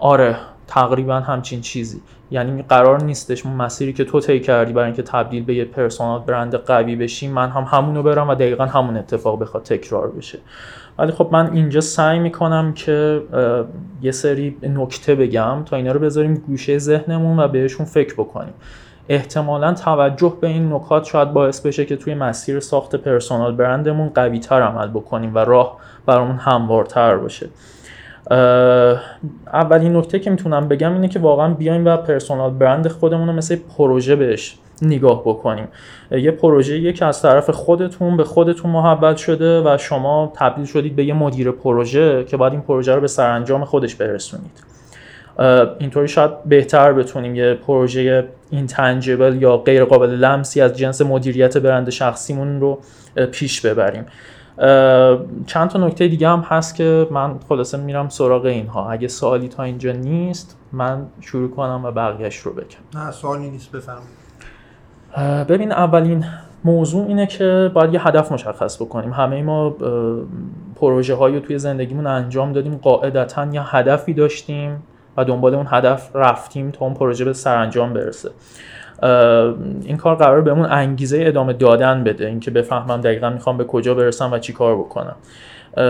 [0.00, 2.00] آره تقریبا همچین چیزی.
[2.30, 6.20] یعنی قرار نیستش اون مسیری که تو طی کردی برای اینکه تبدیل به یه پرسونال
[6.20, 10.38] برند قوی بشی من هم همونو برم و دقیقا همون اتفاق بخواد تکرار بشه.
[10.98, 13.22] ولی خب من اینجا سعی می‌کنم که
[14.02, 18.54] یه سری نکته بگم تا اینا رو بذاریم گوشه ذهنمون و بهشون فکر بکنیم.
[19.08, 24.38] احتمالا توجه به این نکات شاید باعث بشه که توی مسیر ساخت پرسونال برندمون قوی
[24.38, 25.76] تر عمل بکنیم و راه
[26.06, 27.48] برامون هموارتر باشه.
[29.52, 33.56] اولین نکته که می‌تونم بگم اینه که واقعا بیایم و پرسونال برند خودمون رو مثل
[33.78, 35.68] پروژه بهش نگاه بکنیم.
[36.10, 41.04] یه پروژه که از طرف خودتون به خودتون محول شده و شما تبدیل شدید به
[41.04, 44.73] یه مدیر پروژه که باید این پروژه رو به سرانجام خودش برسونید.
[45.78, 51.90] اینطوری شاید بهتر بتونیم یه پروژه اینتنجبل یا غیر قابل لمسی از جنس مدیریت برند
[51.90, 52.78] شخصیمون رو
[53.32, 54.06] پیش ببریم.
[55.46, 58.90] چند تا نکته دیگه هم هست که من خلاصه میرم سراغ اینها.
[58.90, 63.04] اگه سوالی تا اینجا نیست من شروع کنم و بقیهش رو بگم.
[63.04, 63.70] نه سوالی نیست
[65.16, 66.24] اه، ببین اولین
[66.64, 69.12] موضوع اینه که باید یه هدف مشخص بکنیم.
[69.12, 69.76] همه ما
[70.76, 72.76] پروژه هایی رو توی زندگیمون انجام دادیم.
[72.76, 74.82] قاعدتا یه هدفی داشتیم.
[75.16, 78.30] و دنبال اون هدف رفتیم تا اون پروژه به سرانجام برسه.
[79.84, 84.32] این کار قرار بهمون انگیزه ادامه دادن بده اینکه بفهمم دقیقا می‌خوام به کجا برسم
[84.32, 85.16] و چی کار بکنم.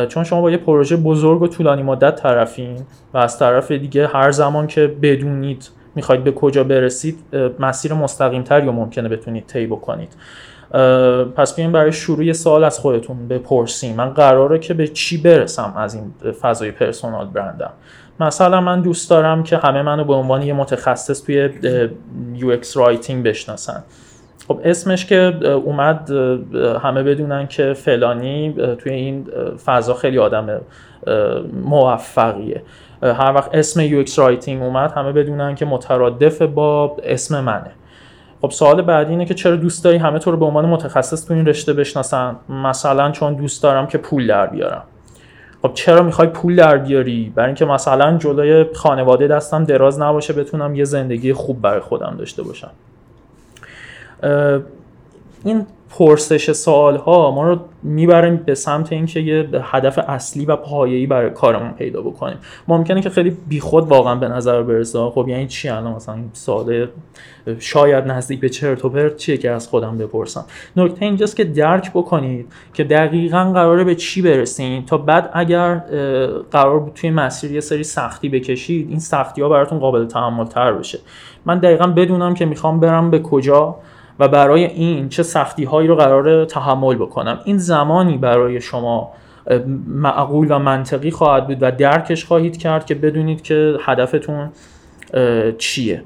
[0.08, 2.76] چون شما با یه پروژه بزرگ و طولانی مدت طرفین
[3.14, 7.18] و از طرف دیگه هر زمان که بدونید می‌خواید به کجا برسید
[7.58, 10.16] مسیر مستقیم تری ممکنه بتونید طی بکنید.
[11.36, 13.96] پس بیاین برای شروع یه سوال از خودتون بپرسیم.
[13.96, 17.70] من قراره که به چی برسم از این فضای پرسونال برندم؟
[18.20, 21.50] مثلا من دوست دارم که همه منو به عنوان یه متخصص توی
[22.38, 23.84] UX writing بشناسن.
[24.48, 25.32] خب اسمش که
[25.64, 26.10] اومد
[26.82, 29.26] همه بدونن که فلانی توی این
[29.64, 30.60] فضا خیلی آدم
[31.64, 32.62] موفقیه.
[33.02, 37.70] هر وقت اسم UX writing اومد همه بدونن که مترادف با اسم منه.
[38.42, 41.34] خب سوال بعدی اینه که چرا دوست داری همه تو رو به عنوان متخصص تو
[41.34, 44.82] این رشته بشناسن؟ مثلا چون دوست دارم که پول در بیارم.
[45.64, 50.74] خب چرا می‌خوای پول در بیاری؟ برای اینکه مثلا جلوی خانواده دستم دراز نباشه بتونم
[50.74, 52.70] یه زندگی خوب برای خودم داشته باشم.
[55.44, 55.66] این
[55.98, 61.30] پرسش سوال ها ما رو می‌بریم به سمت اینکه یه هدف اصلی و پایه‌ای برای
[61.30, 62.36] کارمون پیدا بکنیم.
[62.68, 64.98] ممکنه که خیلی بیخود واقعا به نظر برسه.
[64.98, 66.86] خب یعنی چی؟ الان مثلا سوال
[67.58, 70.44] شاید نزدیک به چرت و پرت چیه که از خودم بپرسم.
[70.76, 74.84] نکته اینجاست که درک بکنید که دقیقا قراره به چی برسین.
[74.86, 75.74] تا بعد اگر
[76.50, 80.72] قرار بود توی مسیر یه سری سختی بکشید این سختی ها براتون قابل تحمل تر
[80.72, 80.98] بشه.
[81.44, 83.76] من دقیقا بدونم که می‌خوام برم به کجا.
[84.18, 87.38] و برای این چه سختی هایی رو قراره تحمل بکنم.
[87.44, 89.12] این زمانی برای شما
[89.86, 94.50] معقول و منطقی خواهد بود و درکش خواهید کرد که بدونید که هدفتون
[95.58, 96.02] چیه.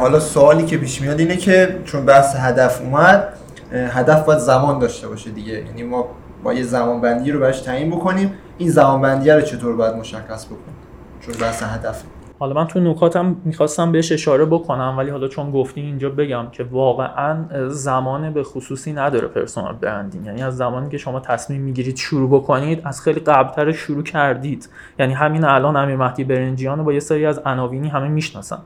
[0.00, 3.28] حالا سوالی که پیش میاد اینه که چون بحث هدف اومد
[3.72, 5.52] هدف باید زمان داشته باشه دیگه.
[5.52, 6.08] یعنی ما
[6.44, 8.32] با یه زمانبندی رو براش تعیین بکنیم.
[8.58, 10.76] این زمانبندی رو چطور باید مشخص بکنیم؟
[11.20, 12.02] چون بحث هدف.
[12.38, 16.64] حالا من تو نکاتم می‌خواستم بهش اشاره بکنم ولی حالا چون گفتی اینجا بگم که
[16.64, 22.30] واقعا زمان به خصوصی نداره پرسونال برندینگ یعنی از زمانی که شما تصمیم می‌گیرید شروع
[22.30, 24.68] بکنید از خیلی قبلتر شروع کردید.
[24.98, 28.58] یعنی همین الان امیر مهدی برنجیان با یه سری از عناوینی همه می‌شناسن.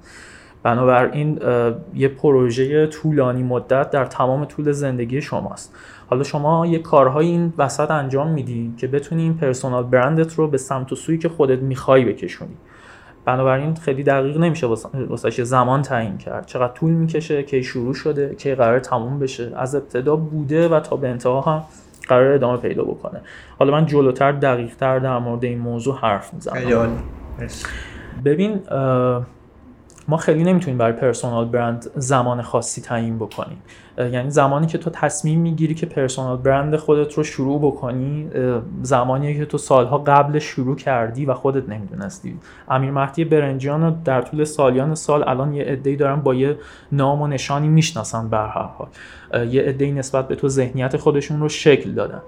[0.62, 1.40] بنابراین
[1.94, 5.74] یه پروژه طولانی مدت در تمام طول زندگی شماست.
[6.10, 10.58] حالا شما یه کارهای این وسط انجام میدی که بتونی این پرسونال برندت رو به
[10.58, 12.54] سمت و سویی که خودت می‌خوای بکشونی.
[13.28, 16.46] بنابراین خیلی دقیق نمیشه واسه زمان تعیین کرد.
[16.46, 19.52] چقدر طول می‌کشه کی شروع شده کی قرار تموم بشه.
[19.56, 21.62] از ابتدا بوده و تا به انتها هم
[22.08, 23.20] قرار ادامه پیدا بکنه.
[23.58, 27.02] حالا من جلوتر دقیق تر در مورد این موضوع حرف می‌زنم.
[28.24, 28.60] ببین
[30.08, 33.62] ما خیلی نمی‌تونیم برای پرسونال برند زمان خاصی تعیین بکنیم.
[33.98, 39.38] یعنی زمانی که تو تصمیم می‌گیری که پرسونال برند خودت رو شروع بکنی اه، زمانیه
[39.38, 42.34] که تو سالها قبل شروع کردی و خودت نمی‌دونستی.
[42.68, 46.56] امیر مهدی برنجیان رو در طول سالیان سال الان یه عده‌ای دارن با یه
[46.92, 48.88] نام و نشانی می‌شناسن به هر حال.
[49.46, 52.20] یه عده‌ای نسبت به تو ذهنیت خودشون رو شکل دادن.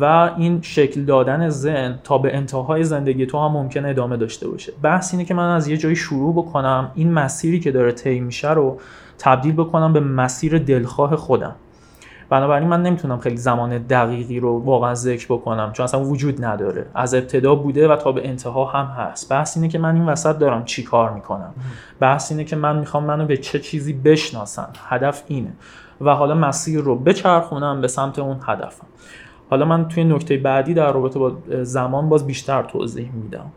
[0.00, 4.72] و این شکل دادن ذهن تا به انتهای زندگی تو هم ممکن ادامه داشته باشه.
[4.82, 6.90] بحث اینه که من از یه جایی شروع بکنم.
[6.94, 8.78] این مسیری که داره طی میشه رو
[9.18, 11.54] تبدیل بکنم به مسیر دلخواه خودم.
[12.30, 16.86] بنابراین من نمی‌تونم خیلی زمان دقیقی رو واقعا ذکر بکنم چون اصلا وجود نداره.
[16.94, 19.28] از ابتدا بوده و تا به انتها هم هست.
[19.28, 21.54] بحث اینه که من این وسط دارم چی کار می‌کنم.
[22.00, 25.52] بحث اینه که من می‌خوام منو به چه چیزی بشناسن هدف اینه.
[26.00, 28.86] و حالا مسیر رو بچرخونم به سمت اون هدفم.
[29.50, 31.32] حالا من توی نکته بعدی در رابطه با
[31.62, 33.52] زمان باز بیشتر توضیح میدم.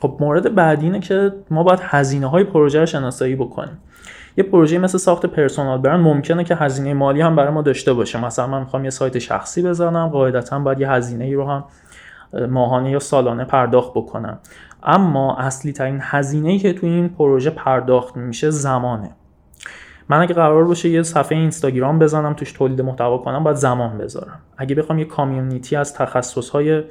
[0.00, 3.78] خب مورد بعدی اینه که ما باید هزینه های پروژه رو شناسایی بکنیم.
[4.36, 8.24] یه پروژه مثل ساخت پرسونال برند ممکنه که هزینه مالی هم برای ما داشته باشه.
[8.24, 11.64] مثلا من می‌خوام یه سایت شخصی بزنم قاعدتا باید یه هزینه ای رو هم
[12.48, 14.38] ماهانه یا سالانه پرداخت بکنم.
[14.82, 19.10] اما اصلی ترین هزینه ای که توی این پروژه پرداخت میشه زمانه.
[20.08, 24.38] من اگه قرار باشه یه صفحه اینستاگرام بزنم توش تولید محتوا کنم باید زمان بذارم.
[24.56, 26.82] اگه بخوام یه کامیونیتی از تخصصهای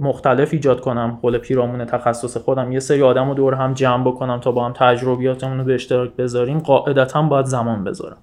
[0.00, 1.18] مختلف ایجاد کنم.
[1.22, 2.72] حول پیرامون تخصص خودم.
[2.72, 6.10] یه سری آدم رو دور هم جمع بکنم تا با هم تجربیاتمون رو به اشتراک
[6.16, 6.58] بذاریم.
[6.58, 8.16] قاعدتا باید زمان بذارم.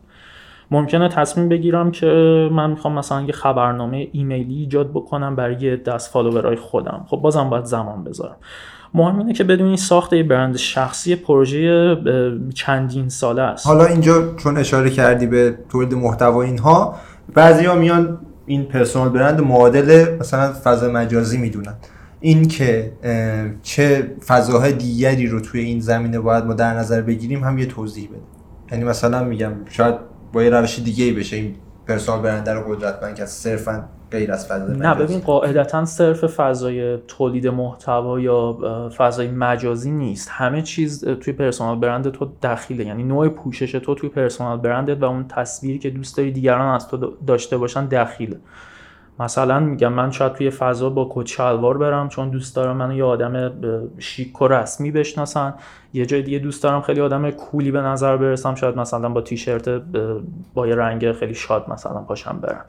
[0.72, 2.08] ممکنه تصمیم بگیرم که
[2.52, 7.06] من می‌خوام مثلا یه خبرنامه ایمیلی ایجاد بکنم برای دست فالوورای خودم.
[7.08, 8.36] خب بازم باید زمان بذارم.
[8.94, 11.98] مهم اینه که بدونی ساخت یه برند شخصی پروژه
[12.56, 13.68] چندین ساله است.
[13.68, 16.96] حالا اینجا چون اشاره کردی به تولید محتوا اینها
[17.34, 18.18] بعضیا میان
[18.50, 21.74] این پرسونال برند معادل مثلا فضا مجازی می‌دونن.
[22.20, 22.92] این که
[23.64, 28.10] چه فضاهای دیگری رو توی این زمینه باید ما در نظر بگیریم هم یه توضیح
[28.10, 28.20] بده.
[28.72, 29.96] یعنی مثلا میگم شاید
[30.34, 31.56] با یه روش دیگه ای بشه این
[31.88, 33.28] پرسونال برند رو قدرتمند کرد.
[33.28, 38.58] صرفا غیر از فضای نه ببین قاعدتا صرف فضای تولید محتوا یا
[38.98, 40.30] فضای مجازی نیست.
[40.32, 42.86] همه چیز توی پرسونال برند تو دخیله.
[42.86, 46.88] یعنی نوع پوشش تو توی پرسونال برندت و اون تصویری که دوست داری دیگران از
[46.88, 48.40] تو داشته باشن دخیله.
[49.20, 53.04] مثلا میگم من شاید توی فضا با کت شلوار برم چون دوست دارم منو یه
[53.04, 53.52] آدم
[53.98, 55.54] شیک و رسمی بشناسن.
[55.94, 58.56] یه جای دیگه دوست دارم خیلی آدم کولی به نظر برسم.
[58.56, 59.70] شاید مثلا با تیشرت
[60.54, 62.66] با یه رنگ خیلی شاد مثلا پاشم برم.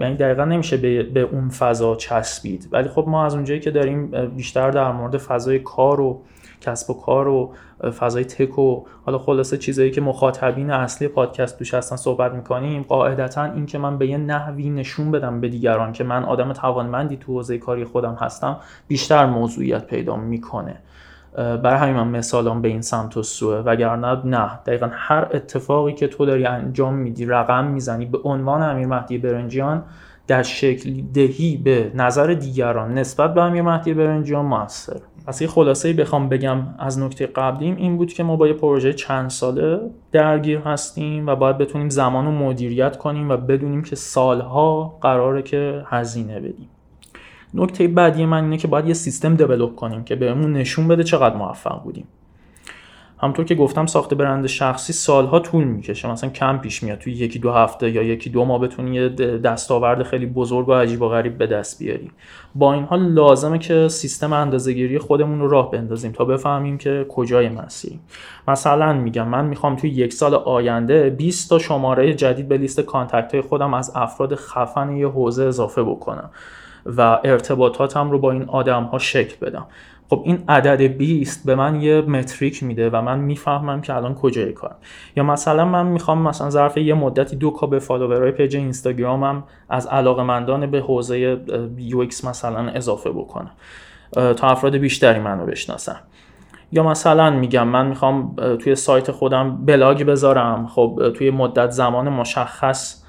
[0.00, 2.68] یعنی دقیقا نمیشه به, اون فضا چسبید.
[2.72, 4.06] ولی خب ما از اونجایی که داریم
[4.36, 6.22] بیشتر در مورد فضای کار و
[6.60, 7.52] کسب و کار و
[7.98, 13.44] فضای تک و حالا خلاصه چیزایی که مخاطبین اصلی پادکست توش هستن صحبت می‌کنیم قاعدتا
[13.44, 17.32] این که من به یه نحوی نشون بدم به دیگران که من آدم توانمندی تو
[17.32, 18.56] حوزه کاری خودم هستم
[18.88, 20.76] بیشتر موضوعیت پیدا می‌کنه.
[21.36, 26.08] برای همین من مثالم به این سمت و سوه وگرنه نه دقیقا هر اتفاقی که
[26.08, 29.82] تو داری انجام میدی رقم می‌زنی به عنوان امیر مهدی برنجیان
[30.26, 34.96] در شکل دهی به نظر دیگران نسبت به امیر مهدی برنجیان موثر.
[35.26, 38.92] پس یه خلاصه بخوام بگم از نکته قبلیم این بود که ما با یه پروژه
[38.92, 39.80] چند ساله
[40.12, 45.82] درگیر هستیم و باید بتونیم زمان رو مدیریت کنیم و بدونیم که سالها قراره که
[45.86, 46.68] هزینه بدیم.
[47.54, 51.36] نکته بعدی من اینه که باید یه سیستم دیولپ کنیم که بهمون نشون بده چقدر
[51.36, 52.06] موفق بودیم.
[53.22, 56.10] همطور که گفتم ساخت برند شخصی سالها طول می‌کشه.
[56.10, 56.98] مثلا کم پیش میاد.
[56.98, 59.08] توی یکی دو هفته یا یکی دو ماه بتونی یه
[59.38, 62.10] دستاورد خیلی بزرگ و عجیب و غریب به دست بیاری.
[62.54, 67.48] با این حال لازمه که سیستم اندازه‌گیری خودمون رو راه بندازیم تا بفهمیم که کجای
[67.48, 68.00] مسیریم
[68.48, 73.32] مثلا میگم من می‌خوام توی یک سال آینده 20 تا شماره جدید به لیست contact
[73.32, 76.30] های خودم از افراد خفن یه حوزه اضافه بکنم.
[76.86, 79.66] و ارتباطاتم رو با این آدم ها شکل بدم.
[80.10, 84.52] خب این عدد 20 به من یه metric میده و من می‌فهمم که الان کجای
[84.52, 84.76] کارم.
[85.16, 89.44] یا مثلا من می‌خوام مثلا ظرف یه مدتی دو K به follower های page اینستاگرامم
[89.68, 91.40] از علاقمندان به حوزه
[91.76, 93.50] UX مثلا اضافه بکنم
[94.12, 95.96] تا افراد بیشتری منو بشناسن.
[96.72, 103.04] یا مثلا میگم من می‌خوام توی سایت خودم بلاگ بذارم خب توی مدت زمان مشخص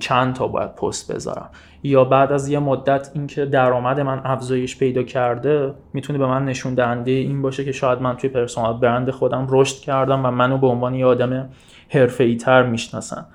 [0.00, 1.50] چند تا باید پست بذارم.
[1.82, 6.74] یا بعد از یه مدت اینکه درآمد من افزایش پیدا کرده می‌تونه به من نشون
[6.74, 10.66] دهنده این باشه که شاید من توی personal brand خودم رشد کردم و منو به
[10.66, 11.48] عنوان یه آدم
[11.88, 13.26] حرفه‌ای تر می‌شناسن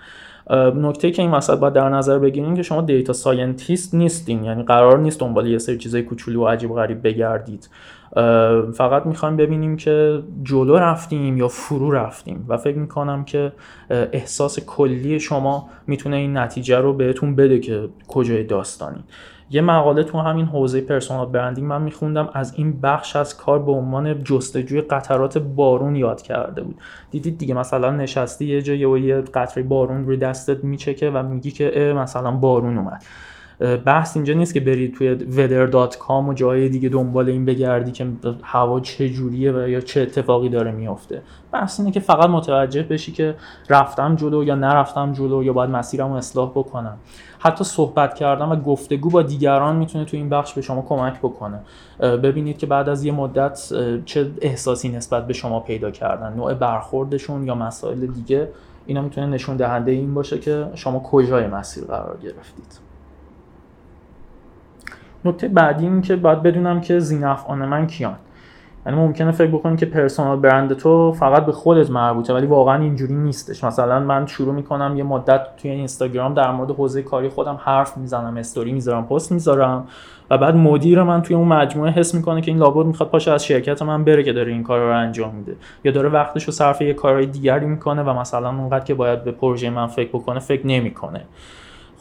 [0.76, 5.00] نکته که این وسط باید در نظر بگیرین که شما data scientist نیستین یعنی قرار
[5.00, 7.70] نیست دنبال یه سری چیزای کوچولو و عجیب و غریب بگردید.
[8.74, 12.46] فقط می‌خوایم ببینیم که جلو رفتیم یا فرو رفتیم.
[12.48, 13.52] و فکر می‌کنم که
[13.90, 19.04] احساس کلی شما می‌تونه این نتیجه رو بهتون بده که کجای داستانی.
[19.50, 22.30] یه مقاله تو همین حوزه personal branding من میخوندم.
[22.34, 26.76] از این بخش از کار به عنوان جستجوی قطرات بارون یاد کرده بود.
[27.12, 31.94] دیدید دیگه مثلا نشستی یه جایی یه قطره بارون روی دستت میچکه و میگی که
[31.98, 33.04] مثلا بارون اومد.
[33.86, 38.08] بحث اینجا نیست که برید توی weather.com و جای دیگه دنبال این بگردی که
[38.44, 41.22] هوا چه جوریه و یا چه اتفاقی داره میافته.
[41.52, 43.36] بحث اینه که فقط متوجه بشی که
[43.70, 46.98] رفتم جلو یا نرفتم جلو یا باید مسیرم رو اصلاح بکنم.
[47.40, 51.60] حتی صحبت کردن و گفتگو با دیگران می‌تونه تو این بخش به شما کمک بکنه.
[52.00, 53.74] ببینید که بعد از یه مدت
[54.06, 56.34] چه احساسی نسبت به شما پیدا کردن.
[56.34, 58.48] نوع برخوردشون یا مسائل دیگه
[58.86, 62.83] اینا می‌تونه نشون دهنده این باشه که شما کجای مسیر قرار گرفتید.
[65.26, 68.16] نکته بعدی این که باید بدونم که زینفعان من کیان.
[68.86, 73.14] یعنی ممکنه فکر بکنی که پرسونال برند تو فقط به خودت مربوطه ولی واقعا اینجوری
[73.14, 73.64] نیستش.
[73.64, 78.38] مثلا من شروع می‌کنم یه مدت توی اینستاگرام در مورد حوزه کاری خودم حرف می‌زنم
[78.38, 79.88] استوری می‌ذارم پست می‌ذارم
[80.30, 83.46] و بعد مدیر من توی اون مجموعه حس می‌کنه که این لابد می‌خواد پاشه از
[83.46, 85.56] شرکت من بره که داره این کار رو انجام میده.
[85.84, 89.32] یا داره وقتش رو صرف یه کارهای دیگری می‌کنه و مثلا اونقدر که باید به
[89.32, 91.22] پروژه من فکر بکنه فکر نمی‌کنه.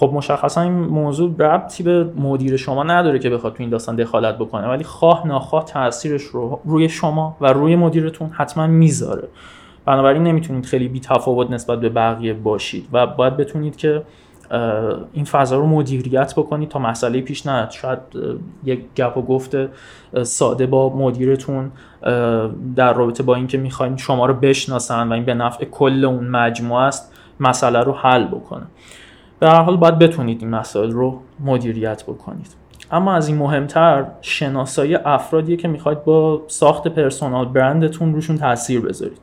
[0.02, 4.38] خب مشخصا این موضوع ربطی به مدیر شما نداره که بخواد تو این داستان دخالت
[4.38, 9.28] بکنه ولی خواه ناخواه تاثیرش رو روی شما و روی مدیرتون حتما می‌ذاره.
[9.86, 14.02] بنابراین نمی‌تونید خیلی بی تفاوت نسبت به بقیه باشید و باید بتونید که
[15.12, 17.70] این فضا رو مدیریت بکنید تا مسئله پیش نیاد.
[17.70, 17.98] شاید
[18.64, 19.56] یک گپ و گفت
[20.22, 21.70] ساده با مدیرتون
[22.76, 26.82] در رابطه با اینکه می‌خواین شما رو بشناسن و این به نفع کل اون مجموعه
[26.82, 28.66] است مسئله رو حل بکنه.
[29.42, 32.46] به هر حال باید بتونید این مسائل رو مدیریت بکنید.
[32.90, 39.18] اما از این مهمتر شناسایی افرادیه که می‌خواید با ساخت پرسونال برندتون روشون تاثیر بذارید.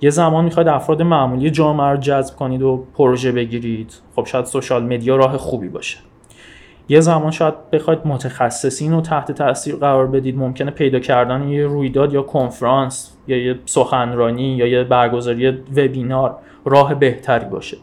[0.00, 3.94] یه زمان می‌خواید افراد معمولی جامعه رو جذب کنید و پروژه بگیرید.
[4.16, 5.98] خب شاید سوشال مدیا راه خوبی باشه.
[6.88, 10.38] یه زمان شاید بخواید متخصصین رو تحت تاثیر قرار بدید.
[10.38, 16.94] ممکنه پیدا کردن یه رویداد یا کنفرانس یا یه سخنرانی یا یه برگزاری وبینار راه
[16.94, 17.76] بهتری باشه.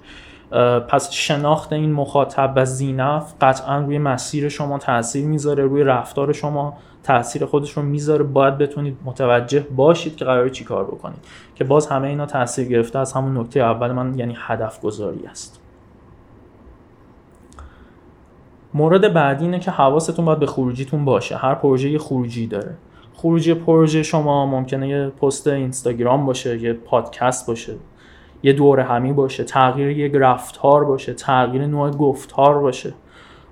[0.88, 6.78] پس شناخت این مخاطب و زینف قطعا روی مسیر شما تاثیر می‌ذاره روی رفتار شما
[7.04, 8.24] تاثیر خودش رو می‌ذاره.
[8.24, 11.20] باید بتونید متوجه باشید که قراره چی کار بکنید
[11.56, 13.00] که باز همه اینا تاثیر گرفته.
[13.00, 15.62] از همون نکته اول من یعنی هدف گذاری است.
[18.74, 21.38] مورد بعدی اینه که حواستون باید به خروجیتون باشه.
[21.38, 22.78] هر پروژه یه خروجی داره.
[23.14, 27.74] خروجی پروژه شما ممکنه یه پست اینستاگرام باشه یه پادکست باشه.
[28.46, 32.94] یه دور همی باشه تغییر یک رفتار باشه تغییر نوع گفتار باشه.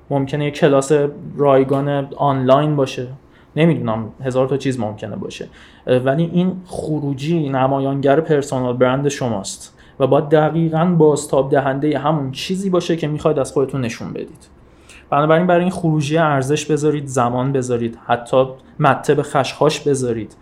[0.10, 0.92] ممکنه یه کلاس
[1.38, 3.08] رایگان آنلاین باشه.
[3.56, 5.48] نمی‌دونم هزار تا چیز ممکنه باشه.
[5.88, 12.96] ولی این خروجی نمایانگر پرسونال برند شماست و باید دقیقا بازتاب دهنده همون چیزی باشه
[12.96, 14.48] که می‌خواید از خودتون نشون بدید.
[15.10, 18.46] بنابراین برای این خروجی ارزش بذارید زمان بذارید حتی
[18.80, 20.36] مته به خشخاش بذارید.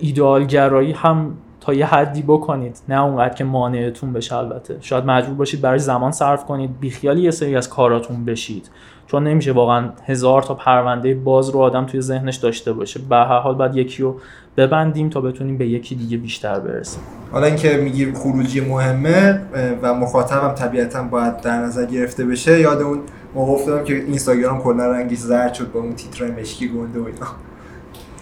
[0.00, 4.76] ایدئال گرایی هم تا یه حدی بکنید نه اونقدر که مانعتون بشه البته.
[4.80, 8.70] شاید مجبور باشید برای زمان صرف کنید بیخیالی یه سری از کاراتون بشید.
[9.06, 13.00] چون نمیشه واقعا هزار تا پرونده باز رو آدم توی ذهنش داشته باشه.
[13.08, 14.20] به هر حال باید یکی رو
[14.56, 17.02] ببندیم تا بتونیم به یکی دیگه بیشتر برسیم.
[17.32, 19.40] حالا اینکه میگی خروجی مهمه
[19.82, 23.00] و مخاطبم طبیعتا باید در نظر گرفته بشه یاد اون
[23.34, 27.26] موقع افتادم که اینستاگرام کلا رنگش زرد شد با اون تیترای مشکی گنده و اینا.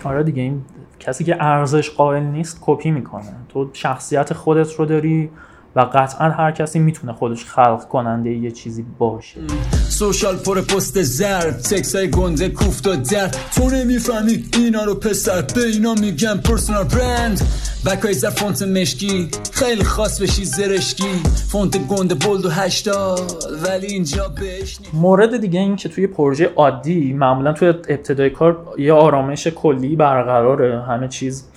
[0.05, 0.63] آره دیگه این
[1.03, 3.37] کسی که ارزش قائل نیست کپی می‌کنه.
[3.49, 5.31] تو شخصیت خودت رو داری
[5.77, 9.41] و قطعا هر کسی می‌تونه خودش خلق کننده یه چیزی باشه.
[9.89, 13.37] سوشال پر پست زرد تکس های گنده کوفت و درد.
[13.55, 17.41] تو نمی‌فهمی اینا رو پسر به اینا میگم پرسونال برند.
[17.87, 21.23] بکای زر فونت مشکی خیلی خاص بشی زرشکی.
[21.49, 27.13] فونت گنده bold و هشتاد ولی اینجا بهش مورد دیگه این که توی پروژه عادی
[27.13, 31.52] معمولا توی ابتدای کار یه آرامش کلی برقراره همه چیز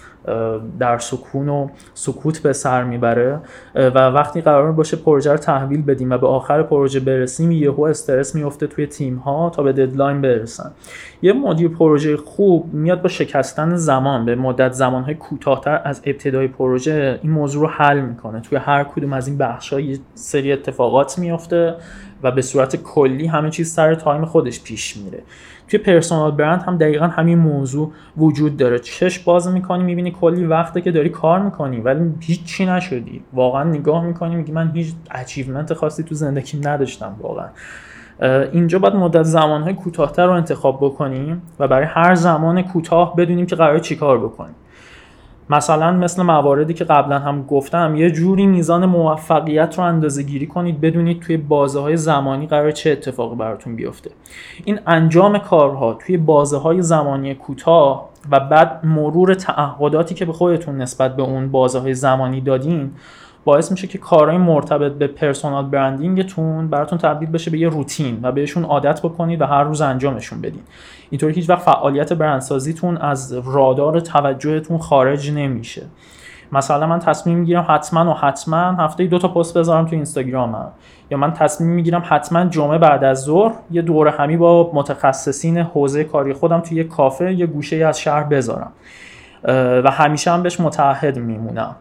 [0.79, 3.39] در سکون و سکوت به سر می‌بره
[3.75, 8.35] و وقتی قرار باشه پروژه رو تحویل بدیم و به آخر پروژه برسیم یهو استرس
[8.35, 10.71] میفته توی تیم ها تا به deadline برسن.
[11.21, 17.19] یه مدیر پروژه خوب میاد با شکستن زمان به مدت زمانهای کوتاهتر از ابتدای پروژه
[17.23, 18.41] این موضوع رو حل می‌کنه.
[18.41, 21.75] توی هر کدوم از این بخش یه سری اتفاقات میفته
[22.23, 25.23] و به صورت کلی همه چیز سر time خودش پیش میره.
[25.67, 28.79] توی personal brand هم دقیقا همین موضوع وجود داره.
[28.79, 33.23] چش باز می‌کنی می‌بینی کلی وقته که داری کار می‌کنی ولی هیچی نشدی.
[33.33, 37.47] واقعا نگاه می‌کنی میگی من هیچ achievement خاصی تو زندگی نداشتم واقعا.
[38.51, 43.55] اینجا باید مدت زمانهای کوتاهتر رو انتخاب بکنیم و برای هر زمان کوتاه بدونیم که
[43.55, 44.55] قرار چیکار بکنیم.
[45.49, 50.81] مثلا مثل مواردی که قبلا هم گفتم یه جوری میزان موفقیت رو اندازه گیری کنید
[50.81, 54.11] بدونید توی بازه های زمانی قرار چه اتفاقی براتون بیفته.
[54.65, 60.77] این انجام کارها توی بازه های زمانی کوتاه و بعد مرور تعهداتی که به خودتون
[60.77, 62.91] نسبت به اون بازه های زمانی دادین
[63.45, 68.31] باعث میشه که کارهای مرتبط به پرسونال برندینگتون براتون تبدیل بشه به یه روتین و
[68.31, 70.61] بهشون عادت بکنید و هر روز انجامشون بدین.
[71.09, 75.81] اینطوری هیچ وقت فعالیت برندسازیتون از رادار توجهتون خارج نمیشه.
[76.51, 80.71] مثلا من تصمیم می‌گیرم حتما و حتما هفته دو تا پست بذارم تو اینستاگرامم
[81.11, 86.03] یا من تصمیم می‌گیرم حتما جمعه بعد از ظهر یه دوره همی با متخصصین حوزه
[86.03, 88.71] کاری خودم توی یه کافه یه گوشه از شهر بذارم.
[89.83, 91.75] و همیشه هم بهش متعهد میمونم.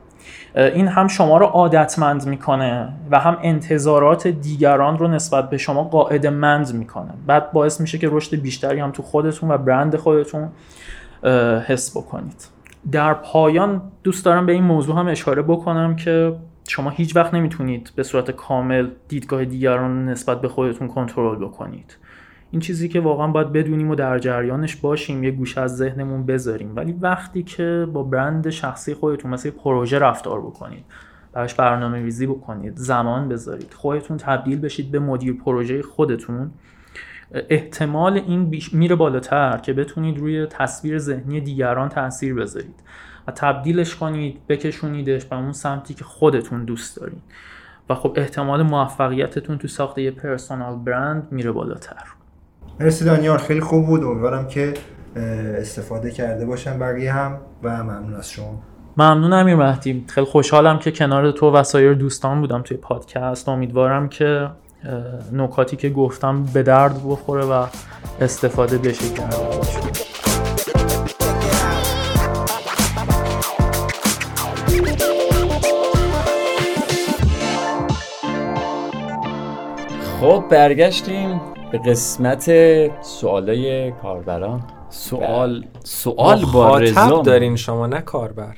[0.54, 6.30] این هم شما رو عادتمند می‌کنه و هم انتظارات دیگران رو نسبت به شما قاعده
[6.30, 7.10] مند می‌کنه.
[7.26, 10.48] بعد باعث میشه که رشد بیشتری هم تو خودتون و برند خودتون
[11.66, 12.48] حس بکنید.
[12.92, 16.36] در پایان دوست دارم به این موضوع هم اشاره بکنم که
[16.68, 21.96] شما هیچ وقت نمی‌تونید به صورت کامل دیدگاه دیگران نسبت به خودتون کنترل بکنید.
[22.54, 26.76] این چیزی که واقعا باید بدونیم و در جریانش باشیم یه گوشه از ذهنمون بذاریم.
[26.76, 30.84] ولی وقتی که با برند شخصی خودتون مثل پروژه رفتار بکنید
[31.32, 36.50] براش برنامه ریزی بکنید زمان بذارید خودتون تبدیل بشید به مدیر پروژه خودتون
[37.48, 42.82] احتمال این بیش میره بالاتر که بتونید روی تصویر ذهنی دیگران تاثیر بذارید
[43.26, 47.22] و تبدیلش کنید بکشونیدش به اون سمتی که خودتون دوست دارید.
[47.88, 52.13] و خب احتمال موفقیتتون تو ساخت یه پرسونال برند میره بالاتر.
[52.80, 54.04] مرسی دانیال خیلی خوب بود.
[54.04, 54.74] امیدوارم که
[55.58, 58.62] استفاده کرده باشن بقیه هم و ممنون از شما.
[58.96, 60.04] ممنون امیر مهدی.
[60.08, 63.48] خیلی خوشحالم که کنار تو و سایر دوستان بودم توی پادکست.
[63.48, 64.48] امیدوارم که
[65.32, 67.66] نکاتی که گفتم به درد بخوره و
[68.20, 69.14] استفاده بشه.
[69.14, 69.80] کرده باشه
[80.20, 81.53] خب برگشتیم.
[81.74, 82.50] به قسمت
[83.02, 84.62] سوالای کاربران.
[84.88, 88.56] سوال سوال با رضا دارین شما نه کاربر.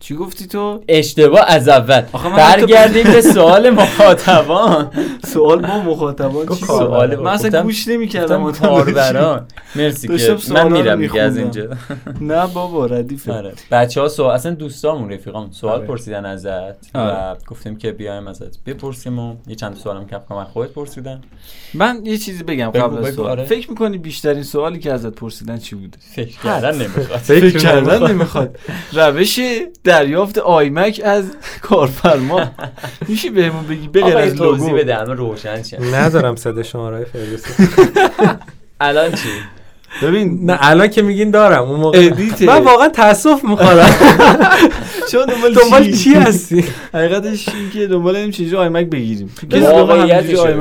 [0.00, 2.00] چی گفتی تو؟ اشتباه از اول.
[2.36, 4.90] برگردیم به سوال مخاطبان.
[5.32, 9.46] سوال با مخاطبان چی؟ سوال من اصلا گوش نمی‌کردم گفتم کاربران.
[9.76, 11.36] مرسی که من میرم دیگه از.
[11.36, 11.68] اینجا.
[12.20, 13.32] نه بابا ردیفه.
[13.32, 13.52] آره.
[13.70, 15.86] بچه ها سوال اصلا دوستامون رفیقام سوال آره.
[15.86, 17.38] پرسیدن ازت و آره.
[17.46, 21.20] گفتیم که بیایم ازت بپرسیم و یه چند تا سوالم که من خودت پرسیدن.
[21.74, 23.44] من یه چیزی بگم قبل از سوال.
[23.44, 27.18] فکر می‌کنی بیشترین سوالی که ازت پرسیدن چی بوده؟ فکر کردن نمی‌خواد.
[27.18, 28.58] فکر کردن نمی‌خواد.
[28.92, 29.40] روش
[29.86, 31.24] دریافت آیمک از
[31.62, 32.40] کارفرما.
[33.08, 34.70] میشه بهمون بگی به غیر آقا از لوگو.
[34.74, 37.68] بده همه روشن شه ندارم صدا شماره فردوسی.
[38.80, 39.28] الان چی؟
[40.02, 41.98] ببین نه الان که میگین دارم اون موقع.
[41.98, 42.46] ادیته.
[42.46, 43.94] من واقعا تاسف می‌خورم
[45.10, 46.64] چون دنبال, دنبال چی؟ هستی؟
[46.94, 49.30] حقیقتش این که دنبال این چیزی iMac بگیریم.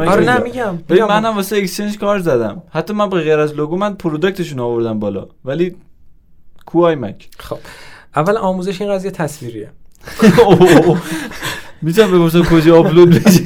[0.07, 0.37] آره نه.
[0.37, 1.03] میگم ببین.
[1.03, 2.63] منم واسه exchange کار زدم.
[2.71, 5.27] حتی من به غیر از لوگو من product شون آوردم بالا.
[5.45, 5.75] ولی
[6.65, 7.57] کو iMac؟ خب.
[8.15, 9.69] اول آموزش این قضیه تصویریه.
[11.81, 13.41] می‌تونم بگم کجا آپلود بشه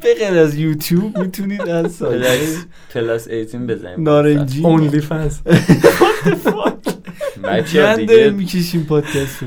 [0.00, 2.20] به غیر از یوتیوب می‌تونید از سایت.
[2.20, 4.02] plus plus 18 بزنیم.
[4.02, 4.64] نارنجی.
[4.64, 5.40] OnlyFans
[7.44, 9.40] بچه من داریم دیگه می‌کشیم پادکست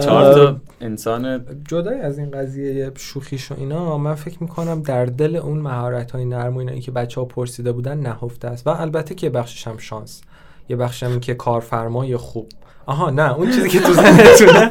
[0.00, 5.36] چهار تا انسان جدای از این قضیه شوخیش و اینا من فکر می‌کنم در دل
[5.36, 8.66] اون مهارت های نرم و اینا که بچه ها پرسیده بودن نهفته است.
[8.66, 10.20] و البته که یه بخشش هم شانس.
[10.68, 12.48] یه بخش هم که کارفرمای خوب.
[12.88, 14.70] آها نه اون چیزی که تو ذهنتونه.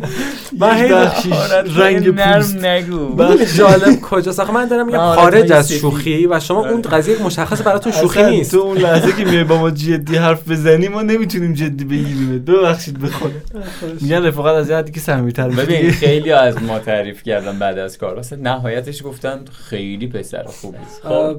[0.60, 0.88] من هی
[1.76, 2.64] رنگ پوست.
[2.64, 3.08] نگو.
[3.08, 5.72] می‌دونی جالب کجاست؟ آخه من دارم میگم آره، خارج از.
[5.72, 8.50] شوخی و شما اون قضیه مشخص براتون شوخی نیست.
[8.50, 12.44] تو اون لحظه که میای با ما جدی حرف بزنی ما نمی‌تونیم جدی بگیریم.
[12.44, 13.34] ببخشید بخونه
[14.02, 15.48] میگن رفاقت از حدی که صمیمیت‌تر.
[15.48, 18.14] ببین خیلی از ما تعریف کردن بعد از کار.
[18.14, 21.36] واسه نهایتش گفتن خیلی پسر خوبی خب.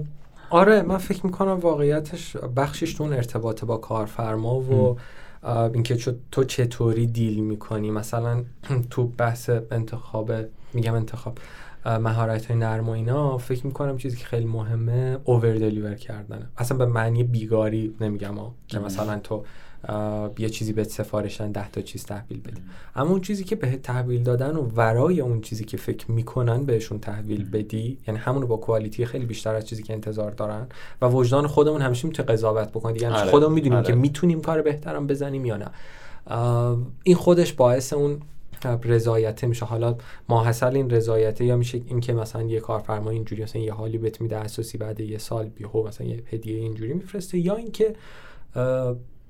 [0.49, 4.97] آره من فکر می‌کنم واقعیتش بخشش تو اون ارتباط با کارفرما و
[5.45, 5.97] اینکه
[6.31, 8.43] تو چطوری دیل می‌کنی؟ مثلا
[8.89, 10.31] تو بحث انتخاب
[10.73, 11.37] میگم انتخاب
[11.85, 16.47] مهارت های نرم و اینا فکر می‌کنم چیزی که خیلی مهمه اوور دلیور کردنه.
[16.57, 18.53] اصلا به معنی بیگاری نمیگم ها.
[18.67, 19.43] که مثلا تو
[20.37, 22.61] یه چیزی بهت سفارش دادن ده تا چیز تحویل بدی
[22.95, 26.99] اما اون چیزی که بهت تحویل دادن و ورای اون چیزی که فکر می‌کنن بهشون
[26.99, 30.67] تحویل بدی یعنی همونو با کوالیتی خیلی بیشتر از چیزی که انتظار دارن
[31.01, 32.93] و وجدان خودمون همیشه می‌تونه قضاوت بکنه.
[32.93, 33.87] دیگه آره، خودمون می‌دونیم آره.
[33.87, 35.69] که می‌تونیم کار بهترم بزنیم یا نه.
[37.03, 38.21] این خودش باعث اون
[38.83, 39.65] رضایته میشه.
[39.65, 39.95] حالا
[40.29, 44.21] ماحصل این رضایته یا میشه این که مثلا یه کارفرما اینجوری مثلا یه حالی بهت
[44.21, 47.95] میده اساسی بعد یه سال بیهو مثلا یه هدیه اینجوری میفرسته یا اینکه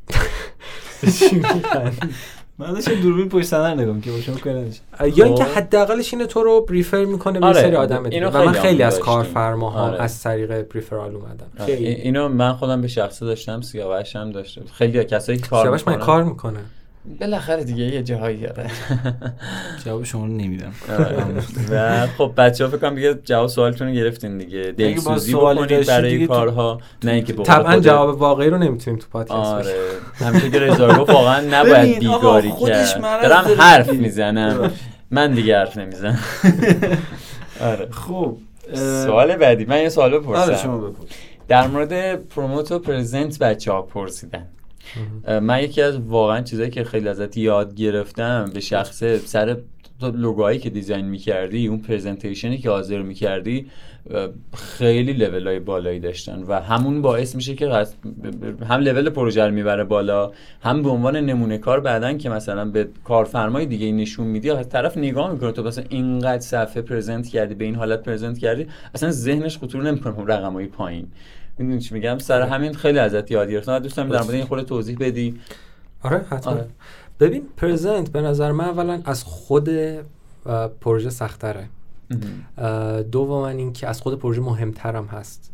[1.19, 1.41] چی؟
[2.57, 4.35] من داشتم دوربین پشت سر نگم که باشم
[5.15, 5.43] یا اینکه.
[5.43, 8.99] حداقلش اینه تو رو بریفر می‌کنه به آره، سری آدم دیگه و من خیلی از.
[8.99, 10.01] کارفرماها آره.
[10.01, 14.61] از طریق پریفرال اومدم خیلی این- اینو من خودم به شخصه داشتم سیاوش هم داشته
[14.73, 16.59] خیلی کسایی که کار سیاوش من کار می‌کنه
[17.19, 18.65] بالاخره دیگه یه جاهایی آره.
[19.85, 20.73] جواب شما رو نمیدم.
[21.71, 24.61] و خب بچه ها فکر کنم دیگه جواب سوالتون رو گرفتین دیگه.
[24.77, 29.73] دلسوزی بکنید برای کارها نه اینکه طبعا جواب واقعی رو نمی‌تونیم تو پادکست آره.
[30.15, 33.21] همینطور که رضا گفت واقعا نباید بیگاری خودش کرد.
[33.21, 33.61] دارم داره.
[33.61, 33.89] حرف.
[33.89, 34.71] می‌زنم.
[35.11, 36.19] من دیگه حرف نمی‌زنم.
[37.61, 37.87] آره.
[37.91, 38.37] خب
[38.73, 39.65] سوال بعدی.
[39.65, 41.07] من یه سوال آره بپرسم شما بپرس.
[41.47, 44.45] در مورد پروموت و پرزنت بچه ها پرسیدن.
[45.41, 49.57] من یکی از واقعا چیزایی که خیلی ازت یاد گرفتم به شخص سر
[50.01, 53.65] لوگوهایی که دیزاین می‌کردی اون پرزنتیشنی که حاضر می‌کردی
[54.53, 57.85] خیلی لول های بالایی داشتن و همون باعث میشه که
[58.69, 60.31] هم لول پروژه رو می‌بره بالا
[60.61, 64.97] هم به عنوان نمونه کار بعدن که مثلا به کارفرمای دیگه نشون میدی از طرف
[64.97, 69.57] نگاه می‌کنه تو مثلا اینقدر صفحه پرزنت کردی به این حالت پرزنت کردی اصلا ذهنش
[69.57, 71.07] خطور نمی‌کنه اون رقمای پایین.
[71.57, 73.79] می‌دونی چی میگم؟ سر همین خیلی ازت یاد گرفتم.
[73.79, 75.39] دوستم در مورد این خود توضیح بدی.
[76.03, 76.53] آره حتما.
[76.53, 76.67] آره.
[77.19, 79.69] ببین پرزنت به نظر من اولا از خود
[80.81, 81.69] پروژه سختره.
[83.11, 85.51] دوما اینکه از خود پروژه مهمترم هست.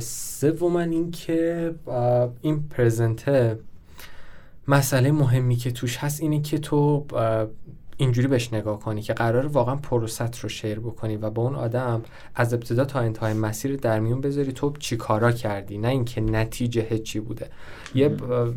[0.00, 1.70] سوما اینکه
[2.40, 3.58] این پرزنته
[4.68, 7.06] مسئله مهمی که توش هست اینه که تو
[8.00, 12.02] اینجوری بهش نگاه کنی که قرار واقعا پروست رو شیر بکنی و با اون آدم
[12.34, 14.52] از ابتدا تا انتهای مسیر در میون بذاری.
[14.52, 17.50] تو چی کارا کردی؟ نه اینکه نتیجه چی بوده.
[17.94, 18.16] یه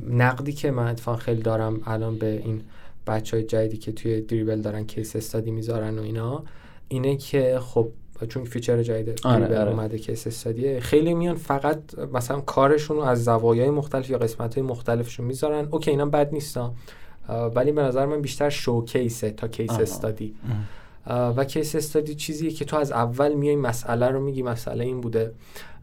[0.10, 2.62] نقدی که من اتفاقا خیلی دارم الان به این
[3.08, 6.44] بچه های جدیدی که توی Dribbble دارن case study می‌ذارن و اینا
[6.88, 7.92] اینه که خب
[8.30, 9.72] چون feature جدید آره، Dribbble آره.
[9.72, 11.80] اومده case study ه خیلی میان فقط
[12.14, 15.68] مثلا کارشون رو از زوایای مختلف یا قسمت های مختلفشون می‌ذارن.
[15.72, 16.74] OK اینا بد نیستا
[17.56, 19.72] ولی به نظر من بیشتر showcase ه تا case.
[19.72, 20.36] study
[21.08, 25.32] و case study چیزیه که تو از اول میای مسئله رو میگی مسئله این بوده.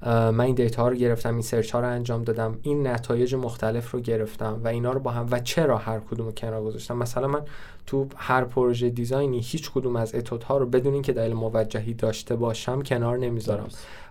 [0.06, 3.90] من این data ها رو گرفتم این search ها رو انجام دادم این نتایج مختلف
[3.90, 7.28] رو گرفتم و اینا رو با هم و چرا هر کدوم رو کنار گذاشتم؟ مثلا
[7.28, 7.42] من
[7.86, 12.36] تو هر پروژه دیزاینی هیچ کدوم از اتود ها رو بدون اینکه دلیل موجهی داشته
[12.36, 13.68] باشم کنار نمی‌ذارم.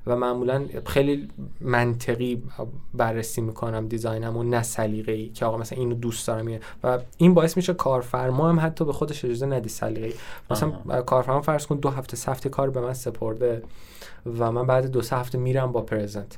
[0.07, 1.27] و معمولا خیلی
[1.61, 2.43] منطقی
[2.93, 6.59] بررسی می‌کنم دیزاینم و نه سلیقه‌ای که آقا مثلا اینو دوست دارم اینه.
[6.83, 10.13] و این باعث میشه کارفرما هم حتی به خودش اجازه ندی سلیقه‌ای.
[10.51, 13.61] مثلا کارفرما فرض کن دو هفته سفت کار به من سپرده.
[14.39, 16.37] و من بعد دو سه هفته میرم با پرزنت.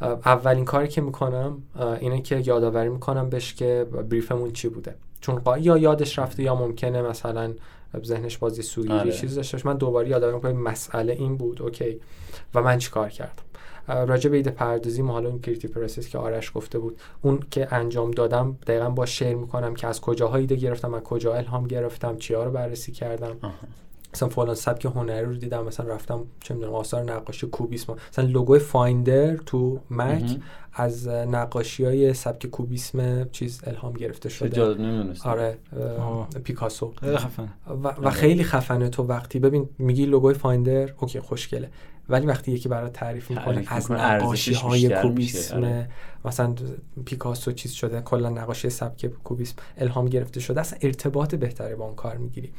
[0.00, 1.62] اولین کاری که می‌کنم
[2.00, 4.94] اینه که یادآوری می‌کنم بهش که brief مون چی بوده.
[5.20, 7.52] چون قا- یا یادش رفته یا ممکنه مثلا
[8.04, 9.12] ذهنش بازی سوگیری آره.
[9.12, 9.58] چیز داشته.
[9.64, 12.00] من دوباره یادآوری می‌کنم مسئله این بود OK.
[12.54, 13.42] و من چی کار کردم؟
[13.88, 17.74] راجع به ایده پردازی ما حالا اون creative process که آرش گفته بود اون که
[17.74, 22.16] انجام دادم دقیقا با share می‌کنم که از کجاها ایده گرفتم از کجا الهام گرفتم
[22.16, 23.36] چیا رو بررسی کردم.
[24.14, 27.96] مثلا فلان سبک هنری رو دیدم مثلا رفتم چه می‌دونم آثار نقاشی کوبیسم.
[28.12, 30.42] مثلا لوگوی Finder تو مک مهم.
[30.72, 34.48] از نقاشی های سبک کوبیسم چیز الهام گرفته شده.
[35.24, 35.58] آره.
[36.44, 36.92] پیکاسو.
[37.00, 37.48] خیلی خفن
[37.82, 39.38] و, و خیلی خفنه تو وقتی.
[39.38, 41.70] ببین میگی لوگوی فایندر اوکی خوشگله.
[42.10, 44.88] ولی وقتی یکی برات تعریف می‌کنه از نقاشی های.
[45.02, 45.88] کوبیسم آره.
[46.24, 46.54] مثلا
[47.04, 51.94] پیکاسو چیز شده کلا نقاشی سبک کوبیسم الهام گرفته شده اصلا ارتباط بهتری با اون
[51.94, 52.52] کار می‌گیری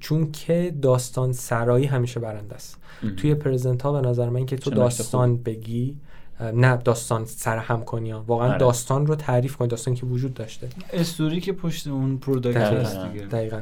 [0.00, 2.78] چون که داستان سرایی همیشه برنده است.
[3.16, 5.96] توی present ها به نظر من که تو داستان بگی
[6.40, 8.24] نه داستان سرهم کنی ها.
[8.26, 8.58] واقعا آره.
[8.58, 12.58] داستان رو تعریف کنی داستانی که وجود داشته استوری که پشت اون product.
[12.58, 13.60] هست دیگه دقیقا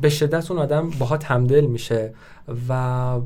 [0.00, 2.14] به شدت اون آدم باهات همدل میشه
[2.68, 3.20] و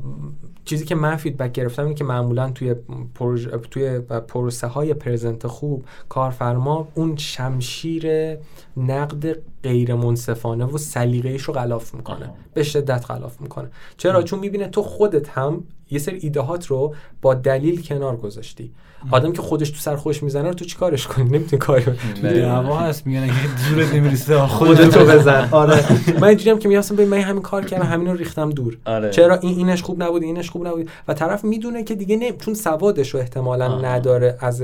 [0.65, 2.75] چیزی که من feedback گرفتم اینه که معمولا توی
[3.15, 3.47] پروژ...
[3.71, 8.37] توی پروسه های present خوب کارفرما اون شمشیر
[8.77, 12.35] نقد غیر منصفانه و سلیقه‌ایش رو غلاف می‌کنه آها.
[12.53, 17.33] به شدت غلاف می‌کنه چرا چون می‌بینه تو خودت هم یه سری ایدهات رو با
[17.33, 18.71] دلیل کنار گذاشتی
[19.11, 21.95] آدم که خودش تو سر خودش می‌زنه رو تو چیکارش کنی؟ نمی‌تونی کاری کنی.
[22.41, 23.33] دعوا هست میگن اگه
[23.69, 25.47] زورت نمی‌رسه خودتو بزن.
[25.51, 25.83] آره.
[26.19, 28.77] من اینجوریم که میگم ببین من همین کار کردم همین رو ریختم دور.
[28.85, 29.09] آره.
[29.09, 30.89] چرا؟ این اینش خوب نبود اینش خوب نبود.
[31.07, 33.81] و طرف می‌دونه که دیگه نه چون سوادش رو احتمالا.
[33.81, 34.63] نداره از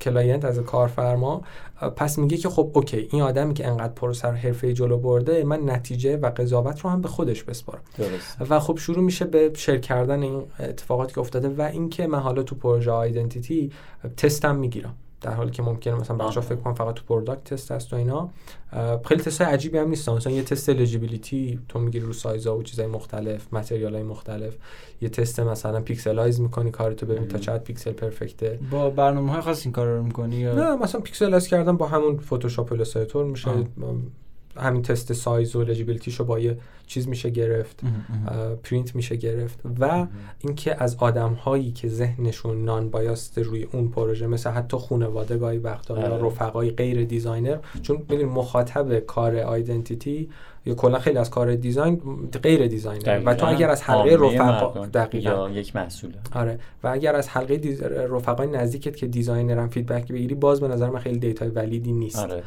[0.00, 1.42] client از کارفرما
[1.90, 5.70] پس میگه که خب OK این آدمی که انقدر پروسه رو حرفه‌ای جلو برده من
[5.70, 7.82] نتیجه و قضاوت رو هم به خودش بسپارم.
[8.50, 12.42] و خب شروع میشه به share کردن این اتفاقاتی که افتاده و اینکه من حالا
[12.42, 13.70] تو پروژه identity
[14.16, 14.94] تستم می‌گیرم.
[15.22, 16.40] در حالی که ممکنه مثلا آها.
[16.40, 18.30] فکر کنم فقط تو product تست هست و اینا
[19.04, 20.12] خیلی تست عجیبی هم نیستن.
[20.12, 24.56] مثلا یه تست legibility تو می‌گیری رو سایزها و چیزای مختلف متریال های مختلف.
[25.00, 29.40] یه تست مثلا pixelize می‌کنی کارتو ببین تا چقدر pixel perfect ه با برنامه های
[29.40, 33.50] خاص این کار رو می‌کنی یا؟ نه مثلا pixelize کردن با همون Photoshop Illustrator میشه.
[34.56, 37.80] همین تست سایز و legibility ش رو با یه چیز میشه گرفت
[38.64, 40.06] پرینت میشه گرفت و
[40.38, 45.58] اینکه از آدم هایی که ذهنشون non-biased است روی اون پروژه مثل حتی خانواده گاهی
[45.58, 46.26] وقتا یا آره.
[46.26, 50.28] رفقای غیر designer چون می‌دونی مخاطب کار identity
[50.66, 52.00] یا کلا خیلی از کار design
[52.42, 53.46] غیر designer و تو.
[53.46, 55.30] اگر از حلقه رفقا دقیقا.
[55.30, 56.58] یا یک محصول آره.
[56.84, 57.82] و اگر از حلقه des...
[57.82, 61.86] رفقای نزدیکت که designer ن feedback بگیری باز به نظر من خیلی data ی valid
[61.86, 62.18] ی نیست.
[62.18, 62.42] آره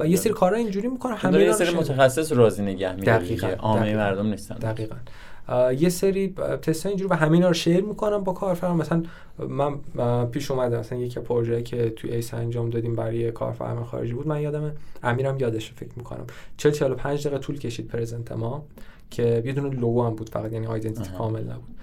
[0.00, 0.32] و یه سری.
[0.32, 1.74] کارا اینجوری می‌کنه همه یه سری.
[1.74, 3.96] متخصص راضی نگه می‌داره دقیقاً، عامه.
[3.96, 4.54] مردم نیستن.
[4.54, 4.96] دقیقا.
[5.78, 8.74] یه سری تست اینجوری و همینا رو share می‌کنم با کارفرما.
[8.74, 9.02] مثلا
[9.48, 9.74] من
[10.26, 14.40] پیش اومده مثلا یکی پروژه که توی ایس انجام دادیم برای کارفرما خارجی بود من
[14.40, 14.72] یادم
[15.02, 16.26] امیرم یادش فکر می‌کنم.
[16.56, 18.64] 40 45 دقیقه طول کشید present ما
[19.10, 21.10] که یه دونه لوگو هم بود فقط یعنی identity.
[21.18, 21.74] کامل نبود.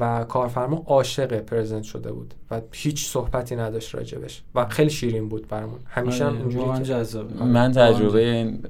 [0.00, 5.48] و کارفرما عاشق present شده بود و هیچ صحبتی نداشت راجبش و خیلی شیرین بود
[5.48, 5.78] برامون.
[5.86, 6.64] همیشه هم آره، اینجوری
[7.40, 8.62] من تجربه این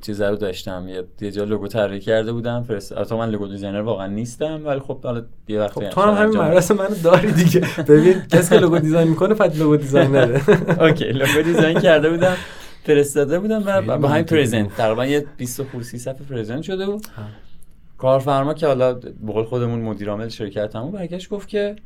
[0.00, 0.88] چیز رو داشتم.
[0.88, 5.02] یه یه جا لوگو طراحی کرده بودم فرست من logo designer واقعا نیستم ولی خب
[5.02, 7.60] حالا یه وقتی خب تو هم همین مسئله منو داری دیگه.
[7.88, 10.42] ببین کسی که logo design می‌کنه فقط logo designer ه.
[10.84, 12.36] OK logo design کرده بودم
[12.84, 14.76] فرستاده بودم و با همین present.
[14.76, 17.06] تقریبا یه 20 خورده صفحه present شده بود.
[18.00, 21.76] کارفرما که حالا به قول خودمون مدیر عامل شرکتمون برگشت گفت که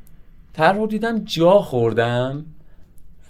[0.53, 2.45] طرح رو دیدم جا خوردم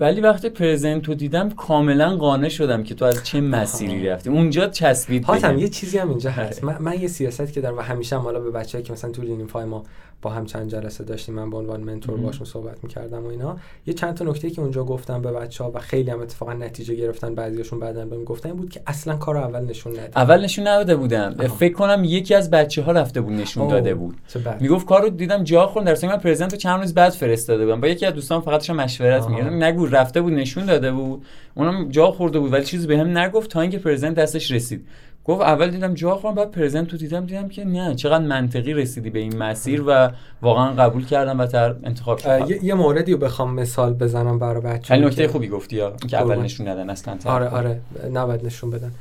[0.00, 4.68] ولی وقتی present رو دیدم کاملا قانع شدم که تو از چه مسیری رفتی اونجا
[4.68, 5.58] چسبید حاتم.
[5.58, 6.74] یه چیزی هم اینجا هست آره.
[6.74, 9.22] من, من یه سیاست که دارم و همیشه هم حالا به بچه‌ای که مثلا تو
[9.22, 9.84] لینیفای ما
[10.24, 12.16] با هم چند جلسه داشتیم من به عنوان mentor.
[12.16, 13.56] باشون صحبت می‌کردم و اینا.
[13.86, 16.94] یه چند تا نکته که اونجا گفتم به بچه ها و خیلی هم اتفاقا نتیجه
[16.94, 20.66] گرفتن بعضیاشون بعدا بهم گفتن این بود که اصلا کارو اول نشون ندید اول نشون
[20.66, 21.48] نداده بودم آها.
[21.48, 24.16] فکر کنم یکی از بچه ها رفته بود نشون داده بود.
[24.60, 27.80] می‌گفت کارو دیدم جا خورد در من present رو چند روز بعد فرستاده بودم.
[27.80, 29.28] با یکی از دوستان فقط داشتم مشورت.
[29.28, 31.24] می‌کردم نگو رفته بود نشون داده بود.
[31.54, 34.86] اونم جا خورده بود ولی چیزی بهم نگفت تا اینکه present دستش رسید.
[35.24, 37.94] گفت اول دیدم جا خوردم بعد present رو دیدم دیدم که نه.
[37.94, 40.10] چقدر منطقی رسیدی به این مسیر و
[40.42, 44.60] واقعا قبول کردم و طرح انتخاب کردم یه, یه موردی رو بخوام مثال بزنم برای
[44.60, 46.38] بچه خیلی نکته خوبی گفتی یا که اول.
[46.38, 47.80] نشون ندن اصلا آره آره.
[48.12, 48.92] نباید نشون بدن.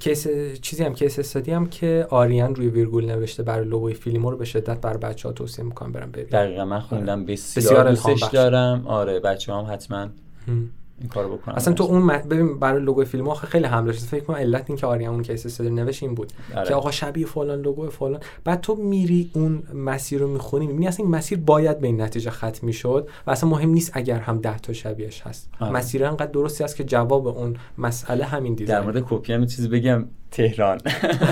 [0.00, 0.26] کیس
[0.62, 4.44] چیزی هم case study هم که آریان روی ویرگول نوشته برای لوگوی فیلیمو رو به
[4.44, 7.26] شدت برای بچه ها توصیه می‌کنم برن ببینن دقیقا من خوندم.
[7.26, 8.34] بسیار, بسیار دوستش بخش.
[8.34, 8.86] دارم.
[8.86, 10.08] آره بچه هم حتما.
[10.48, 10.70] هم.
[11.02, 11.54] این کارو بکنم.
[11.54, 12.18] اصلا تو اون م...
[12.30, 15.22] ببین برای لوگو فیلیمو آخه خیلی حمله شد فکر کنم علت این که آریان اون
[15.22, 16.32] case study نوشت این بود.
[16.56, 16.68] آره.
[16.68, 18.20] که آقا شبیه فلان لوگو فلان.
[18.44, 22.30] بعد تو میری اون مسیر رو می‌خونی می‌بینی اصلا این مسیر باید به این نتیجه
[22.30, 25.50] ختم می‌شد و اصلا مهم نیست اگر هم ده تا شبیهش هست.
[25.60, 25.72] آره.
[25.72, 29.68] مسیر انقدر درستی است که جواب اون مسئله همین در design مورد کپی هم چیزی
[29.68, 30.04] بگم.
[30.32, 30.80] تهران.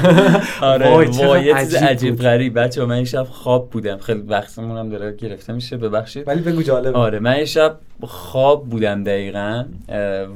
[0.62, 2.24] آره وای، وای یه چیز عجیب بود.
[2.24, 2.58] غریب.
[2.58, 3.98] بچه من این شب خواب بودم.
[3.98, 6.28] خیلی وقتمون هم داره گرفته میشه ببخشید.
[6.28, 6.96] ولی بگو جالب.
[6.96, 9.64] آره من یه شب خواب بودم دقیقا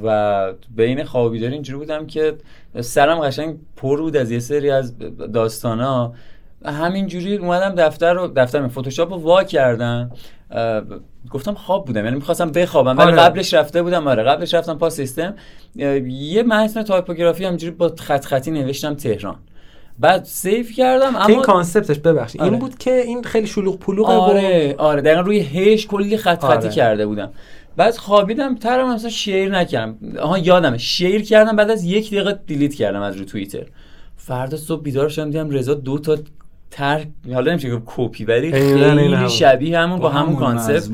[0.03, 2.33] و بین خواب و بیداری اینجوری بودم که
[2.81, 4.93] سرم قشنگ پر بود از یه سری از
[5.33, 6.13] داستانا.
[6.65, 10.11] همینجوری اومدم دفتر رو دفتر فتوشاپ رو وا کردم.
[11.31, 13.17] گفتم خواب بودم یعنی می‌خواستم بخوابم ولی آره.
[13.17, 15.35] قبلش رفته بودم آره قبلش رفتم پاس سیستم.
[15.75, 19.35] یه متن تایپوگرافی همینجوری با خط خطی نوشتم تهران.
[19.99, 22.41] بعد سیف کردم که این اما کانسپتش ببخشید.
[22.41, 22.59] این آره.
[22.59, 26.69] بود که این خیلی شلوغ پلوغه آره آره دقیقا روی هش کلی خط خطی آره.
[26.69, 27.31] کرده بودم.
[27.77, 29.97] بعد خوابیدم ترم مثلا شیر نکردم.
[30.19, 30.77] آها یادمه.
[30.77, 33.65] شیر کردم بعد از یک دقیقه دیلیت کردم از رو توییتر.
[34.17, 36.17] فردا صبح بیدار شدم دیدم رضا دو تا
[36.71, 39.27] تر حالا نمیشه گفت کپی ولی خیلی همون.
[39.27, 40.89] شبیه همون با, همون کانسپت.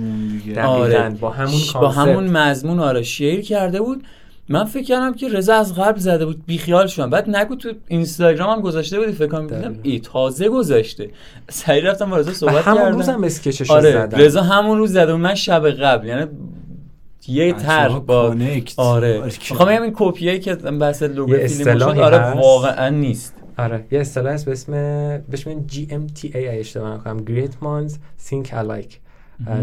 [0.66, 0.94] آره.
[0.94, 4.04] دقیقاً با همون با همون مضمون آره شیر کرده بود
[4.50, 8.50] من فکر کردم که رضا از قبل زده بود بیخیال شدم بعد نگو تو اینستاگرام
[8.50, 9.76] هم گذاشته بودی فکر کنم دیدم.
[9.84, 11.10] ای تازه گذاشته
[11.50, 14.92] سریع رفتم با رضا صحبت همون کردم روز هم اسکچش آره زدم رضا همون روز
[14.94, 16.26] زده بود من شب قبل یعنی
[17.28, 18.74] یه طرح با کانکت.
[18.80, 19.22] آره.
[19.50, 22.40] می‌خوام بگم این کپیایی که بحث لوگو فیلم شد آره.
[22.40, 24.72] واقعا نیست آره یه اصطلاح هست به اسم
[25.30, 27.94] بهش میگن GMTA اگه اشتباه نکنم Great Minds
[28.30, 28.96] Think Alike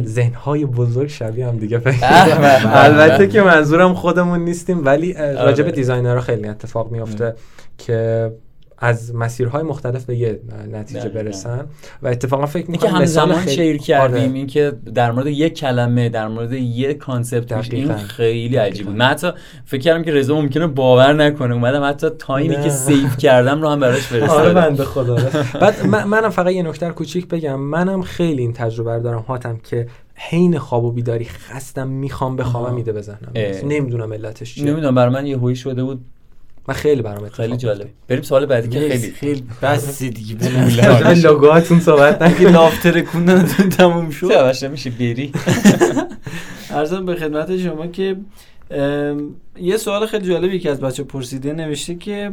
[0.04, 2.40] ذهن های بزرگ شبیه هم دیگه فکر به می‌کنن.
[2.40, 2.84] به.
[2.84, 5.70] البته که منظورم خودمون نیستیم ولی راجع به آره.
[5.70, 7.34] designer ها خیلی اتفاق میفته
[7.78, 8.32] که
[8.80, 10.40] از مسیرهای مختلف به یه
[10.72, 11.08] نتیجه.
[11.08, 11.66] برسن
[12.02, 14.32] و اتفاقا فکر می‌کنم مثال همزمان share کردیم آره.
[14.32, 17.96] اینکه در مورد یک کلمه در مورد یک concept این.
[17.96, 19.04] خیلی عجیب بود دقیقاً.
[19.04, 19.30] من حتی
[19.64, 22.62] فکر کردم که رضا ممکنه باور نکنه اومدم حتی time ی.
[22.62, 25.16] که save کردم رو هم براش آره فرستادم بنده خدا
[25.60, 29.56] بعد من- منم فقط یه نکته کوچیک بگم منم خیلی این تجربه رو دارم هاتم
[29.56, 32.74] که حین خواب و بیداری خستم می‌خوام بخوابم.
[32.74, 33.02] میده
[33.34, 33.64] اه.
[33.64, 36.04] نمی‌دونم علتش چیه نمی‌دونم برای من یه هوی شده بود
[36.68, 37.56] من خیلی برام اتفاق خیلی.
[37.56, 37.88] جالب.
[38.08, 39.44] بریم سوال بعدی که خیلی خیلی.
[39.62, 40.34] بس دیگه
[41.04, 44.28] به لوگوهاتون صحبت نکنید لافتر کندنتون تموم شد.
[44.28, 45.32] سیاوش میشه بری
[46.70, 48.16] ارزم به خدمت شما که
[49.60, 52.32] یه سوال خیلی جالبی که از بچه پرسیده نوشته که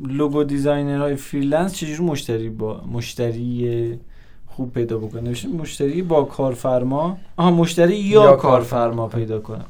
[0.00, 3.98] logo designer های freelance چجور مشتری با مشتری
[4.46, 7.18] خوب پیدا بکنه؟ نوشته مشتری با کارفرما.
[7.36, 9.64] آها مشتری یا, یا کارفرما پیدا کنه.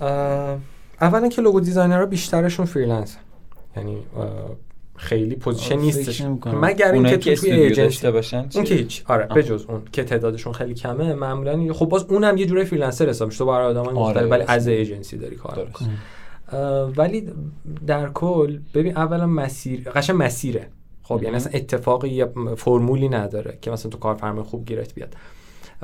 [0.00, 0.58] آها.
[1.04, 3.16] اولا که logo designer ها بیشترشون freelance
[3.76, 3.98] یعنی
[4.96, 6.22] خیلی position نیستش.
[6.46, 9.36] مگر اینکه که تو توی ایجنسی داشته باشن اون؟ که هیچ آره آه.
[9.36, 13.38] بجز اون که تعدادشون خیلی کمه معمولا خب باز اونم یه جوری freelancer حساب میشه
[13.38, 14.44] تو برای آدمای آره، مختلف ولی.
[14.48, 15.68] از ایجنسی داری کار درست.
[15.68, 15.98] می‌کنی
[16.96, 17.32] ولی
[17.86, 20.68] در کل ببین اولا مسیر قشنگ مسیره
[21.02, 21.36] خب یعنی.
[21.36, 25.14] اصلا اتفاقی یا فرمولی نداره که مثلا تو کارفرمای خوب گیرت بیاد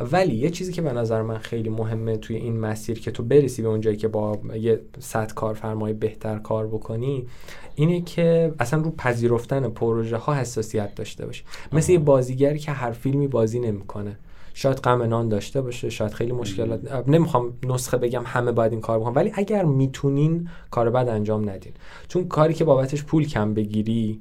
[0.00, 3.62] ولی یه چیزی که به نظر من خیلی مهمه توی این مسیر که تو برسی
[3.62, 7.26] به اونجایی که با یه صد کارفرمای بهتر کار بکنی
[7.74, 12.92] اینه که اصلا رو پذیرفتن پروژه ها حساسیت داشته باشی مثل یه بازیگری که هر
[12.92, 14.18] فیلمی بازی نمی‌کنه.
[14.54, 18.98] شاید غم نان داشته باشه شاید خیلی مشکلات نمی‌خوام نسخه بگم همه باید این کار
[19.00, 21.72] بکنن ولی اگر می‌تونین کار بد انجام ندین.
[22.08, 24.20] چون کاری که بابتش پول کم بگیری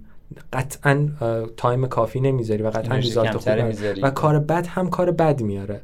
[0.53, 1.10] قطعا
[1.57, 4.03] time کافی نمی‌ذاری و قطعا result خوب.
[4.03, 5.81] و کار بد هم کار بد میاره.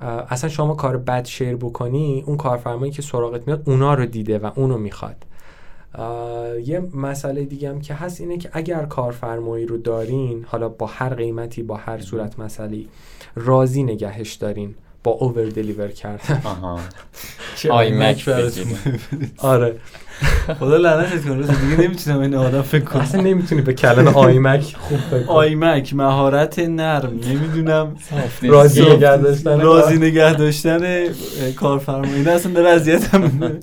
[0.00, 4.50] اصلا شما کار بد share بکنی اون کارفرمایی که سراغت میاد اونا رو دیده و
[4.56, 5.16] اونو می‌خواد.
[6.64, 11.14] یه مسئله دیگه هم که هست اینه که اگر کارفرمایی رو دارین حالا با هر
[11.14, 12.84] قیمتی با هر صورت مسئله
[13.34, 14.74] راضی نگهش دارین.
[15.04, 16.40] با over deliver کردن.
[16.44, 16.80] آها.
[17.70, 18.64] آی مک براتون
[19.38, 19.74] آره.
[20.58, 23.02] خدا لعنتت کنه روز دیگه نمی‌تونم این آدم فکر کنم.
[23.02, 25.24] اصلا نمی‌تونی به کلمه آیمک خوب فکر کنی.
[25.36, 27.96] آیمک مهارت نرم نمی‌دونم.
[28.42, 29.60] راضی نگه داشتن.
[29.60, 33.22] راضی نگه داشتن اه، کارفرما این اصلا داره اذیتم.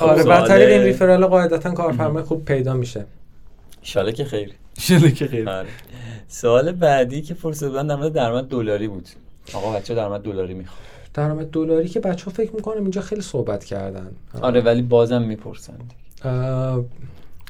[0.00, 3.04] آره خب، طریق سوال- این ریفرال قاعدتا کارفرمای خوب پیدا میشه.
[3.82, 5.68] ایشالا که خیر انشالله که خیر آره.
[6.28, 9.08] سوال بعدی که پرسیده بودن در مورد درآمد دلاری بود.
[9.52, 10.78] آقا بچه درآمد دلاری می‌خواد.
[11.14, 14.10] درآمد دلاری که بچه ها فکر می‌کنم اینجا خیلی صحبت کردن.
[14.42, 15.92] آره ولی بازم می‌پرسند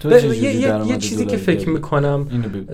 [0.04, 2.28] یه, یه, یه چیزی که فکر؟ می‌کنم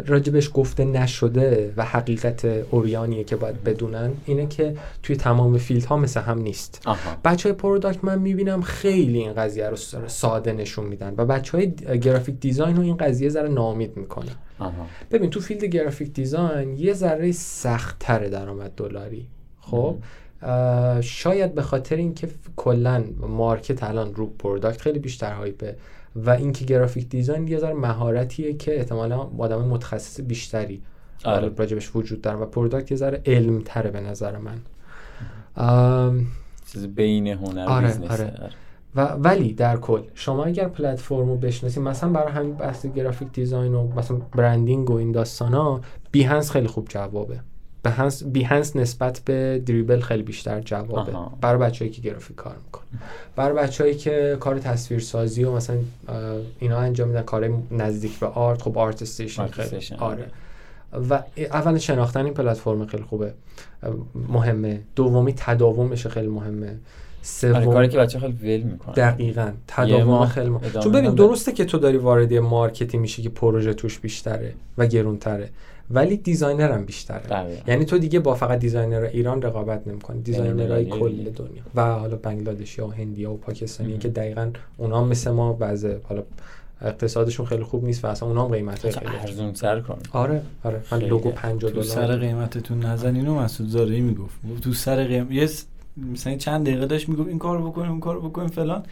[0.06, 5.97] راجبش گفته نشده و حقیقت عریانیه که باید بدونن اینه که توی تمام field ها
[5.97, 6.82] مثل هم نیست.
[6.86, 7.16] آها.
[7.24, 9.76] بچه های product من می‌بینم خیلی این قضیه رو
[10.06, 11.70] ساده نشون میدن و بچه های
[12.01, 14.30] graphic design رو این قضیه ذره ناامید می‌کنه.
[15.10, 19.26] ببین تو field graphic design یه ذره سخت تره درآمد دلاری.
[19.60, 19.97] خب؟
[21.01, 25.77] شاید به خاطر اینکه کلا market الان رو product خیلی بیشتر hype ه
[26.16, 30.82] و اینکه graphic design یه ذره مهارتیه که احتمالا آدم متخصص بیشتری
[31.24, 31.37] آره.
[31.37, 31.55] آره.
[31.57, 34.59] راجبش وجود داره و product یه ذره علم تره به نظر من
[36.73, 38.12] چیز بین هنر آره، business ه.
[38.12, 38.51] آره.
[38.95, 43.74] و ولی در کل شما اگر پلتفرم رو بشناسید مثلا برای همین بحث graphic design
[43.74, 47.41] و مثلا branding و این داستانا Behance خیلی خوب جوابه
[47.82, 51.12] Behance Behance نسبت به Dribbble خیلی بیشتر جوابه.
[51.12, 51.39] آها.
[51.40, 53.01] برای بچه‌ای که گرافیک کار می‌کنن.
[53.36, 55.77] برای بچه‌ای که کار تصویرسازی و مثلا
[56.59, 59.66] اینا انجام میدن کار نزدیک به art خب ArtStation خیلی.
[59.66, 60.27] Station، آره.
[61.11, 63.32] و اولا شناختن این پلتفرم خیلی خوبه.
[64.28, 64.81] مهمه.
[64.97, 66.66] دومی تداومش خیلی مهمه.
[66.66, 66.78] آره
[67.23, 68.94] سوم کاری که بچه خیلی ول می‌کنن.
[68.94, 69.51] دقیقا.
[69.69, 70.65] تداوم خیلی مهم.
[70.65, 71.15] ادامه چون ببین.
[71.15, 75.48] درسته که تو داری وارد market ی میشی که پروژه توش بیشتره و گرونتره.
[75.90, 77.18] ولی designer هم بیشتره.
[77.20, 77.62] دقیقاً.
[77.66, 80.22] یعنی تو دیگه با فقط designer ایران رقابت نمی‌کنی.
[80.22, 81.30] designer های بین‌المللی کل.
[81.30, 81.62] دنیا.
[81.74, 83.98] و حالا بنگلادشی و هندی و پاکستانی.
[83.98, 86.22] که دقیقا اونا مثل ما بعض حالا
[86.82, 90.80] اقتصادشون خیلی خوب نیست و اصلا اونها هم قیمت خیلی ارزون تر کن آره آره.
[90.92, 90.98] من.
[90.98, 94.38] لوگو 50 تو سر دلار قیمتتون نزنین و مسعود زارعی می‌گفت.
[94.52, 95.48] گفت تو سر قیمت یه
[96.12, 98.82] مثلا چند دقیقه داشت می‌گفت این کارو بکنیم اون کارو بکنیم فلان.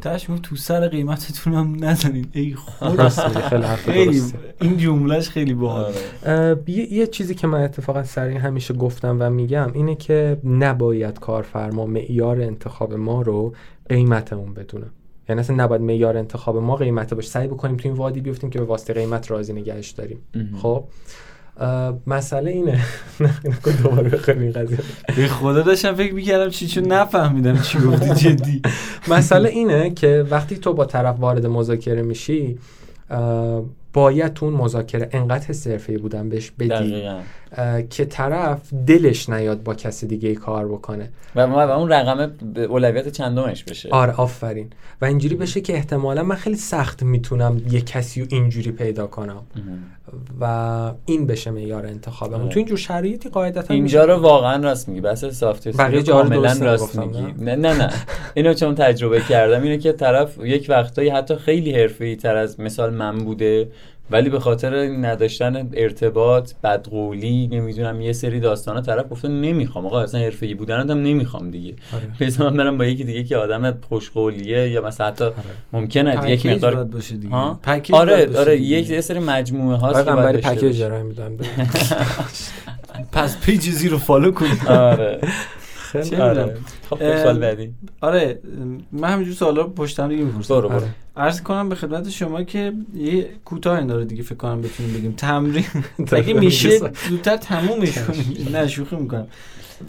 [0.00, 2.26] تاش تو سر قیمتتون هم نزنین.
[2.32, 3.08] ای خدا
[3.76, 4.22] خیلی.
[4.60, 5.92] این جملهش خیلی باحال.
[6.26, 6.56] آره.
[6.66, 11.20] یه, یه چیزی که من اتفاقا سر این همیشه گفتم و میگم اینه که نباید
[11.20, 13.54] کارفرما معیار انتخاب ما رو
[13.88, 14.86] قیمتمون بدونه.
[15.28, 17.28] یعنی اصلا نباید معیار انتخاب ما قیمت باشه.
[17.28, 20.18] سعی بکنیم تو این وادی بیفتیم که به واسطه قیمت راضی نگهش داریم.
[20.62, 20.84] خب؟
[22.06, 22.80] مسئله اینه.
[23.20, 24.78] نه نکن دوباره بخویم این قضیه
[25.16, 28.62] به خدا داشتم فکر می‌کردم چی چون نفهمیدم چی گفتی جدی.
[29.08, 32.58] مسئله اینه که وقتی تو با طرف وارد مذاکره میشی
[33.92, 37.08] باید تو اون مذاکره انقدر حس حرفه‌ای بودن بهش بدی.
[37.90, 41.08] که طرف دلش نیاد با کسی دیگه کار بکنه.
[41.36, 42.32] و, ما- و اون رقم
[42.68, 43.88] اولویت چندمش بشه.
[43.92, 44.70] آره آفرین.
[45.00, 49.42] و اینجوری بشه که احتمالا من خیلی سخت می‌تونم یه کسی رو اینجوری پیدا کنم.
[50.40, 52.50] و این بشه معیار انتخابمون آره.
[52.50, 55.00] تو اینجور شرایطی قاعدتا اینجا رو واقعا راست میگی.
[55.00, 57.34] بحث سافت بقیه جا راست میگی.
[57.38, 57.92] نه نه نه.
[58.34, 62.94] اینو چون تجربه کردم اینه که طرف یک وقتایی حتی خیلی حرفه‌ای تر از مثال
[62.94, 63.68] من بوده.
[64.10, 70.20] ولی به خاطر نداشتن ارتباط بدقولی نمی‌دونم یه سری داستانا طرف گفته نمی‌خوام آقا اصلا
[70.20, 72.08] حرفه‌ای بودن هم نمی‌خوام دیگه آره.
[72.20, 75.24] بذار من برم با یکی دیگه که آدم خوشقولیه یا مثلا حتی
[75.72, 78.76] ممکنه یک مقدار باید باشه دیگه ها؟ package آره باشه آره دیگه.
[78.78, 80.82] یک یه سری مجموعه هاست آقای که داشته package.
[80.82, 81.36] ارائه میدم
[83.12, 85.20] پس page زیر رو فالو کنید آره
[86.02, 86.56] چه آره.
[86.90, 87.74] خب سوال بعدی.
[88.00, 88.40] آره
[88.92, 90.54] من همینجور سوالا رو پشت هم دیگه می‌پرسم.
[90.54, 90.76] برو برو.
[90.76, 90.88] آره.
[91.16, 95.12] عرض کنم به خدمت شما که یه کوتاه این داره دیگه فکر کنم بتونیم بگیم.
[95.12, 95.64] تمرین.
[96.12, 96.78] اگه میشه.
[97.08, 99.26] زودتر تمومش کنیم نه شوخی می‌کنم.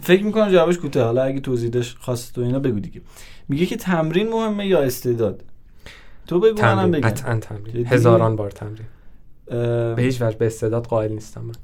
[0.02, 1.04] فکر می‌کنم جوابش کوتاه.
[1.04, 3.00] حالا اگه توضیح خواست تو اینا بگو دیگه.
[3.48, 5.44] میگه که تمرین مهمه یا استعداد؟
[6.26, 7.08] تو بگو منم بگم.
[7.08, 8.86] قطعا تمرین؟ هزاران بار تمرین.
[9.94, 11.54] به هیچ وجه به استعداد قائل نیستم من.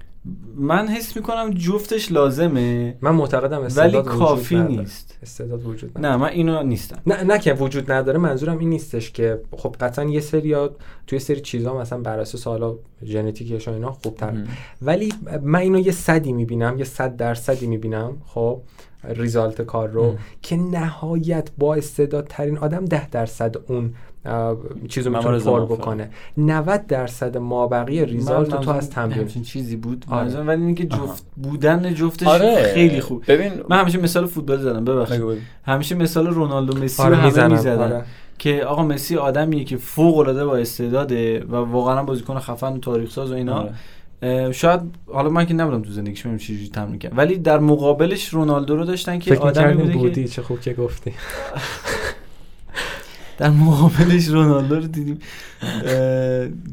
[0.56, 4.76] من حس می‌کنم جفتش لازمه من معتقدم ولی وجود کافی نداره.
[4.76, 8.68] نیست استعداد وجود نداره نه من اینو نیستم نه نه که وجود نداره منظورم این
[8.68, 10.56] نیستش که خب قطعا یه سری
[11.06, 12.74] توی سری چیزا مثلا بر اساس حالا
[13.04, 14.46] ژنتیکش و اینا خوبتر مهم.
[14.82, 18.60] ولی من اینو یه صدی می‌بینم یه صد درصدی می‌بینم خب
[19.04, 20.18] ریزالت کار رو ام.
[20.42, 23.94] که نهایت با استعدادترین آدم ده درصد اون
[24.88, 25.74] چیزو می‌تونه پر موافقم.
[25.74, 30.40] بکنه 90 درصد مابقی ریزالت تو از تمرین همچین چیزی بود آره.
[30.40, 30.84] ولی اینکه.
[30.84, 35.22] جفت بودن جفتش آره خیلی خوب ببین من همیشه مثال فوتبال زدم ببخشید.
[35.64, 38.04] همیشه مثال رونالدو مسی رو آره همه می‌زنم می‌زدن آره.
[38.38, 43.10] که آقا مسی آدمیه که فوق العاده با استعداده و واقعا بازیکن خفن و تاریخ
[43.10, 44.52] ساز و اینا آره.
[44.52, 44.80] شاید
[45.12, 48.84] حالا من که نبودم تو زندگیش ببینم چجوری تمرین کرد ولی در مقابلش رونالدو رو
[48.84, 51.12] داشتن که آدمی بوده بودی که چه خوب که گفتی
[53.38, 55.18] در مقابلش رونالدو رو دیدیم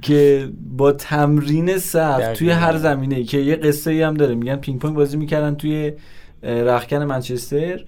[0.02, 2.34] که با تمرین سخت.
[2.34, 4.36] توی هر زمینه که یه قصه ای هم داره.
[4.36, 5.92] میگن پینگ پونگ بازی می‌کردن توی
[6.44, 7.80] اه، رختکن منچستر.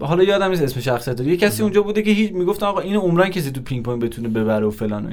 [0.00, 1.26] حالا یادم نیست اسم شخصیت رو.
[1.26, 4.28] یه کسی اونجا بوده که هیچ می‌گفت آقا اینو عمراً کسی تو پینگ پونگ بتونه
[4.28, 5.10] ببره و فلان و.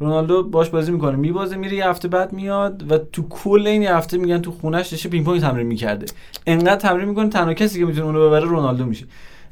[0.00, 1.16] رونالدو باش بازی می‌کنه.
[1.16, 5.08] میبازه میره یه هفته بعد میاد و تو کل این هفته میگن تو خونش داشته
[5.08, 6.06] پینگ پونگ تمرین می‌کرده.
[6.46, 9.04] انقدر تمرین می‌کنه تنها کسی که می‌تونه اونو ببره رونالدو میشه.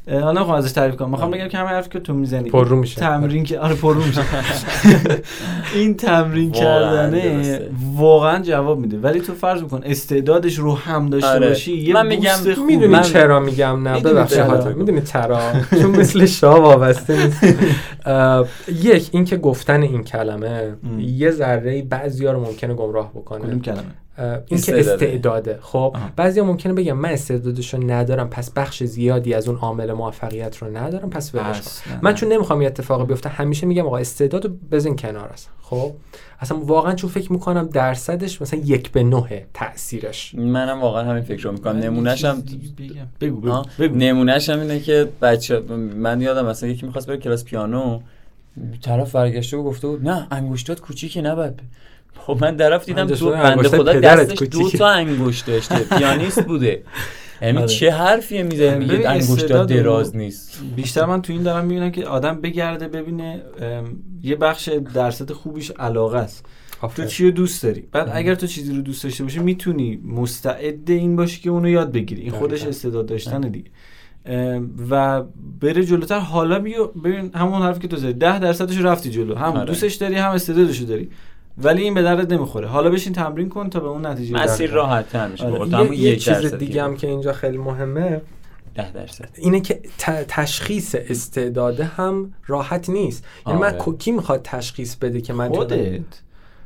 [0.09, 1.11] حالا نمی‌خوام ازش تعریف کنم.
[1.11, 2.51] می‌خوام بگم که همه حرفی که تو می‌زنی.
[2.51, 3.01] پررو میشه.
[3.01, 4.23] تمرین که آره پررو میشه.
[5.75, 7.61] این تمرین کردنه.
[7.97, 8.99] واقعا جواب میده.
[8.99, 11.49] ولی تو فرض بکن استعدادش رو هم داشته آره.
[11.49, 15.41] باشی یه من میگم- بوست خوب می‌دونی چرا میگم؟ نه می‌دونی ببخشید می‌دونی چرا؟
[15.83, 17.45] چون مثل شاه وابسته نیست.
[18.85, 20.75] یک اینکه گفتن این کلمه.
[20.99, 23.41] یه ذره بعضیا رو ممکنه گمراه بکنه.
[23.41, 23.83] کدوم کلمه؟
[24.47, 25.59] این که استعداده.
[25.63, 25.97] خب.
[26.17, 31.11] بعضیا ممکنه بگم من استعدادشو ندارم پس بخش زیادی از اون عامل موفقیت رو ندارم
[31.11, 32.15] پس ولش کن من.
[32.15, 35.93] چون نمی‌خوام یه اتفاقی بیفته همیشه میگم آقا استعدادو بزن کنار اصلا خب
[36.41, 41.43] اصلا واقعا چون فکر می‌کنم درصدش مثلا یک به نه تاثیرش منم واقعا همین فکر
[41.43, 42.43] رو می‌کنم نمونهش هم.
[43.21, 43.97] بگو بگو, ها؟ بگو.
[43.97, 45.61] نمونهش هم اینه که بچه
[45.97, 48.01] من یادم مثلا یکی می‌خواست بره کلاس پیانو
[48.83, 51.61] طرف برگشته و گفته بود نه انگشتات کوچیکه نباید ب-"
[52.19, 54.71] خب من طرف دیدم تو بنده خدا دستش دو.
[54.71, 55.79] تا انگشت داشته.
[55.99, 56.83] پیانیست بوده.
[57.43, 57.67] یعنی آره.
[57.67, 59.19] چه حرفیه ببین، میگه
[59.49, 60.61] رو- دراز نیست.
[60.77, 65.71] بیشتر من تو این دارم می‌بینم که آدم بگرده ببینه ام، یه بخش درصد خوبیش
[65.71, 66.47] علاقه است.
[66.97, 67.05] تو.
[67.05, 71.17] چی رو دوست داری؟ بعد اگر تو چیزی رو دوست داشته باشی می‌تونی مستعد این
[71.17, 72.23] باشی که اونو یاد بگیری.
[72.23, 72.67] این خودش.
[72.67, 73.71] استعداد داشتن دیگه.
[74.27, 75.23] ام، و
[75.61, 76.19] بره جلوتر.
[76.19, 78.13] حالا بیو ببین همون حرفی که تو زدی.
[78.13, 79.35] 10 درصدش رفتی جلو.
[79.35, 79.65] هم آره.
[79.65, 81.11] دوستش داری هم استعدادش داری.
[81.59, 82.69] ولی این به دردت نمی‌خوره.
[82.69, 84.67] حالا بشین تمرین کن تا به اون نتیجه مسیر برسی.
[84.67, 85.47] راحت تر میشه.
[85.47, 85.69] آره.
[85.69, 88.21] یه, همون یه چیز دیگه هم که اینجا خیلی مهمه
[88.75, 89.29] ده درصد.
[89.39, 89.81] اینه که
[90.29, 93.25] تشخیص استعداده هم راحت نیست.
[93.47, 93.79] یعنی من آره.
[93.79, 96.01] کو- کی می‌خواد تشخیص بده که من خودت.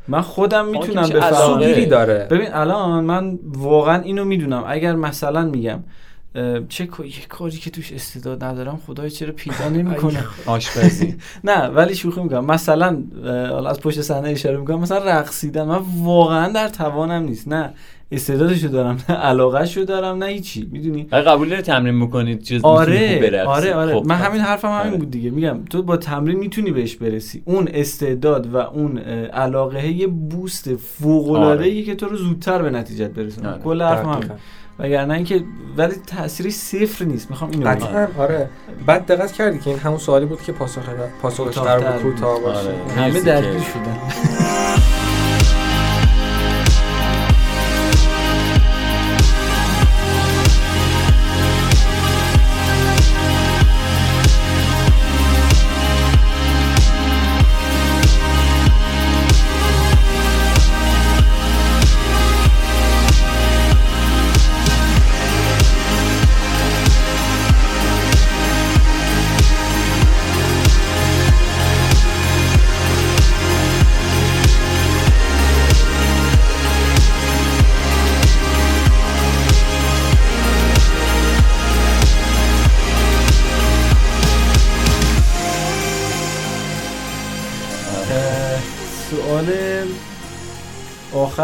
[0.08, 1.84] من خودم می‌تونم بفهمم.
[1.84, 2.28] داره.
[2.30, 4.64] ببین الان من واقعا اینو می‌دونم.
[4.66, 5.80] اگر مثلا میگم
[6.68, 11.14] چه یه کاری که توش استعداد ندارم خدای چرا پیدا نمی‌کنه؟ آشپزی.
[11.44, 12.44] نه ولی شوخی می‌کنم.
[12.44, 15.64] مثلا حالا از پشت صحنه اشاره می‌کنم مثلا رقصیدن.
[15.64, 17.48] من واقعا در توانم نیست.
[17.48, 17.74] نه
[18.12, 20.68] استعدادشو دارم نه علاقهشو دارم نه هیچی.
[20.72, 23.44] می‌دونی؟ اگه قبول داری تمرین بکنید چیز آره.
[23.46, 23.94] آره آره.
[23.94, 24.24] خب، من پس.
[24.24, 24.96] همین حرفم همین آره.
[24.96, 25.30] بود دیگه.
[25.30, 27.42] میگم تو با تمرین می‌تونی بهش برسی.
[27.44, 32.70] اون استعداد و اون علاقه یه بوست فوق العاده ای که تو رو زودتر به
[32.70, 33.48] نتیجه برسونه.
[33.48, 33.62] آره.
[33.62, 34.30] کل حرفم همین.
[34.78, 35.44] وگرنه اینکه
[35.76, 37.30] ولی تاثیرش صفر نیست.
[37.30, 37.74] می‌خوام اینو بگم.
[37.74, 38.48] قطعا آره.
[38.86, 40.82] بعد دقت کردی که این همون سوالی بود که پاسخ
[41.22, 42.58] پاسخش قرار بود کوتاه باشه.
[42.68, 42.92] آره.
[42.96, 43.98] همه درگیر شدن.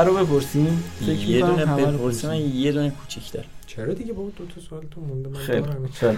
[0.00, 0.84] آخر رو بپرسیم.
[1.26, 2.36] یه دونه همه رو بپرسی من.
[2.36, 5.62] یه دونه کوچیک‌تر چرا دیگه با دو تا سوال تو مونده؟ من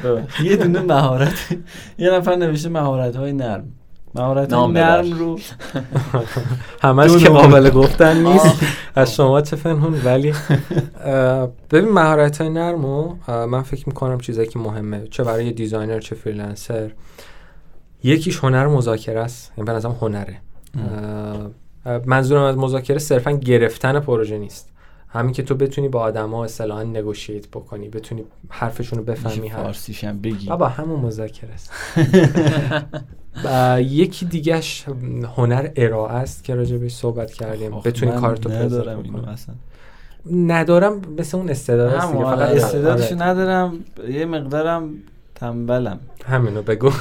[0.02, 0.44] ببخش.
[0.50, 1.56] یه دونه مهارت.
[1.98, 3.72] یه نفر نوشته مهارت های نرم
[4.14, 5.12] مهارت نرم.
[5.12, 5.38] رو
[6.82, 7.28] همش که.
[7.28, 8.64] قابل گفتن نیست.
[8.94, 10.34] از شما چه پنهون ولی
[11.70, 15.06] ببین مهارت های نرمو اه، من فکر می‌کنم چیزایی که مهمه.
[15.10, 16.90] چه برای designer چه freelancer.
[18.02, 19.52] یکیش هنر مذاکره است.
[19.56, 20.40] این به نظرم هنره.
[22.06, 24.72] منظورم از مذاکره صرفا گرفتن پروژه نیست.
[25.08, 29.62] همین که تو بتونی با آدما اصطلاحا نگوشیت بکنی بتونی حرفشون رو بفهمی حرف.
[29.62, 30.46] فارسیشم بگی.
[30.46, 31.72] بابا همون مذاکره است.
[33.44, 34.84] و یکی دیگهش
[35.36, 37.70] هنر ارائه است که راجع بهش صحبت کردیم.
[37.84, 39.28] بتونی کارتو پرزنت ندارم اینو.
[39.28, 39.54] اصلا.
[40.32, 43.22] ندارم مثل اون استعداد است دیگه هم فقط استعدادشو آره.
[43.22, 43.78] ندارم
[44.08, 44.90] یه مقدارم
[45.34, 46.00] تنبلم.
[46.26, 46.90] همینو بگو.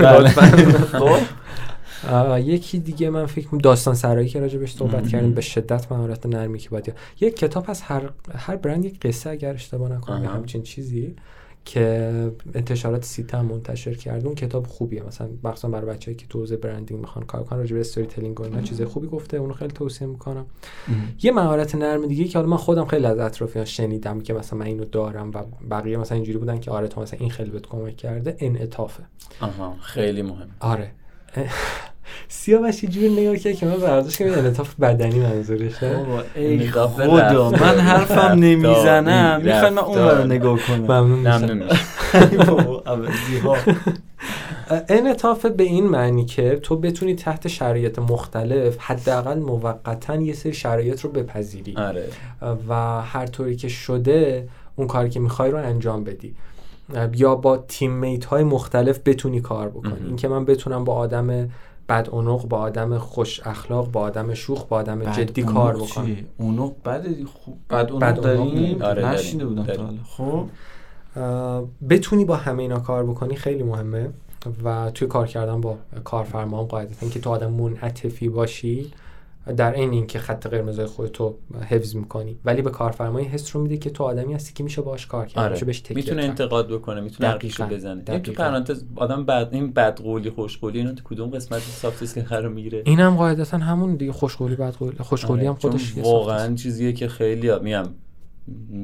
[2.39, 5.07] یکی دیگه من فکر می‌کنم داستان سرایی که راجع بهش صحبت.
[5.07, 9.29] کردیم به شدت مهارت نرمی که باید یک کتاب هست هر هر برند یک قصه
[9.29, 10.25] اگر اشتباه نکنم.
[10.25, 11.15] همچین چیزی
[11.65, 12.11] که
[12.53, 15.03] انتشارات سیتا منتشر کرده اون کتاب خوبیه.
[15.03, 18.39] مثلا مخصوصا برای بچه‌ای که تو حوزه برندینگ می‌خوان کار کنن راجع به استوری تلینگ
[18.39, 19.37] و اینا چیز خوبی گفته.
[19.37, 20.45] اونو خیلی توصیه می‌کنم.
[21.23, 24.65] یه مهارت نرم دیگه که حالا من خودم خیلی از اطرافیان شنیدم که مثلا من
[24.65, 27.97] اینو دارم و بقیه مثلا اینجوری بودن که آره تو مثلا این خیلی بهت کمک
[27.97, 28.35] کرده.
[28.39, 29.03] انعطافه.
[29.41, 30.49] آها خیلی مهم.
[30.59, 30.91] آره.
[32.27, 36.05] سیاوش یه جوری نگاه کرد که من برداشت که انعطاف بدنی منظورشه
[36.35, 37.49] ای خدا.
[37.49, 38.21] من حرفم.
[38.21, 39.97] نمی‌زنم می‌خوای من اون.
[39.97, 41.63] رو نگاه کنم ممنون.
[44.89, 51.01] انعطاف به این معنی که تو بتونی تحت شرایط مختلف حداقل موقتا یه سری شرایط
[51.01, 52.05] رو بپذیری آره
[52.69, 56.35] و هر طوری که شده اون کاری که می‌خوای رو انجام بدی
[57.13, 60.07] یا با تیم میت های مختلف بتونی کار بکنی.
[60.07, 61.49] اینکه من بتونم با آدم
[61.89, 66.15] بد اونق با آدم خوش اخلاق با آدم شوخ با آدم جدی کار؟ بکنم.
[66.37, 69.05] اونق بده خوب بعد بد اونق داریم؟ آره،.
[69.05, 70.45] نشینده بودم خب
[71.89, 74.09] بتونی با همه اینا کار بکنی خیلی مهمه.
[74.63, 78.91] و توی کار کردن با کارفرما هم قاعدتا اینکه تو آدم منعطفی باشی
[79.57, 81.35] در این اینکه خط قرمزای خودتو
[81.69, 85.07] حفظ می‌کنی ولی به کارفرمای حس رو میده که تو آدمی هستی که میشه باهاش
[85.07, 86.23] کار کرد آره میشه بهش می‌تونه.
[86.23, 87.65] انتقاد بکنه می‌تونه حرفشو.
[87.65, 88.31] بزنه تو.
[88.31, 93.15] پرانتز آدم بعد این بدقولی خوشقولی اینو تو کدوم قسمت soft skill قرار می‌گیره اینم
[93.15, 97.59] قاعدتا همون دیگه خوشقولی بدقولی خوشقولی هم آره، چون خودش یه واقعا چیزیه که خیلی
[97.59, 97.85] میگم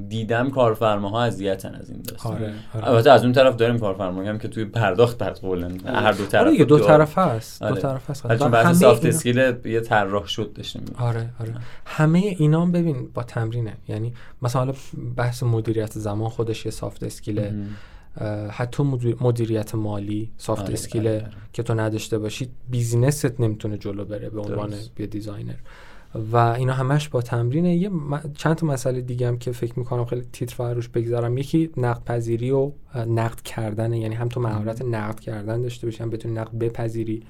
[0.10, 2.34] دیدم کارفرماها اذیتن از این داستان.
[2.34, 2.88] آره، آره.
[2.90, 6.66] البته از اون طرف داریم کارفرمایی هم که توی پرداخت بدقولن هر دو طرف آره
[6.66, 7.82] دو طرف هست دو آره.
[7.82, 8.36] طرف هست.
[8.36, 10.84] چون بحث soft اینا- skill یه طراح شد داشتیم.
[10.98, 11.56] آره آره.
[11.86, 13.74] همه اینا هم ببین با تمرینه.
[13.88, 14.74] یعنی مثلا حالا
[15.16, 17.54] بحث مدیریت زمان خودش یه soft skill ه
[18.52, 21.32] حتی مدیر- مدیریت مالی soft آره، skill ه آره، آره.
[21.54, 24.74] که تو نداشته باشی business ت نمی‌تونه جلو بره به عنوان.
[25.00, 25.54] یه designer
[26.16, 27.76] و اینا همش با تمرینه.
[27.76, 31.38] یه م- چند تا مسئله دیگه هم که فکر می‌کنم خیلی تیتر فروش بگذارم.
[31.38, 36.10] یکی نقد پذیری و نقد کردن یعنی هم تو مهارت نقد کردن داشته باشی هم
[36.10, 37.24] بتونی نقد بپذیری.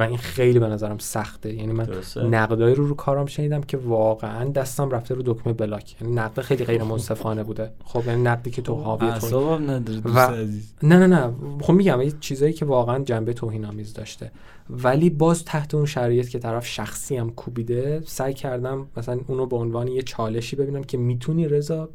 [0.00, 1.54] و این خیلی به نظرم سخته.
[1.54, 1.88] یعنی من.
[2.16, 6.02] نقدایی رو رو کارام شنیدم که واقعا دستم رفته رو دکمه بلاک.
[6.02, 7.70] یعنی نقد خیلی غیر منصفانه بوده.
[7.84, 10.72] خب یعنی نقدی که تو حاوی تو اعصابم نداره دوست و- عزیز.
[10.82, 11.32] نه نه نه.
[11.60, 14.30] خب میگم یه چیزایی که واقعا جنبه توهین آمیز داشته.
[14.70, 19.56] ولی باز تحت اون شرایط که طرف شخصی هم کوبیده سعی کردم مثلا اونو به
[19.56, 21.88] عنوان یه چالشی ببینم که می‌تونی رضا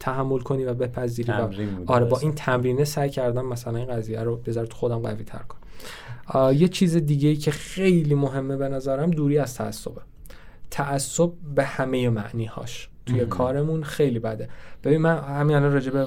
[0.00, 1.48] تحمل کنی و بپذیری و
[1.86, 2.18] آره با.
[2.18, 5.60] این تمرینه سعی کردم مثلا این قضیه رو بذار تو خودم قوی تر کنم.
[6.54, 10.00] یه چیز دیگه ای که خیلی مهمه به نظرم دوری از تعصبه.
[10.70, 14.48] تعصب به همه معنی هاش توی کارمون خیلی بده.
[14.84, 16.06] ببین من همین الان راجع به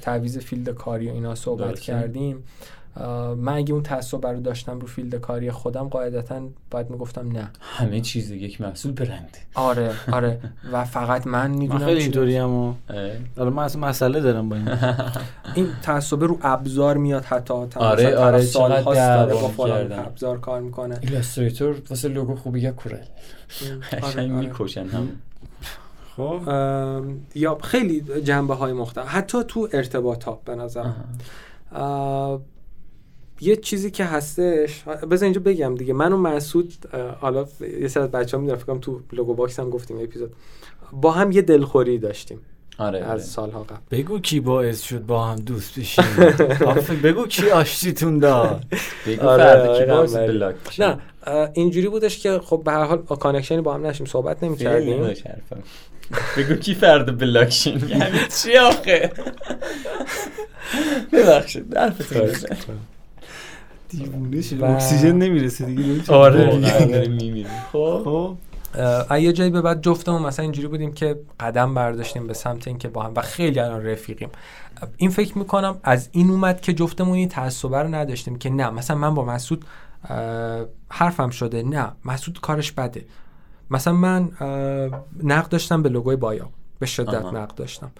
[0.00, 1.84] تعویض field کاری و اینا صحبت درسته.
[1.84, 2.44] کردیم.
[3.36, 7.50] من اگه اون تعصب رو داشتم رو field کاری خودم قاعدتا باید می‌گفتم نه.
[7.60, 10.40] همه چیز یک محصول برنده آره آره.
[10.72, 12.74] و فقط من من می‌دونم خیلی اینطوری هم.
[13.36, 14.68] حالا من اصلا مسئله دارم با این.
[15.54, 17.54] این تعصب رو ابزار میاد حتی.
[17.54, 19.92] آره، مثلا طرف آره، چقدر داره با فلان.
[19.92, 20.98] ابزار کار می‌کنه.
[21.02, 22.98] Illustrator واسه لوگو خوبی یک Corel؟
[24.02, 25.08] قشنگ می‌کشن هم.
[26.16, 26.40] خب.
[27.34, 29.06] یا خیلی جنبه های مختلف.
[29.08, 30.84] حتی تو ارتباطات به نظر
[33.40, 36.72] یه چیزی که هستش بذار اینجا بگم دیگه من و مسعود
[37.20, 37.46] حالا
[37.80, 40.32] یه سری از بچه‌ها می‌دونم فکر تو Logo Box هم گفتیم یه اپیزود
[40.92, 42.40] با هم یه دلخوری داشتیم
[42.78, 43.06] آره آره.
[43.12, 45.78] از سالها قبل بگو کی باعث شد با هم دوست
[46.66, 48.64] آفرین، بگو کی آشتیتون داد
[49.06, 50.38] بگو آره، آره، کی باز قنبری.
[50.38, 50.54] block.
[50.78, 50.98] نه
[51.54, 55.14] اینجوری بودش که خب به هر حال connection ی با هم نشیم صحبت خیلی نمی‌کردیم.
[56.36, 59.10] بگو کی فردا block شین یعنی چی آخه
[61.12, 62.56] ببخشید حرفتون بزن.
[63.88, 66.46] دیوونه شد و- اکسیژن نمی‌رسه دیگه آره.
[66.46, 67.46] واقعا داریم می‌میریم.
[67.72, 68.02] خب.
[68.04, 68.36] خب.
[69.20, 73.02] یه جایی به بعد جفتمون مثلا اینجوری بودیم که قدم برداشتیم به سمت اینکه با
[73.02, 74.28] هم و خیلی الان رفیقیم.
[74.96, 78.96] این فکر می‌کنم از این اومد که جفتمون این تعصبه رو نداشتیم که نه مثلا
[78.96, 79.64] من با مسعود
[80.88, 83.04] حرفم شده نه مسعود کارش بده.
[83.70, 84.30] مثلا من
[85.22, 86.48] نقد داشتم به لوگوی بایا
[86.78, 87.24] به شدت.
[87.24, 87.90] نقد داشتم.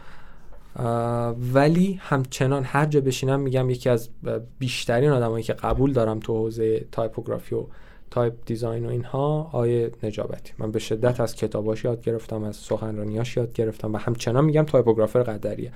[1.55, 4.09] ولی همچنان هر جا بشینم میگم یکی از
[4.59, 7.65] بیشترین آدمایی که قبول دارم تو حوزه تایپوگرافی و
[8.11, 13.37] type design و اینها آیه نجابتی من به شدت از کتاباش یاد گرفتم از سخنرانیاش
[13.37, 15.73] یاد گرفتم و همچنان میگم typographer قدریه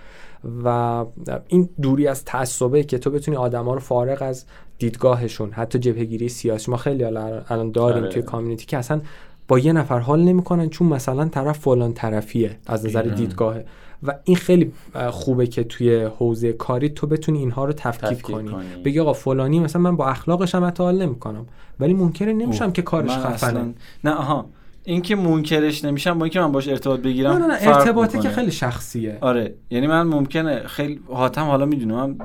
[0.64, 1.04] و
[1.48, 4.44] این دوری از تعصبه که تو بتونی آدما رو فارغ از
[4.78, 8.12] دیدگاهشون حتی جبهگیری سیاسی ما خیلی الان داریم آره.
[8.12, 9.00] توی community که اصلا
[9.48, 13.02] با یه نفر حال نمی‌کنن چون مثلا طرف فلان طرفیه از نظر.
[13.02, 13.64] دیدگاهه
[14.02, 14.72] و این خیلی
[15.10, 18.50] خوبه که توی حوزه کاری تو بتونی اینها رو تفکیک, کنی.
[18.50, 18.64] کنی.
[18.84, 21.46] بگی آقا فلانی مثلا من با اخلاقش هم حتی حال نمی‌کنم
[21.80, 24.46] ولی منکر نمیشم اوه، که کارش خفنه اصلاً- نه آها
[24.84, 28.28] این که منکرش نمیشم با اینکه من باش ارتباط بگیرم نه نه نه ارتباطه که.
[28.28, 32.16] خیلی شخصیه آره یعنی من ممکنه خیلی حاتم حالا می‌دونم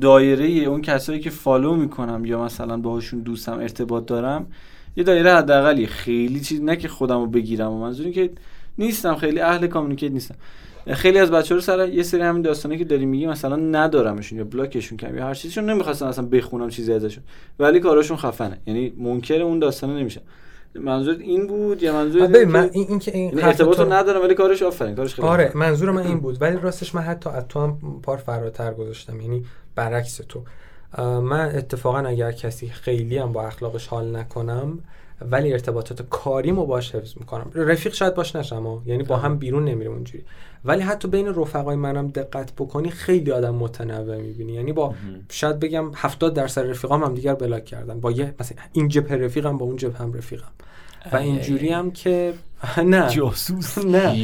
[0.00, 4.46] دایره اون کسایی که follow می‌کنم یا مثلا باهاشون دوستم ارتباط دارم
[4.96, 8.30] یه دایره حداقلی خیلی چیز نه که خودم رو بگیرم و منظور این که
[8.78, 10.34] نیستم خیلی اهل communicate نیستم.
[10.94, 14.44] خیلی از بچه رو سر یه سری همین داستانی که داری میگی مثلا ندارمشون یا
[14.44, 17.24] block شون کردم یا هر چیزشون نمی‌خواستم اصلا بخونم چیزی ازشون.
[17.58, 18.58] ولی کاراشون خفنه.
[18.66, 20.20] یعنی منکر اون داستانه نمیشم
[20.74, 23.82] منظور این بود یا منظور ببین من این, این که این یعنی حرف ارتباط تو-
[23.84, 25.52] رو ندارم ولی کارش آفرین کارش خیلی آره.
[25.54, 26.42] منظور من این بود.
[26.42, 29.20] ولی راستش من حتی از تو هم پار فراتر گذاشتم.
[29.20, 29.44] یعنی
[29.74, 30.42] برعکس تو.
[31.20, 34.78] من اتفاقا اگر کسی خیلی هم با اخلاقش حال نکنم
[35.30, 37.50] ولی ارتباطات کاریمو باش حفظ می‌کنم.
[37.54, 38.82] رفیق شاید باش نشم ها.
[38.86, 40.24] یعنی با هم بیرون نمیریم اونجوری.
[40.64, 44.52] ولی حتی بین رفقای منم دقت بکنی خیلی آدم متنوع می‌بینی.
[44.52, 44.94] یعنی با
[45.30, 48.00] شاید بگم 70 درصد رفیقام هم دیگر بلاک کردن.
[48.00, 50.48] با یه مثلا این جبهه رفیقم با اون جبهه هم رفیقم.
[51.12, 52.32] و اینجوری هم که
[52.84, 53.08] نه.
[53.10, 53.78] جاسوس.
[53.94, 54.16] نه.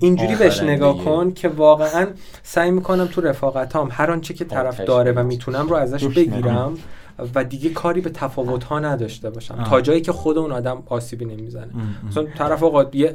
[0.00, 0.62] اینجوری بهش.
[0.62, 2.06] نگاه کن که واقعا
[2.42, 5.22] سعی می‌کنم تو رفاقتام هر آنچه که طرف داره و.
[5.22, 6.78] می‌تونم رو ازش بگیرم.
[7.34, 9.70] و دیگه کاری به تفاوت ها نداشته باشم آه.
[9.70, 11.70] تا جایی که خود اون آدم آسیبی نمی‌زنه
[12.08, 13.14] مثلا طرف آقا یه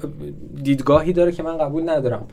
[0.63, 2.27] دیدگاهی داره که من قبول ندارم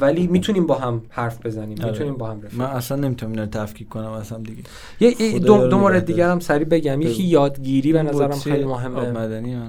[0.00, 1.90] ولی می‌تونیم با هم حرف بزنیم آره.
[1.90, 4.62] می‌تونیم با هم رفیق من اصلا نمی‌تونم اینا تفکیک کنم اصلا دیگه
[5.00, 6.04] یه دو, دو مورد.
[6.04, 7.22] دیگر هم سریع بگم یکی.
[7.22, 9.12] یادگیری به نظرم خیلی مهمه.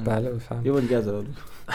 [0.05, 1.01] بله بفهم یه بار دیگه.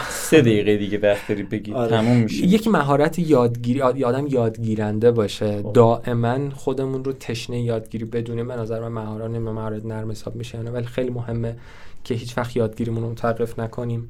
[0.09, 1.73] سه دقیقه دیگه وقت داری بگی.
[1.73, 1.89] آره.
[1.89, 2.45] تموم میشه.
[2.45, 5.61] یک مهارت یادگیری آد- آدم یادگیرنده باشه.
[5.61, 5.73] خب.
[5.73, 8.47] دائما خودمون رو تشنه یادگیری بدونیم.
[8.47, 11.57] به نظر من مهارت مهارت نرم حساب میشه یا نه ولی خیلی مهمه
[12.03, 14.09] که هیچ وقت یادگیریمون رو متوقف نکنیم.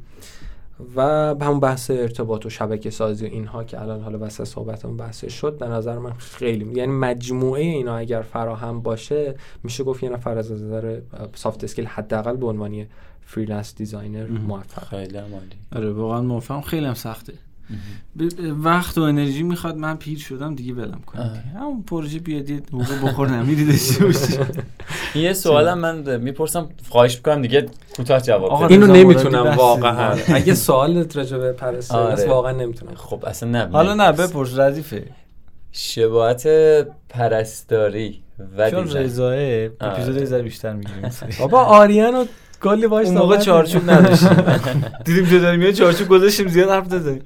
[0.95, 4.97] و به همون بحث ارتباط و شبکه سازی و اینها که الان حالا واسه صحبتمون
[4.97, 10.09] بحث شد به نظر من خیلی یعنی مجموعه اینا اگر فراهم باشه میشه گفت یه
[10.09, 10.99] نفر از نظر
[11.35, 12.85] soft skill حداقل به عنوان
[13.25, 17.34] freelance designer موفق خیلی هم عالی آره واقعا موافقم خیلی هم سخته
[18.64, 21.27] وقت و انرژی می‌خواد من پیر شدم دیگه ولم کنم.
[21.27, 21.60] دیگه.
[21.60, 24.38] همون پروژه بیاد یه حقوق بخور نمیری داشته باشی
[25.15, 27.65] یه سوالم من می‌پرسم خواهش می‌کنم دیگه
[27.95, 28.81] کوتاه جواب آقا بدید.
[28.81, 30.18] اینو نمی‌تونم واقعا.
[30.38, 31.56] اگه سوالت راجع به
[31.89, 32.27] آره.
[32.27, 35.06] واقعا نمی‌تونم خب اصلا نه حالا نه بپرس ردیفه
[35.72, 36.48] شباهت
[37.10, 38.22] پرستاری
[38.57, 38.88] و چون.
[38.91, 39.72] رضاه آره.
[39.81, 42.26] اپیزود بیشتر می‌گیریم بابا آریان و
[42.61, 44.45] کلی باش اون موقع چارچوب نداشتیم.
[45.05, 47.21] دیدیم تو داریم یه چارچوب گذاشتیم زیاد حرف نزنیم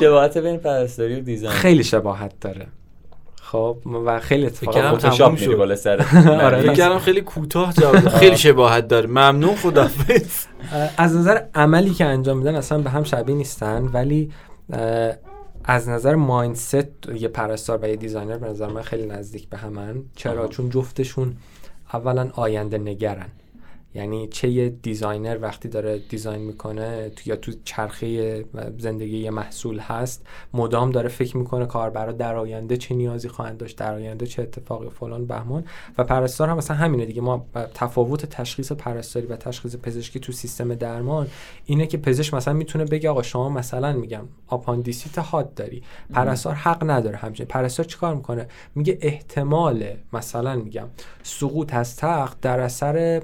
[0.00, 1.52] شباهت بین پرستاری و دیزاین.
[1.52, 2.66] خیلی شباهت داره.
[3.42, 5.42] خب و خیلی اتفاقا فتوشاپ شد.
[5.42, 6.02] میری بالا سر
[6.46, 6.60] آره.
[6.62, 8.08] فکر کردم خیلی کوتاه جواب.
[8.08, 9.06] خیلی شباهت داره.
[9.06, 10.46] ممنون خدافظ
[10.96, 14.30] از نظر عملی که انجام میدن اصلا به هم شبیه نیستن ولی
[15.64, 16.74] از نظر mindset
[17.14, 20.02] یه پرستار و یه designer به نظر من خیلی نزدیک به همن.
[20.16, 21.36] چرا؟ چون جفتشون
[21.94, 23.26] اولا آینده نگرن.
[23.94, 28.44] یعنی چه یه designer وقتی داره design می‌کنه تو یا تو چرخه
[28.78, 33.76] زندگی یه محصول هست مدام داره فکر می‌کنه کاربرا در آینده چه نیازی خواهند داشت
[33.76, 35.64] در آینده چه اتفاقی فلان بهمان.
[35.98, 37.20] و پرستار هم مثلا همینه دیگه.
[37.20, 41.26] ما تفاوت تشخیص پرستاری و تشخیص پزشکی تو سیستم درمان
[41.66, 45.82] اینه که پزشک مثلا می‌تونه بگه آقا شما مثلا میگم آپاندیسیت حاد داری.
[46.12, 47.48] پرستار حق نداره همچنین.
[47.48, 50.86] پرستار چیکار می‌کنه؟ میگه احتمال مثلا میگم
[51.22, 53.22] سقوط از تخت در اثر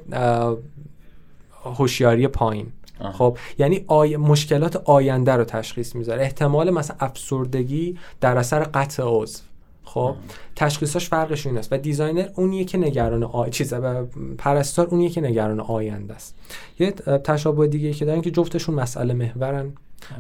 [1.74, 2.66] هوشیاری پایین.
[3.12, 4.16] خب یعنی آی...
[4.16, 6.22] مشکلات آینده رو تشخیص می‌ذاره.
[6.22, 9.43] احتمال مثلا افسردگی در اثر قطع عضو.
[9.84, 10.14] خب
[10.56, 11.72] تشخیصاش فرقش این است.
[11.72, 13.48] و designer اونیه که نگران آ...
[13.48, 14.05] چیز و
[14.38, 16.34] پرستار اونیه که نگران آینده است.
[16.78, 16.90] یه
[17.24, 19.72] تشابه دیگه که دارن که جفتشون مسئله محورن.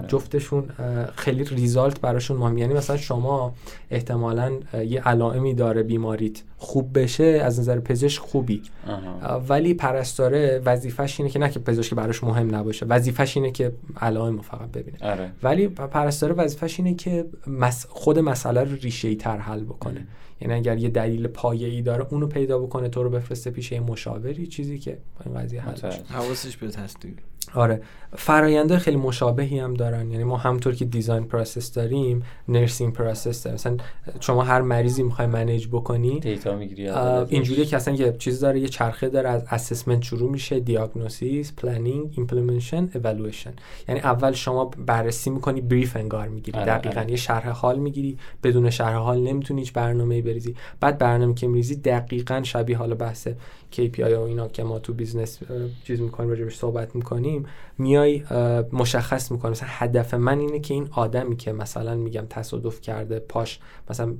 [0.08, 0.68] جفتشون
[1.16, 2.58] خیلی result براشون مهم.
[2.58, 3.54] یعنی مثلا شما
[3.90, 4.52] احتمالا
[4.88, 6.42] یه علائمی داره بیماریت.
[6.58, 8.62] خوب بشه از نظر پزشک خوبی.
[8.86, 12.86] اه، ولی پرستاره وظیفش اینه که نه که پزشک براش مهم نباشه.
[12.86, 14.98] وظیفش اینه که علائم فقط ببینه.
[15.00, 15.32] آره.
[15.42, 17.86] ولی پرستاره وظیفش اینه که مس...
[17.88, 20.06] خود مسئله رو ریشه تر حل بکنه.
[20.40, 23.80] یعنی اگر یه دلیل پایه ای داره اونو پیدا بکنه تو رو بفرسته پیش یه
[23.80, 26.02] مشاوری چیزی که این قضیه حل بشه.
[26.08, 27.14] حواسش به تصدیق.
[27.54, 27.82] آره.
[28.18, 30.10] فراینده خیلی مشابهی هم دارن.
[30.10, 33.54] یعنی ما همطور که design process داریم nursing process داریم.
[33.54, 33.76] مثلا
[34.20, 38.60] شما هر مریضی می‌خوای manage بکنی data می‌گیری اه، اینجوریه که اصلا یه چیز داره
[38.60, 43.52] یه چرخه داره از assessment شروع میشه diagnosis planning implementation evaluation
[43.88, 46.58] یعنی اول شما بررسی می‌کنی brief انگار می‌گیری.
[46.58, 47.10] آره، دقیقا آره.
[47.10, 48.18] یه شرح حال می‌گیری.
[48.42, 50.54] بدون شرح حال نمی‌تونی هیچ برنامه‌ای بریزی.
[50.80, 53.28] بعد برنامه که میریزی دقیقا شبیه حالا بحث
[53.72, 55.38] KPI و اینا که ما تو business
[55.84, 57.35] چیز می‌کنیم راجبش صحبت می‌کنیم.
[57.78, 59.50] میای اه، مشخص می‌کنی.
[59.50, 63.58] مثلا هدف من اینه که این آدمی که مثلا میگم تصادف کرده پاش
[63.90, 64.14] مثلا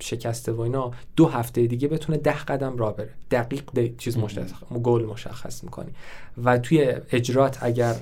[0.00, 3.10] شکسته و اینا دو هفته دیگه بتونه ده قدم راه بره.
[3.30, 4.52] دقیق ده چیز مشخص
[4.82, 5.90] گل مشخص می‌کنی.
[6.44, 7.94] و توی اجرات اگر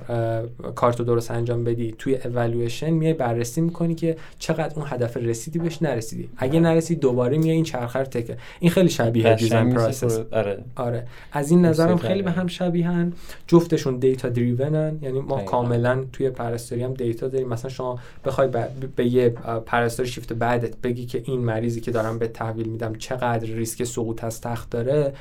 [0.75, 5.83] کارتو درست انجام بدی توی اولویشن میای بررسی می‌کنی که چقدر اون هدف رسیدی بهش
[5.83, 6.29] نرسیدی.
[6.37, 8.37] اگه نرسیدی دوباره میای این چرخه رو تکه.
[8.61, 10.65] این خیلی شبیه design process آره.
[10.77, 11.07] آره.
[11.33, 12.31] از این نظرم خیلی به.
[12.31, 13.13] هم شبیهن.
[13.47, 15.51] جفتشون data driven ن یعنی ما دقیقاً.
[15.51, 17.49] کاملا توی پرستاری هم data داریم.
[17.49, 18.49] مثلا شما بخوای
[18.97, 22.95] به یه اه، پرستاری شیفت بعدت بگی که این مریضی که دارم به تحویل میدم
[22.95, 25.13] چقدر ریسک سقوط از تخت داره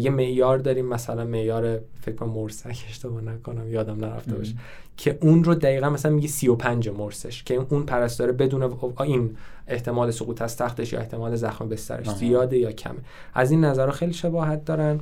[0.00, 0.86] یه معیار داریم.
[0.86, 4.54] مثلا معیار فکر کنم مرسک اشتباه نکنم یادم نرفته باشه.
[4.96, 9.36] که اون رو دقیقا مثلا میگه 35 مرسش که اون پرستاره بدون این
[9.68, 12.10] احتمال سقوط از تختش یا احتمال زخم بسترش.
[12.10, 12.98] زیاده یا کمه.
[13.34, 15.00] از این نظرها خیلی شباهت دارن.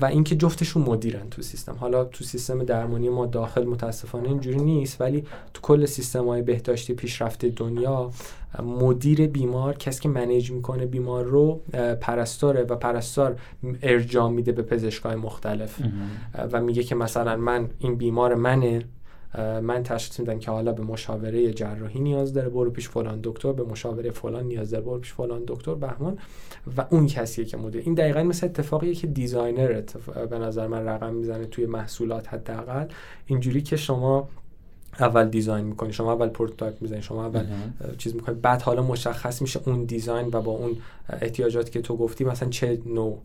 [0.00, 1.76] و اینکه جفتشون مدیرن تو سیستم.
[1.80, 6.94] حالا تو سیستم درمانی ما داخل متاسفانه اینجوری نیست ولی تو کل سیستم های بهداشتی
[6.94, 8.10] پیشرفته دنیا
[8.62, 11.60] مدیر بیمار کسی که manage می‌کنه بیمار رو
[12.00, 13.40] پرستاره و پرستار
[13.82, 15.80] ارجاع میده به پزشکای مختلف.
[16.52, 18.84] و میگه که مثلا من این بیمار منه
[19.62, 23.64] من تشخیص میدم که حالا به مشاوره جراحی نیاز داره برو پیش فلان دکتر به
[23.64, 26.18] مشاوره فلان نیاز داره برو پیش فلان دکتر بهمان.
[26.76, 27.82] و اون کسیه که مدیر.
[27.84, 32.86] این دقیقا مثل اتفاقیه که designer اتفاق به نظر من رقم می‌زنه توی محصولات حداقل.
[33.26, 34.28] اینجوری که شما
[35.00, 37.46] اول design می‌کنی شما اول prototype می‌زنی شما اول
[37.98, 40.76] چیز می‌کنی بعد حالا مشخص میشه اون design و با اون
[41.22, 43.18] احتیاجاتی که تو گفتی مثلا چه نوع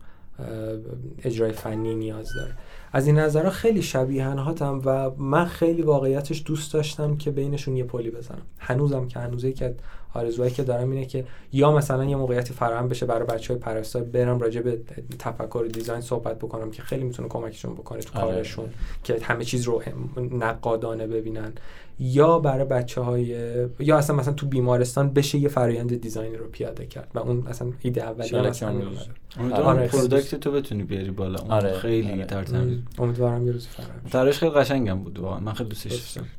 [1.24, 2.52] اجرای فنی نیاز داره.
[2.92, 7.84] از این نظرها خیلی شبیهن هاتم و من خیلی واقعیتش دوست داشتم که بینشون یه
[7.84, 8.42] پلی بزنم.
[8.58, 9.74] هنوزم که هنوزه که
[10.14, 14.02] آرزوهایی که دارم اینه که یا مثلا یه موقعیتی فراهم بشه برای بچه های پرستار
[14.02, 14.80] برم راجع به
[15.18, 18.32] تفکر design صحبت بکنم که خیلی می‌تونه کمکشون بکنه تو آره.
[18.34, 18.68] کارشون
[19.04, 19.82] که همه چیز رو
[20.16, 21.52] نقادانه ببینن.
[21.98, 23.36] یا برای بچه های
[23.78, 27.72] یا اصلا مثلا تو بیمارستان بشه یه فرایند design رو پیاده کرد و اون اصلا
[27.80, 28.82] ایده شاید مثلا.
[29.40, 31.38] امیدوارم آره، product تو بتونی بیاری بالا.
[31.38, 32.78] اون آره، خیلی آره.
[32.98, 34.10] امیدوارم یه روز فرام شه.
[34.10, 35.40] تراش خیلی قشنگم بود واقعا.
[35.40, 36.30] من خیلی دوستش دوست داشتم.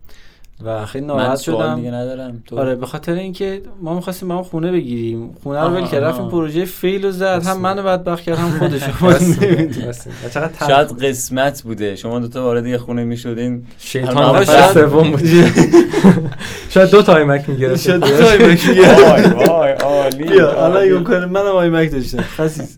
[0.66, 2.44] و خیلی من ناراحت سوال دیگه شدم ندارم.
[2.46, 5.36] تو آره به خاطر اینکه ما می‌خواستیم با هم خونه بگیریم.
[5.44, 6.04] خونه رو ول کرد.
[6.04, 7.44] رفتیم پروژه فیل و زد.
[7.46, 7.58] هم.
[7.58, 8.82] منو بدبخت کرد هم خودش
[10.68, 11.04] شاید.
[11.04, 11.96] قسمت بوده.
[11.96, 13.66] شما دوتا وارد یه خونه می‌شدین.
[13.78, 15.22] شیطان سوم بود.
[16.74, 19.00] شاید دو تا ایمک می‌گرفت شاید دو تا ایمک می‌گرفت.
[19.00, 20.78] وای وای عالی عالی.
[20.94, 22.22] اگه کنه منم آیمک داشتم.
[22.22, 22.78] خسیس.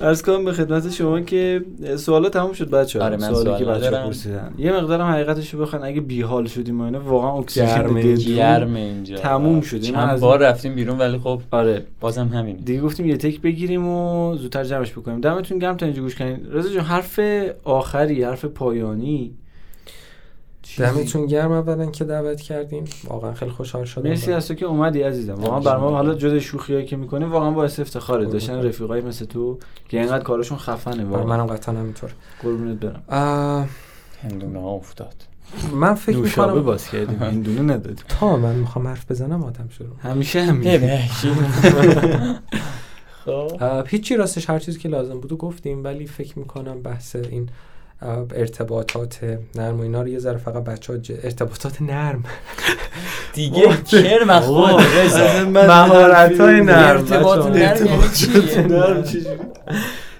[0.00, 1.64] عرض کنم به خدمت شما که
[1.96, 3.90] سوالا تموم شد بچه آره، من سوالی سوال که بچه.
[3.90, 4.54] پرسیدن.
[4.58, 9.16] یه مقدارم حقیقتش رو بخواین اگه بیحال شدیم و اینا واقعا اکسیژن گرم اینجا.
[9.16, 9.94] تموم شدیم.
[9.94, 11.84] من چند از بار رفتیم بیرون ولی خب آره.
[12.00, 12.58] بازم همینه.
[12.58, 15.20] دیگه گفتیم یه تک بگیریم و زودتر جمعش بکنیم.
[15.20, 16.38] دمتون گرم تا اینجا گوش کنین.
[16.50, 17.20] رضا جان حرف
[17.64, 19.34] آخری حرف پایانی؟
[20.78, 24.08] دمتون گرم اولا که دعوت کردین واقعا خیلی خوشحال شدم.
[24.10, 25.34] مرسی از تو که اومدی عزیزم.
[25.34, 28.26] واقعا بر ما حالا جدا شوخیایی که می‌کنیم واقعا باعث افتخاره.
[28.26, 29.58] داشتن رفیقایی مثل تو
[29.88, 32.14] که اینقدر کارشون خفنه آره، واقعا منم قطعا همینطور.
[32.42, 33.68] قربونت برم.
[34.22, 35.14] هندونه ها افتاد.
[35.72, 37.22] من فکر می‌کنم باز کردیم.
[37.22, 38.04] این دونه ندادیم.
[38.08, 39.96] تا من می‌خوام حرف بزنم آدم شروع.
[40.02, 40.98] همیشه همین
[43.24, 43.50] خب.
[43.86, 47.48] هیچی راستش هر چیزی که لازم بود گفتیم ولی فکر می‌کنم بحث این
[48.36, 49.18] ارتباطات
[49.54, 52.24] نرم و اینا رو یه ذره فقط بچه ها ارتباطات نرم.
[53.32, 57.46] دیگه کرم از خود رضا مهارت‌های نرم ارتباط.
[57.46, 58.28] نرم یعنی چی؟
[58.62, 59.38] نرم چجوری؟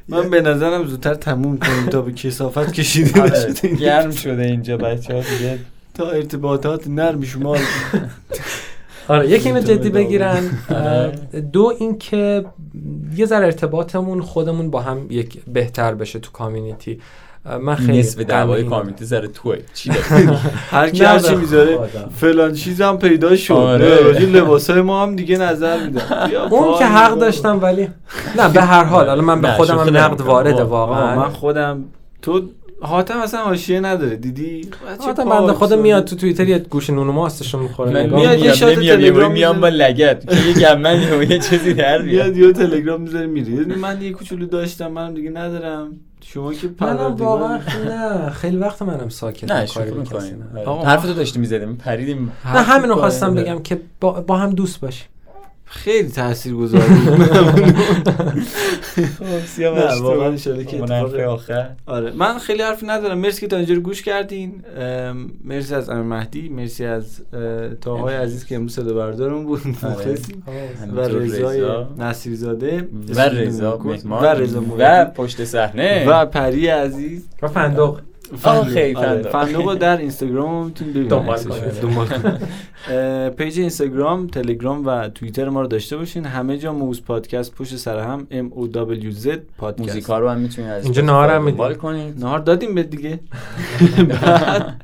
[0.09, 3.77] من به نظرم زودتر تموم کنیم تا به کسافت کشیده آره، نشده این.
[3.77, 5.59] گرم شده اینجا بچه ها دیگه.
[5.95, 7.57] تا ارتباطات نرم شما.
[9.09, 10.51] آره یکی اینو جدی بگیرن.
[10.71, 11.13] آره.
[11.53, 12.45] دو اینکه
[13.17, 17.01] یه ذره ارتباطمون خودمون با هم یک بهتر بشه تو کامیونیتی
[17.63, 18.65] من خیلی نصف دعوای.
[18.65, 19.91] کامیونیتی سر توه چی؟
[20.71, 22.09] هر کی هر چی می‌ذاره خدا.
[22.17, 23.55] فلان چیز هم پیدا شد.
[23.55, 24.03] آره.
[24.03, 26.03] راجع لباسای ما هم دیگه نظر میده.
[26.51, 27.89] اون که حق داشتم ولی
[28.37, 29.09] نه به هر حال.
[29.09, 30.21] حالا من به خودم هم نقد.
[30.21, 31.17] وارده واقعا.
[31.17, 31.85] من خودم
[32.23, 32.43] تو
[32.81, 34.69] حاتم اصلا حاشیه نداره دیدی؟
[34.99, 35.83] پاک، بنده خودم ساده.
[35.83, 39.61] میاد تو توییتر یه گوشه نون و ماستشو می‌خوره میاد یه میام شات تلگرام میام
[39.61, 40.31] با لگت.
[40.31, 42.37] که یه گمن یه چیزی در میاد.
[42.37, 45.93] یه تلگرام می‌ذاره دونه من یه کوچولو داشتم منم دیگه ندارم.
[46.35, 50.45] شما که منم واقعا خیلی- نه خیلی وقت منم ساکت نه کاری کسی می‌کنیم.
[50.67, 53.35] آقا، حرف تو داشتی می‌زدیم پریدیم نه همینو خواستم.
[53.35, 55.09] بگم که با, با هم دوست باشیم
[55.67, 56.09] خیلی
[60.65, 61.71] که اتفاق آخر.
[61.87, 62.13] آره.
[62.13, 63.19] من خیلی حرفی ندارم.
[63.19, 64.65] مرسی که تا اینجا رو گوش کردین.
[65.45, 66.49] مرسی از امیر مهدی.
[66.49, 69.61] مرسی از اه، تاهای عزیز که امروز صدا بردارمون بود.
[69.83, 70.15] آره.
[70.95, 71.89] و رضا.
[71.99, 74.25] نصیر زاده و رضا مهمان.
[74.25, 76.07] و رضا و پشت صحنه.
[76.09, 77.29] و پری عزیز.
[77.43, 78.01] و فندق
[78.73, 79.31] خیلی آره، فندق.
[79.31, 81.11] فندق رو در اینستاگرام می‌تونید ببینید.
[81.11, 81.39] دنبال
[83.29, 86.25] پیج اینستاگرام تلگرام و توییتر ما رو داشته باشین.
[86.25, 89.29] همه جا موز پادکست پشت سر هم M O W Z
[89.59, 89.81] پادکست.
[89.89, 91.75] موزیکا رو هم می‌تونید از اینجا نهار هم دنبال.
[91.75, 92.25] کنید.
[92.25, 93.21] نهار دادیم به دیگه.
[94.23, 94.83] بعد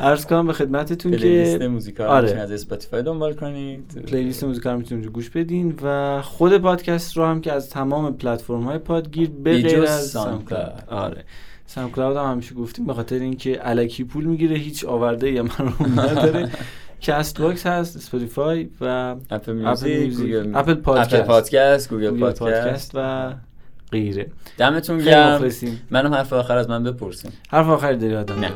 [0.00, 2.30] عرض کنم به خدمتتون پلیلیست که موزیکا رو آره.
[2.30, 4.04] از اسپاتیفای دنبال کنید.
[4.06, 8.16] پلیلیست موزیکا رو می‌تونید اونجا گوش بدین و خود پادکست رو هم که از تمام
[8.16, 10.16] پتلم های پادگیر به غیر جز از.
[10.88, 11.24] آره.
[11.70, 15.50] ساوندکلاود هم همیشه گفتیم به خاطر اینکه الکی پول می‌گیره هیچ آورده یا من
[16.04, 16.50] نداره.
[17.00, 21.14] کست باکس هست اسپاتیفای و اپل میوزیک گوگل اپل پادکست.
[21.14, 23.32] اپل پادکست گوگل پادکست و
[23.92, 24.26] غیره.
[24.58, 25.50] دمتون گرم.
[25.90, 27.30] منم حرف آخر از من بپرسین.
[27.50, 28.40] حرف آخری داری آدم.
[28.40, 28.50] نه.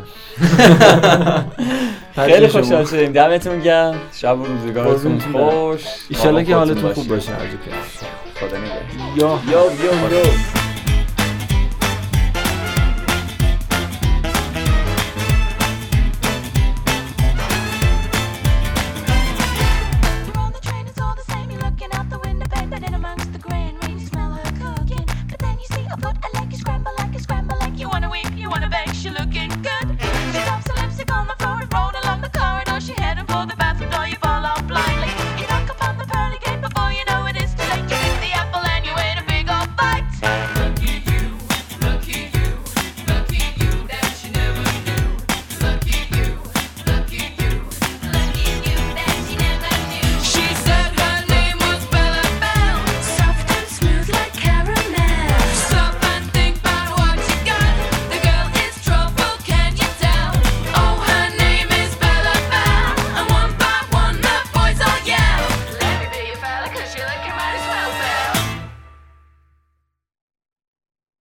[2.27, 2.49] خیلی.
[2.49, 3.13] خوشحال شدیم.
[3.13, 3.95] دمتون گرم.
[4.13, 5.19] شب و روزگارتون.
[5.19, 5.85] خوش.
[6.09, 7.09] ایشالله که حالتون خوب.
[7.09, 7.33] باشه.
[8.35, 9.19] خدا نگهدار.
[9.19, 9.41] یا.
[9.53, 10.62] یو یو